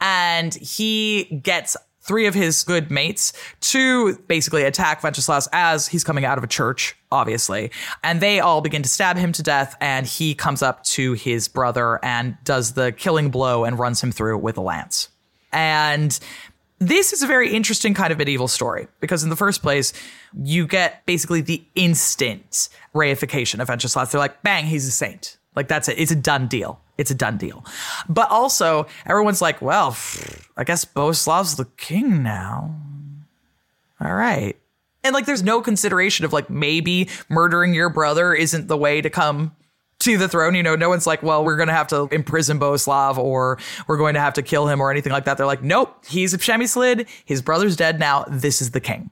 And 0.00 0.54
he 0.54 1.24
gets 1.42 1.76
three 2.02 2.26
of 2.26 2.34
his 2.34 2.64
good 2.64 2.90
mates 2.90 3.32
to 3.60 4.16
basically 4.26 4.64
attack 4.64 5.02
Wenceslaus 5.02 5.48
as 5.52 5.86
he's 5.86 6.02
coming 6.02 6.24
out 6.24 6.38
of 6.38 6.44
a 6.44 6.48
church, 6.48 6.96
obviously. 7.12 7.70
And 8.02 8.20
they 8.20 8.40
all 8.40 8.60
begin 8.60 8.82
to 8.82 8.88
stab 8.88 9.16
him 9.16 9.32
to 9.32 9.42
death. 9.42 9.76
And 9.80 10.06
he 10.06 10.34
comes 10.34 10.62
up 10.62 10.82
to 10.84 11.12
his 11.12 11.48
brother 11.48 12.04
and 12.04 12.36
does 12.44 12.72
the 12.72 12.92
killing 12.92 13.30
blow 13.30 13.64
and 13.64 13.78
runs 13.78 14.02
him 14.02 14.12
through 14.12 14.38
with 14.38 14.56
a 14.56 14.62
lance. 14.62 15.08
And 15.52 16.18
this 16.80 17.12
is 17.12 17.22
a 17.22 17.26
very 17.26 17.52
interesting 17.52 17.92
kind 17.92 18.10
of 18.10 18.18
medieval 18.18 18.48
story 18.48 18.88
because 19.00 19.22
in 19.22 19.28
the 19.28 19.36
first 19.36 19.62
place, 19.62 19.92
you 20.42 20.66
get 20.66 21.04
basically 21.04 21.42
the 21.42 21.62
instant 21.74 22.70
reification 22.94 23.60
of 23.60 23.68
Wenceslaus. 23.68 24.10
They're 24.10 24.18
like, 24.18 24.42
bang, 24.42 24.64
he's 24.64 24.88
a 24.88 24.90
saint. 24.90 25.36
Like 25.54 25.68
that's 25.68 25.88
it. 25.88 25.98
It's 25.98 26.10
a 26.10 26.16
done 26.16 26.48
deal. 26.48 26.80
It's 26.96 27.10
a 27.10 27.14
done 27.14 27.36
deal. 27.36 27.64
But 28.08 28.30
also, 28.30 28.86
everyone's 29.06 29.42
like, 29.42 29.60
well, 29.60 29.96
I 30.56 30.64
guess 30.64 30.84
Boleslav's 30.84 31.56
the 31.56 31.66
king 31.76 32.22
now. 32.22 32.74
All 34.00 34.14
right. 34.14 34.56
And 35.04 35.14
like, 35.14 35.26
there's 35.26 35.42
no 35.42 35.60
consideration 35.60 36.24
of 36.24 36.32
like 36.32 36.48
maybe 36.48 37.08
murdering 37.28 37.74
your 37.74 37.90
brother 37.90 38.34
isn't 38.34 38.68
the 38.68 38.76
way 38.76 39.00
to 39.00 39.10
come 39.10 39.54
to 40.00 40.18
the 40.18 40.28
throne. 40.28 40.54
You 40.54 40.62
know, 40.62 40.76
no 40.76 40.88
one's 40.88 41.06
like, 41.06 41.22
well, 41.22 41.44
we're 41.44 41.56
going 41.56 41.68
to 41.68 41.74
have 41.74 41.86
to 41.88 42.08
imprison 42.10 42.58
Boleslav 42.58 43.16
or 43.16 43.58
we're 43.86 43.96
going 43.96 44.14
to 44.14 44.20
have 44.20 44.34
to 44.34 44.42
kill 44.42 44.66
him 44.68 44.80
or 44.80 44.90
anything 44.90 45.12
like 45.12 45.24
that. 45.24 45.36
They're 45.36 45.46
like, 45.46 45.62
nope, 45.62 46.04
he's 46.06 46.34
a 46.34 46.38
Přemyslid. 46.38 47.08
His 47.24 47.42
brother's 47.42 47.76
dead 47.76 47.98
now. 47.98 48.24
This 48.28 48.60
is 48.60 48.72
the 48.72 48.80
king. 48.80 49.10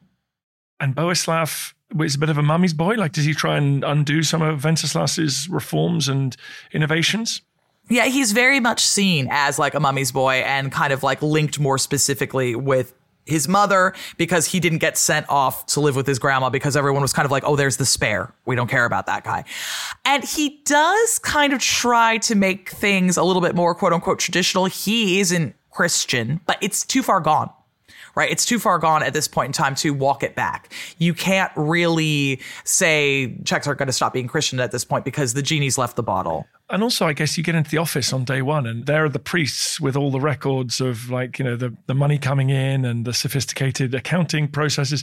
And 0.80 0.94
Boleslav 0.94 1.72
is 2.00 2.14
a 2.14 2.18
bit 2.18 2.28
of 2.28 2.38
a 2.38 2.42
mummy's 2.42 2.74
boy. 2.74 2.94
Like, 2.94 3.12
does 3.12 3.24
he 3.24 3.34
try 3.34 3.56
and 3.56 3.82
undo 3.84 4.22
some 4.22 4.42
of 4.42 4.64
Wenceslas's 4.64 5.48
reforms 5.48 6.08
and 6.08 6.36
innovations? 6.72 7.42
Yeah, 7.90 8.04
he's 8.04 8.32
very 8.32 8.60
much 8.60 8.84
seen 8.84 9.28
as 9.30 9.58
like 9.58 9.74
a 9.74 9.80
mummy's 9.80 10.12
boy 10.12 10.42
and 10.44 10.70
kind 10.70 10.92
of 10.92 11.02
like 11.02 11.22
linked 11.22 11.58
more 11.58 11.78
specifically 11.78 12.54
with 12.54 12.92
his 13.28 13.46
mother 13.46 13.94
because 14.16 14.46
he 14.46 14.60
didn't 14.60 14.78
get 14.78 14.96
sent 14.96 15.28
off 15.28 15.66
to 15.66 15.80
live 15.80 15.94
with 15.96 16.06
his 16.06 16.18
grandma 16.18 16.50
because 16.50 16.76
everyone 16.76 17.02
was 17.02 17.12
kind 17.12 17.26
of 17.26 17.30
like, 17.30 17.44
oh, 17.46 17.56
there's 17.56 17.76
the 17.76 17.86
spare. 17.86 18.32
We 18.46 18.56
don't 18.56 18.68
care 18.68 18.84
about 18.84 19.06
that 19.06 19.24
guy. 19.24 19.44
And 20.04 20.24
he 20.24 20.60
does 20.64 21.18
kind 21.18 21.52
of 21.52 21.60
try 21.60 22.18
to 22.18 22.34
make 22.34 22.70
things 22.70 23.16
a 23.16 23.22
little 23.22 23.42
bit 23.42 23.54
more 23.54 23.74
quote 23.74 23.92
unquote 23.92 24.18
traditional. 24.18 24.66
He 24.66 25.20
isn't 25.20 25.54
Christian, 25.70 26.40
but 26.46 26.58
it's 26.60 26.84
too 26.84 27.02
far 27.02 27.20
gone 27.20 27.50
right? 28.14 28.32
It's 28.32 28.44
too 28.44 28.58
far 28.58 28.80
gone 28.80 29.04
at 29.04 29.12
this 29.12 29.28
point 29.28 29.50
in 29.50 29.52
time 29.52 29.76
to 29.76 29.90
walk 29.90 30.24
it 30.24 30.34
back. 30.34 30.72
You 30.98 31.14
can't 31.14 31.52
really 31.54 32.40
say 32.64 33.36
Czechs 33.44 33.68
aren't 33.68 33.78
going 33.78 33.86
to 33.86 33.92
stop 33.92 34.12
being 34.12 34.26
Christian 34.26 34.58
at 34.58 34.72
this 34.72 34.84
point 34.84 35.04
because 35.04 35.34
the 35.34 35.42
genie's 35.42 35.78
left 35.78 35.94
the 35.94 36.02
bottle. 36.02 36.44
And 36.70 36.82
also, 36.82 37.06
I 37.06 37.14
guess 37.14 37.38
you 37.38 37.44
get 37.44 37.54
into 37.54 37.70
the 37.70 37.78
office 37.78 38.12
on 38.12 38.24
day 38.24 38.42
one, 38.42 38.66
and 38.66 38.84
there 38.84 39.04
are 39.04 39.08
the 39.08 39.18
priests 39.18 39.80
with 39.80 39.96
all 39.96 40.10
the 40.10 40.20
records 40.20 40.80
of 40.82 41.10
like 41.10 41.38
you 41.38 41.44
know 41.44 41.56
the 41.56 41.74
the 41.86 41.94
money 41.94 42.18
coming 42.18 42.50
in 42.50 42.84
and 42.84 43.06
the 43.06 43.14
sophisticated 43.14 43.94
accounting 43.94 44.48
processes, 44.48 45.02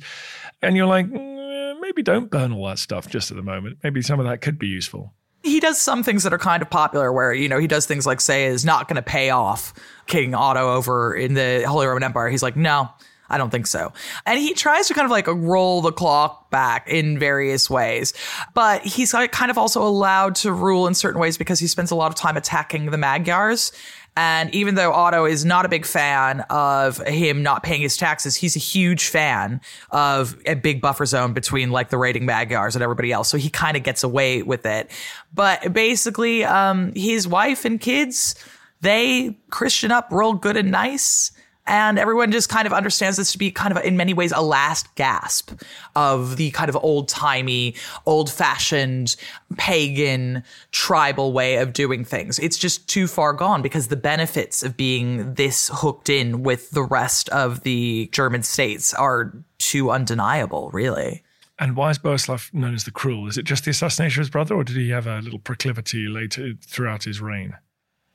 and 0.61 0.77
you're 0.77 0.85
like, 0.85 1.07
mm, 1.07 1.79
maybe 1.79 2.03
don't 2.03 2.29
burn 2.29 2.51
all 2.51 2.67
that 2.67 2.77
stuff 2.77 3.09
just 3.09 3.31
at 3.31 3.37
the 3.37 3.43
moment. 3.43 3.79
Maybe 3.83 4.03
some 4.03 4.19
of 4.19 4.27
that 4.27 4.41
could 4.41 4.59
be 4.59 4.67
useful. 4.67 5.13
He 5.41 5.59
does 5.59 5.81
some 5.81 6.03
things 6.03 6.23
that 6.23 6.33
are 6.33 6.39
kind 6.39 6.61
of 6.61 6.69
popular 6.69 7.11
where 7.11 7.33
you 7.33 7.49
know 7.49 7.57
he 7.57 7.67
does 7.67 7.87
things 7.87 8.05
like 8.05 8.21
say 8.21 8.45
is 8.45 8.63
not 8.63 8.87
going 8.87 8.97
to 8.97 9.01
pay 9.01 9.31
off 9.31 9.73
king 10.05 10.35
otto 10.35 10.71
over 10.75 11.15
in 11.15 11.33
the 11.33 11.63
holy 11.67 11.87
roman 11.87 12.03
empire. 12.03 12.29
He's 12.29 12.43
like 12.43 12.55
no 12.55 12.91
I 13.29 13.37
don't 13.37 13.49
think 13.49 13.67
so. 13.67 13.91
And 14.25 14.39
he 14.39 14.53
tries 14.53 14.87
to 14.87 14.93
kind 14.93 15.05
of 15.05 15.11
like 15.11 15.27
roll 15.27 15.81
the 15.81 15.91
clock 15.91 16.49
back 16.51 16.87
in 16.87 17.17
various 17.17 17.69
ways. 17.69 18.13
But 18.53 18.83
he's 18.83 19.11
kind 19.11 19.51
of 19.51 19.57
also 19.57 19.81
allowed 19.81 20.35
to 20.35 20.51
rule 20.51 20.87
in 20.87 20.93
certain 20.93 21.19
ways 21.19 21.37
because 21.37 21.59
he 21.59 21.67
spends 21.67 21.91
a 21.91 21.95
lot 21.95 22.11
of 22.11 22.15
time 22.15 22.37
attacking 22.37 22.91
the 22.91 22.97
Magyars 22.97 23.71
And 24.17 24.53
even 24.55 24.75
though 24.75 24.93
Otto 24.93 25.25
is 25.25 25.43
not 25.43 25.65
a 25.65 25.69
big 25.69 25.85
fan 25.85 26.41
of 26.49 27.05
him 27.05 27.43
not 27.43 27.63
paying 27.63 27.81
his 27.81 27.97
taxes, 27.97 28.35
he's 28.35 28.55
a 28.55 28.59
huge 28.59 29.07
fan 29.07 29.59
of 29.91 30.37
a 30.45 30.55
big 30.55 30.79
buffer 30.79 31.05
zone 31.05 31.33
between 31.33 31.71
like 31.71 31.89
the 31.89 31.97
raiding 31.97 32.25
Magyars 32.25 32.75
and 32.75 32.83
everybody 32.83 33.11
else. 33.11 33.27
So 33.27 33.37
he 33.37 33.49
kind 33.49 33.75
of 33.75 33.83
gets 33.83 34.03
away 34.03 34.41
with 34.41 34.65
it. 34.65 34.89
But 35.33 35.73
basically, 35.73 36.45
um, 36.45 36.93
his 36.95 37.27
wife 37.27 37.65
and 37.65 37.79
kids, 37.79 38.35
they 38.79 39.37
Christian 39.49 39.91
up 39.91 40.07
real 40.11 40.33
good 40.33 40.55
and 40.55 40.71
nice. 40.71 41.31
And 41.67 41.97
everyone 41.97 42.31
just 42.31 42.47
kind 42.47 42.67
of 42.67 42.73
understands 42.73 43.17
this 43.17 43.31
to 43.31 43.39
be 43.39 43.49
kind 43.49 43.75
of, 43.75 43.83
in 43.83 43.97
many 43.97 44.13
ways, 44.13 44.31
a 44.31 44.41
last 44.41 44.93
gasp 44.95 45.51
of 45.95 46.37
the 46.37 46.51
kind 46.51 46.69
of 46.69 46.75
old 46.75 47.07
timey, 47.07 47.75
old 48.05 48.31
fashioned, 48.31 49.15
pagan, 49.57 50.43
tribal 50.71 51.33
way 51.33 51.55
of 51.55 51.73
doing 51.73 52.05
things. 52.05 52.37
It's 52.37 52.57
just 52.57 52.87
too 52.87 53.07
far 53.07 53.33
gone 53.33 53.63
because 53.63 53.87
the 53.87 53.95
benefits 53.95 54.61
of 54.61 54.77
being 54.77 55.33
this 55.33 55.71
hooked 55.73 56.07
in 56.07 56.43
with 56.43 56.69
the 56.69 56.83
rest 56.83 57.29
of 57.29 57.61
the 57.61 58.09
German 58.11 58.43
states 58.43 58.93
are 58.93 59.33
too 59.57 59.89
undeniable, 59.89 60.69
really. 60.71 61.23
And 61.57 61.75
why 61.75 61.89
is 61.89 61.97
Boleslav 61.97 62.53
known 62.53 62.75
as 62.75 62.83
the 62.83 62.91
Cruel? 62.91 63.27
Is 63.27 63.37
it 63.37 63.43
just 63.43 63.63
the 63.63 63.71
assassination 63.71 64.19
of 64.19 64.25
his 64.25 64.29
brother, 64.29 64.55
or 64.55 64.63
did 64.63 64.75
he 64.75 64.89
have 64.89 65.07
a 65.07 65.19
little 65.19 65.39
proclivity 65.39 66.07
later 66.07 66.53
throughout 66.61 67.05
his 67.05 67.21
reign? 67.21 67.55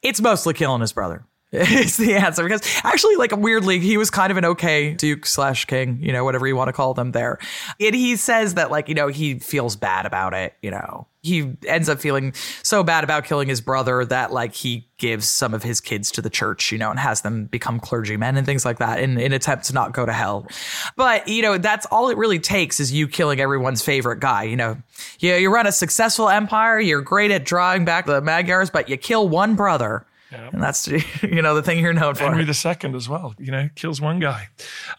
It's 0.02 0.20
mostly 0.20 0.54
killing 0.54 0.82
his 0.82 0.92
brother. 0.92 1.24
Is 1.52 1.96
the 1.96 2.14
answer 2.14 2.44
because 2.44 2.62
actually 2.84 3.16
like 3.16 3.36
weirdly 3.36 3.80
he 3.80 3.96
was 3.96 4.08
kind 4.08 4.30
of 4.30 4.36
an 4.36 4.44
okay 4.44 4.94
duke 4.94 5.26
slash 5.26 5.64
king 5.64 5.98
you 6.00 6.12
know 6.12 6.22
whatever 6.22 6.46
you 6.46 6.54
want 6.54 6.68
to 6.68 6.72
call 6.72 6.94
them 6.94 7.10
there. 7.10 7.38
And 7.80 7.94
he 7.94 8.14
says 8.14 8.54
that 8.54 8.70
like 8.70 8.88
you 8.88 8.94
know 8.94 9.08
he 9.08 9.40
feels 9.40 9.74
bad 9.74 10.06
about 10.06 10.32
it 10.34 10.54
you 10.62 10.70
know. 10.70 11.06
He 11.22 11.52
ends 11.66 11.90
up 11.90 12.00
feeling 12.00 12.32
so 12.62 12.82
bad 12.82 13.04
about 13.04 13.24
killing 13.24 13.46
his 13.46 13.60
brother 13.60 14.06
that 14.06 14.32
like 14.32 14.54
he 14.54 14.88
gives 14.96 15.28
some 15.28 15.52
of 15.52 15.62
his 15.62 15.78
kids 15.78 16.10
to 16.12 16.22
the 16.22 16.30
church 16.30 16.70
you 16.70 16.78
know 16.78 16.88
and 16.88 17.00
has 17.00 17.22
them 17.22 17.46
become 17.46 17.80
clergymen 17.80 18.36
and 18.36 18.46
things 18.46 18.64
like 18.64 18.78
that 18.78 19.00
in 19.00 19.18
an 19.18 19.32
attempt 19.32 19.64
to 19.66 19.74
not 19.74 19.92
go 19.92 20.06
to 20.06 20.12
hell. 20.12 20.46
But 20.94 21.26
you 21.26 21.42
know 21.42 21.58
that's 21.58 21.84
all 21.86 22.10
it 22.10 22.16
really 22.16 22.38
takes 22.38 22.78
is 22.78 22.92
you 22.92 23.08
killing 23.08 23.40
everyone's 23.40 23.82
favorite 23.82 24.20
guy 24.20 24.44
you 24.44 24.56
know. 24.56 24.76
You, 25.18 25.34
you 25.34 25.52
run 25.52 25.66
a 25.66 25.72
successful 25.72 26.28
empire 26.28 26.78
you're 26.78 27.02
great 27.02 27.32
at 27.32 27.44
drawing 27.44 27.84
back 27.84 28.06
the 28.06 28.20
magyars 28.20 28.70
but 28.70 28.88
you 28.88 28.96
kill 28.96 29.28
one 29.28 29.56
brother 29.56 30.06
yeah. 30.32 30.50
And 30.52 30.62
that's 30.62 30.88
you 31.22 31.42
know 31.42 31.54
the 31.54 31.62
thing 31.62 31.78
you're 31.78 31.92
known 31.92 32.14
for. 32.14 32.24
Henry 32.24 32.44
II 32.44 32.94
as 32.94 33.08
well. 33.08 33.34
You 33.38 33.50
know, 33.50 33.68
kills 33.74 34.00
one 34.00 34.20
guy. 34.20 34.48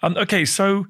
Um, 0.04 0.18
okay, 0.18 0.46
so 0.46 0.86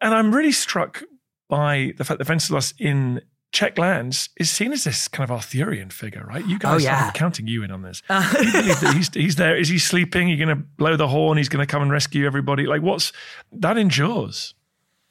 and 0.00 0.14
I'm 0.14 0.34
really 0.34 0.52
struck 0.52 1.02
by 1.48 1.92
the 1.96 2.04
fact 2.04 2.18
that 2.18 2.28
Wenceslas 2.28 2.74
in 2.78 3.20
Czech 3.52 3.78
lands 3.78 4.30
is 4.36 4.50
seen 4.50 4.72
as 4.72 4.82
this 4.82 5.06
kind 5.06 5.22
of 5.22 5.30
Arthurian 5.30 5.88
figure, 5.90 6.24
right? 6.28 6.44
You 6.44 6.58
guys, 6.58 6.82
oh, 6.82 6.84
yeah. 6.84 7.06
I'm 7.06 7.12
counting 7.12 7.46
you 7.46 7.62
in 7.62 7.70
on 7.70 7.82
this. 7.82 8.02
that 8.08 8.92
he's, 8.96 9.14
he's 9.14 9.36
there? 9.36 9.56
Is 9.56 9.68
he 9.68 9.78
sleeping? 9.78 10.28
You're 10.28 10.44
going 10.44 10.58
to 10.58 10.64
blow 10.76 10.96
the 10.96 11.06
horn? 11.06 11.38
He's 11.38 11.48
going 11.48 11.64
to 11.64 11.70
come 11.70 11.80
and 11.80 11.92
rescue 11.92 12.26
everybody? 12.26 12.66
Like, 12.66 12.82
what's 12.82 13.12
that 13.52 13.78
endures? 13.78 14.54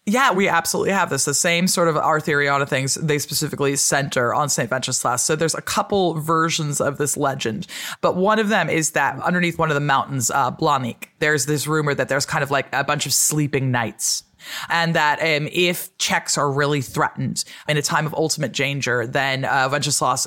Yeah, 0.05 0.33
we 0.33 0.49
absolutely 0.49 0.91
have 0.91 1.09
this. 1.09 1.23
The 1.23 1.33
same 1.33 1.65
sort 1.65 1.87
of 1.87 1.95
Arthuriana 1.95 2.67
things 2.67 2.95
they 2.95 3.19
specifically 3.19 3.77
center 3.77 4.33
on 4.33 4.49
St. 4.49 4.69
Wenceslas. 4.69 5.21
So 5.21 5.37
there's 5.37 5.55
a 5.55 5.61
couple 5.61 6.15
versions 6.15 6.81
of 6.81 6.97
this 6.97 7.15
legend, 7.15 7.67
but 8.01 8.17
one 8.17 8.37
of 8.37 8.49
them 8.49 8.69
is 8.69 8.91
that 8.91 9.17
underneath 9.21 9.57
one 9.57 9.69
of 9.69 9.75
the 9.75 9.81
mountains, 9.81 10.29
uh, 10.29 10.51
Blanik, 10.51 11.05
there's 11.19 11.45
this 11.45 11.67
rumor 11.67 11.95
that 11.95 12.09
there's 12.09 12.25
kind 12.25 12.43
of 12.43 12.51
like 12.51 12.67
a 12.73 12.83
bunch 12.83 13.05
of 13.05 13.13
sleeping 13.13 13.71
knights 13.71 14.23
and 14.69 14.95
that 14.95 15.19
um, 15.19 15.47
if 15.51 15.95
Czechs 15.97 16.37
are 16.37 16.51
really 16.51 16.81
threatened 16.81 17.43
in 17.67 17.77
a 17.77 17.81
time 17.81 18.05
of 18.05 18.13
ultimate 18.13 18.53
danger, 18.53 19.07
then 19.07 19.45
uh, 19.45 19.69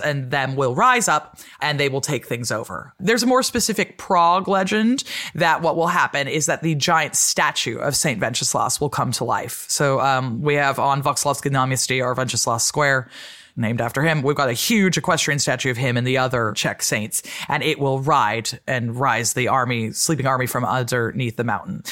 and 0.04 0.30
them 0.30 0.56
will 0.56 0.74
rise 0.74 1.08
up 1.08 1.38
and 1.60 1.78
they 1.80 1.88
will 1.88 2.00
take 2.00 2.26
things 2.26 2.50
over. 2.50 2.92
There's 2.98 3.22
a 3.22 3.26
more 3.26 3.42
specific 3.42 3.98
Prague 3.98 4.48
legend 4.48 5.04
that 5.34 5.62
what 5.62 5.76
will 5.76 5.86
happen 5.88 6.28
is 6.28 6.46
that 6.46 6.62
the 6.62 6.74
giant 6.74 7.16
statue 7.16 7.78
of 7.78 7.96
Saint 7.96 8.20
Wenceslas 8.20 8.80
will 8.80 8.90
come 8.90 9.12
to 9.12 9.24
life. 9.24 9.66
So 9.68 10.00
um, 10.00 10.42
we 10.42 10.54
have 10.54 10.78
on 10.78 11.02
Václavské 11.02 11.50
náměstí 11.50 12.02
or 12.02 12.14
Wenceslas 12.14 12.64
Square 12.64 13.08
named 13.56 13.80
after 13.80 14.02
him. 14.02 14.22
We've 14.22 14.36
got 14.36 14.50
a 14.50 14.54
huge 14.54 14.98
equestrian 14.98 15.38
statue 15.38 15.70
of 15.70 15.76
him 15.76 15.96
and 15.96 16.06
the 16.06 16.18
other 16.18 16.52
Czech 16.52 16.82
saints, 16.82 17.22
and 17.48 17.62
it 17.62 17.78
will 17.78 18.00
ride 18.00 18.60
and 18.66 18.96
rise 18.96 19.32
the 19.32 19.48
army, 19.48 19.92
sleeping 19.92 20.26
army 20.26 20.46
from 20.46 20.64
underneath 20.64 21.36
the 21.36 21.44
mountain 21.44 21.82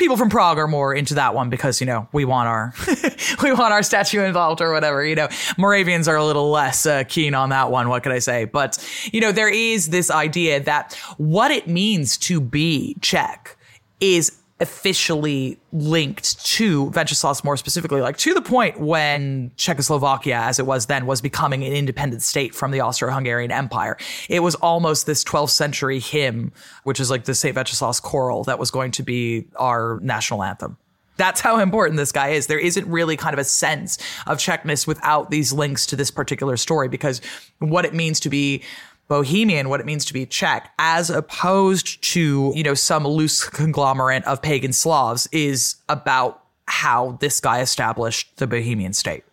people 0.00 0.16
from 0.16 0.30
Prague 0.30 0.58
are 0.58 0.66
more 0.66 0.92
into 0.92 1.14
that 1.14 1.34
one 1.34 1.50
because 1.50 1.80
you 1.80 1.86
know 1.86 2.08
we 2.12 2.24
want 2.24 2.48
our 2.48 2.74
we 3.42 3.52
want 3.52 3.72
our 3.72 3.84
statue 3.84 4.24
involved 4.24 4.60
or 4.60 4.72
whatever. 4.72 5.04
You 5.04 5.14
know, 5.14 5.28
Moravians 5.56 6.08
are 6.08 6.16
a 6.16 6.24
little 6.24 6.50
less 6.50 6.86
uh, 6.86 7.04
keen 7.04 7.34
on 7.34 7.50
that 7.50 7.70
one. 7.70 7.88
What 7.88 8.02
can 8.02 8.10
I 8.10 8.18
say? 8.18 8.46
But 8.46 8.84
you 9.12 9.20
know, 9.20 9.30
there 9.30 9.48
is 9.48 9.90
this 9.90 10.10
idea 10.10 10.58
that 10.60 10.94
what 11.18 11.52
it 11.52 11.68
means 11.68 12.16
to 12.18 12.40
be 12.40 12.96
Czech 13.00 13.56
is 14.00 14.39
officially 14.60 15.58
linked 15.72 16.44
to 16.44 16.84
Wenceslas 16.84 17.42
more 17.42 17.56
specifically, 17.56 18.00
like 18.00 18.18
to 18.18 18.34
the 18.34 18.42
point 18.42 18.78
when 18.78 19.50
Czechoslovakia, 19.56 20.36
as 20.36 20.58
it 20.58 20.66
was 20.66 20.86
then, 20.86 21.06
was 21.06 21.20
becoming 21.20 21.64
an 21.64 21.72
independent 21.72 22.22
state 22.22 22.54
from 22.54 22.70
the 22.70 22.80
Austro-Hungarian 22.80 23.50
Empire. 23.50 23.96
It 24.28 24.40
was 24.40 24.54
almost 24.56 25.06
this 25.06 25.24
12th 25.24 25.50
century 25.50 25.98
hymn, 25.98 26.52
which 26.84 27.00
is 27.00 27.10
like 27.10 27.24
the 27.24 27.34
St. 27.34 27.56
Wenceslas 27.56 28.00
chorale 28.00 28.44
that 28.44 28.58
was 28.58 28.70
going 28.70 28.90
to 28.92 29.02
be 29.02 29.46
our 29.56 29.98
national 30.02 30.42
anthem. 30.42 30.76
That's 31.16 31.42
how 31.42 31.58
important 31.58 31.98
this 31.98 32.12
guy 32.12 32.28
is. 32.28 32.46
There 32.46 32.58
isn't 32.58 32.88
really 32.88 33.14
kind 33.14 33.34
of 33.34 33.38
a 33.38 33.44
sense 33.44 33.98
of 34.26 34.38
Czechness 34.38 34.86
without 34.86 35.30
these 35.30 35.52
links 35.52 35.84
to 35.86 35.96
this 35.96 36.10
particular 36.10 36.56
story 36.56 36.88
because 36.88 37.20
what 37.58 37.84
it 37.84 37.92
means 37.92 38.20
to 38.20 38.30
be 38.30 38.62
Bohemian, 39.10 39.68
what 39.68 39.80
it 39.80 39.86
means 39.86 40.04
to 40.04 40.12
be 40.12 40.24
Czech, 40.24 40.72
as 40.78 41.10
opposed 41.10 42.00
to, 42.12 42.52
you 42.54 42.62
know, 42.62 42.74
some 42.74 43.04
loose 43.04 43.42
conglomerate 43.48 44.24
of 44.24 44.40
pagan 44.40 44.72
Slavs, 44.72 45.28
is 45.32 45.74
about 45.88 46.44
how 46.68 47.18
this 47.20 47.40
guy 47.40 47.60
established 47.60 48.36
the 48.36 48.46
Bohemian 48.46 48.92
state. 48.92 49.24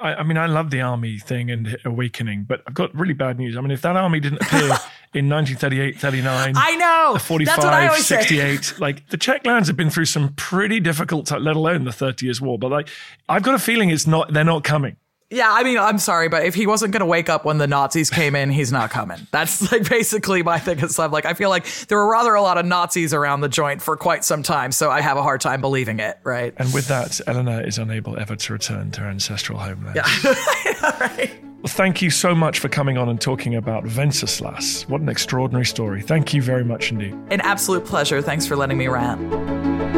I, 0.00 0.14
I, 0.14 0.22
mean, 0.24 0.36
I 0.36 0.46
love 0.46 0.70
the 0.70 0.80
army 0.80 1.20
thing 1.20 1.48
and 1.48 1.78
awakening, 1.84 2.46
but 2.48 2.62
I've 2.66 2.74
got 2.74 2.92
really 2.92 3.14
bad 3.14 3.38
news. 3.38 3.56
I 3.56 3.60
mean, 3.60 3.70
if 3.70 3.82
that 3.82 3.94
army 3.94 4.18
didn't 4.18 4.42
appear 4.42 4.62
in 5.14 5.28
1938, 5.28 5.96
39, 6.00 6.54
I 6.56 6.74
know, 6.74 7.18
45, 7.20 7.98
68, 7.98 8.64
say. 8.64 8.76
like 8.78 9.08
the 9.10 9.16
Czech 9.16 9.46
lands 9.46 9.68
have 9.68 9.76
been 9.76 9.90
through 9.90 10.06
some 10.06 10.34
pretty 10.34 10.80
difficult, 10.80 11.26
time, 11.26 11.44
let 11.44 11.54
alone 11.54 11.84
the 11.84 11.92
30 11.92 12.26
Years' 12.26 12.40
War. 12.40 12.58
But 12.58 12.72
like, 12.72 12.88
I've 13.28 13.44
got 13.44 13.54
a 13.54 13.60
feeling 13.60 13.90
it's 13.90 14.08
not, 14.08 14.32
they're 14.32 14.42
not 14.42 14.64
coming. 14.64 14.96
Yeah, 15.30 15.48
I 15.50 15.62
mean, 15.62 15.76
I'm 15.76 15.98
sorry, 15.98 16.28
but 16.28 16.46
if 16.46 16.54
he 16.54 16.66
wasn't 16.66 16.92
going 16.92 17.00
to 17.00 17.06
wake 17.06 17.28
up 17.28 17.44
when 17.44 17.58
the 17.58 17.66
Nazis 17.66 18.08
came 18.08 18.34
in, 18.34 18.50
he's 18.50 18.72
not 18.72 18.90
coming. 18.90 19.26
That's 19.30 19.70
like 19.70 19.88
basically 19.88 20.42
my 20.42 20.58
thing. 20.58 20.78
Is 20.78 20.98
like 20.98 21.26
I 21.26 21.34
feel 21.34 21.50
like 21.50 21.66
there 21.88 21.98
were 21.98 22.10
rather 22.10 22.34
a 22.34 22.40
lot 22.40 22.56
of 22.56 22.64
Nazis 22.64 23.12
around 23.12 23.42
the 23.42 23.48
joint 23.48 23.82
for 23.82 23.96
quite 23.96 24.24
some 24.24 24.42
time, 24.42 24.72
so 24.72 24.90
I 24.90 25.02
have 25.02 25.18
a 25.18 25.22
hard 25.22 25.42
time 25.42 25.60
believing 25.60 26.00
it. 26.00 26.18
Right. 26.24 26.54
And 26.56 26.72
with 26.72 26.88
that, 26.88 27.20
Eleanor 27.26 27.60
is 27.60 27.76
unable 27.78 28.18
ever 28.18 28.36
to 28.36 28.52
return 28.54 28.90
to 28.92 29.02
her 29.02 29.08
ancestral 29.08 29.58
homeland. 29.58 29.96
Yeah. 29.96 30.34
right. 31.00 31.30
Well, 31.42 31.66
thank 31.66 32.00
you 32.00 32.08
so 32.08 32.34
much 32.34 32.60
for 32.60 32.68
coming 32.68 32.96
on 32.96 33.08
and 33.08 33.20
talking 33.20 33.56
about 33.56 33.84
Wenceslas. 33.84 34.88
What 34.88 35.00
an 35.00 35.08
extraordinary 35.08 35.66
story. 35.66 36.00
Thank 36.00 36.32
you 36.32 36.40
very 36.40 36.64
much 36.64 36.92
indeed. 36.92 37.14
An 37.30 37.40
absolute 37.42 37.84
pleasure. 37.84 38.22
Thanks 38.22 38.46
for 38.46 38.56
letting 38.56 38.78
me 38.78 38.86
rant. 38.86 39.97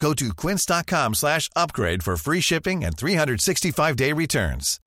Go 0.00 0.12
to 0.14 0.34
quince.com 0.34 1.14
slash 1.14 1.48
upgrade 1.56 2.02
for 2.02 2.16
free 2.16 2.40
shipping 2.40 2.84
and 2.84 2.96
365-day 2.96 4.12
returns. 4.12 4.80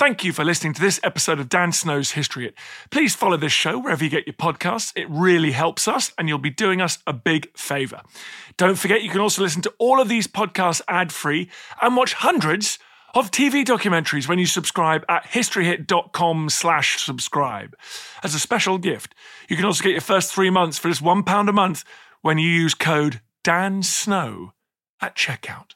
Thank 0.00 0.24
you 0.24 0.32
for 0.32 0.46
listening 0.46 0.72
to 0.72 0.80
this 0.80 0.98
episode 1.02 1.40
of 1.40 1.50
Dan 1.50 1.72
Snow's 1.72 2.12
History 2.12 2.44
Hit. 2.44 2.54
Please 2.90 3.14
follow 3.14 3.36
this 3.36 3.52
show 3.52 3.78
wherever 3.78 4.02
you 4.02 4.08
get 4.08 4.26
your 4.26 4.32
podcasts. 4.32 4.92
It 4.96 5.06
really 5.10 5.50
helps 5.50 5.86
us, 5.86 6.10
and 6.16 6.26
you'll 6.26 6.38
be 6.38 6.48
doing 6.48 6.80
us 6.80 7.00
a 7.06 7.12
big 7.12 7.54
favour. 7.54 8.00
Don't 8.56 8.78
forget, 8.78 9.02
you 9.02 9.10
can 9.10 9.20
also 9.20 9.42
listen 9.42 9.60
to 9.60 9.74
all 9.78 10.00
of 10.00 10.08
these 10.08 10.26
podcasts 10.26 10.80
ad 10.88 11.12
free 11.12 11.50
and 11.82 11.98
watch 11.98 12.14
hundreds 12.14 12.78
of 13.14 13.30
TV 13.30 13.62
documentaries 13.62 14.26
when 14.26 14.38
you 14.38 14.46
subscribe 14.46 15.04
at 15.06 15.24
historyhit.com 15.24 16.48
slash 16.48 16.98
subscribe. 16.98 17.76
As 18.22 18.34
a 18.34 18.38
special 18.38 18.78
gift, 18.78 19.14
you 19.50 19.56
can 19.56 19.66
also 19.66 19.82
get 19.84 19.92
your 19.92 20.00
first 20.00 20.32
three 20.32 20.48
months 20.48 20.78
for 20.78 20.88
just 20.88 21.04
£1 21.04 21.48
a 21.48 21.52
month 21.52 21.84
when 22.22 22.38
you 22.38 22.48
use 22.48 22.74
code 22.74 23.20
Dan 23.42 23.82
Snow 23.82 24.52
at 25.00 25.16
checkout. 25.16 25.72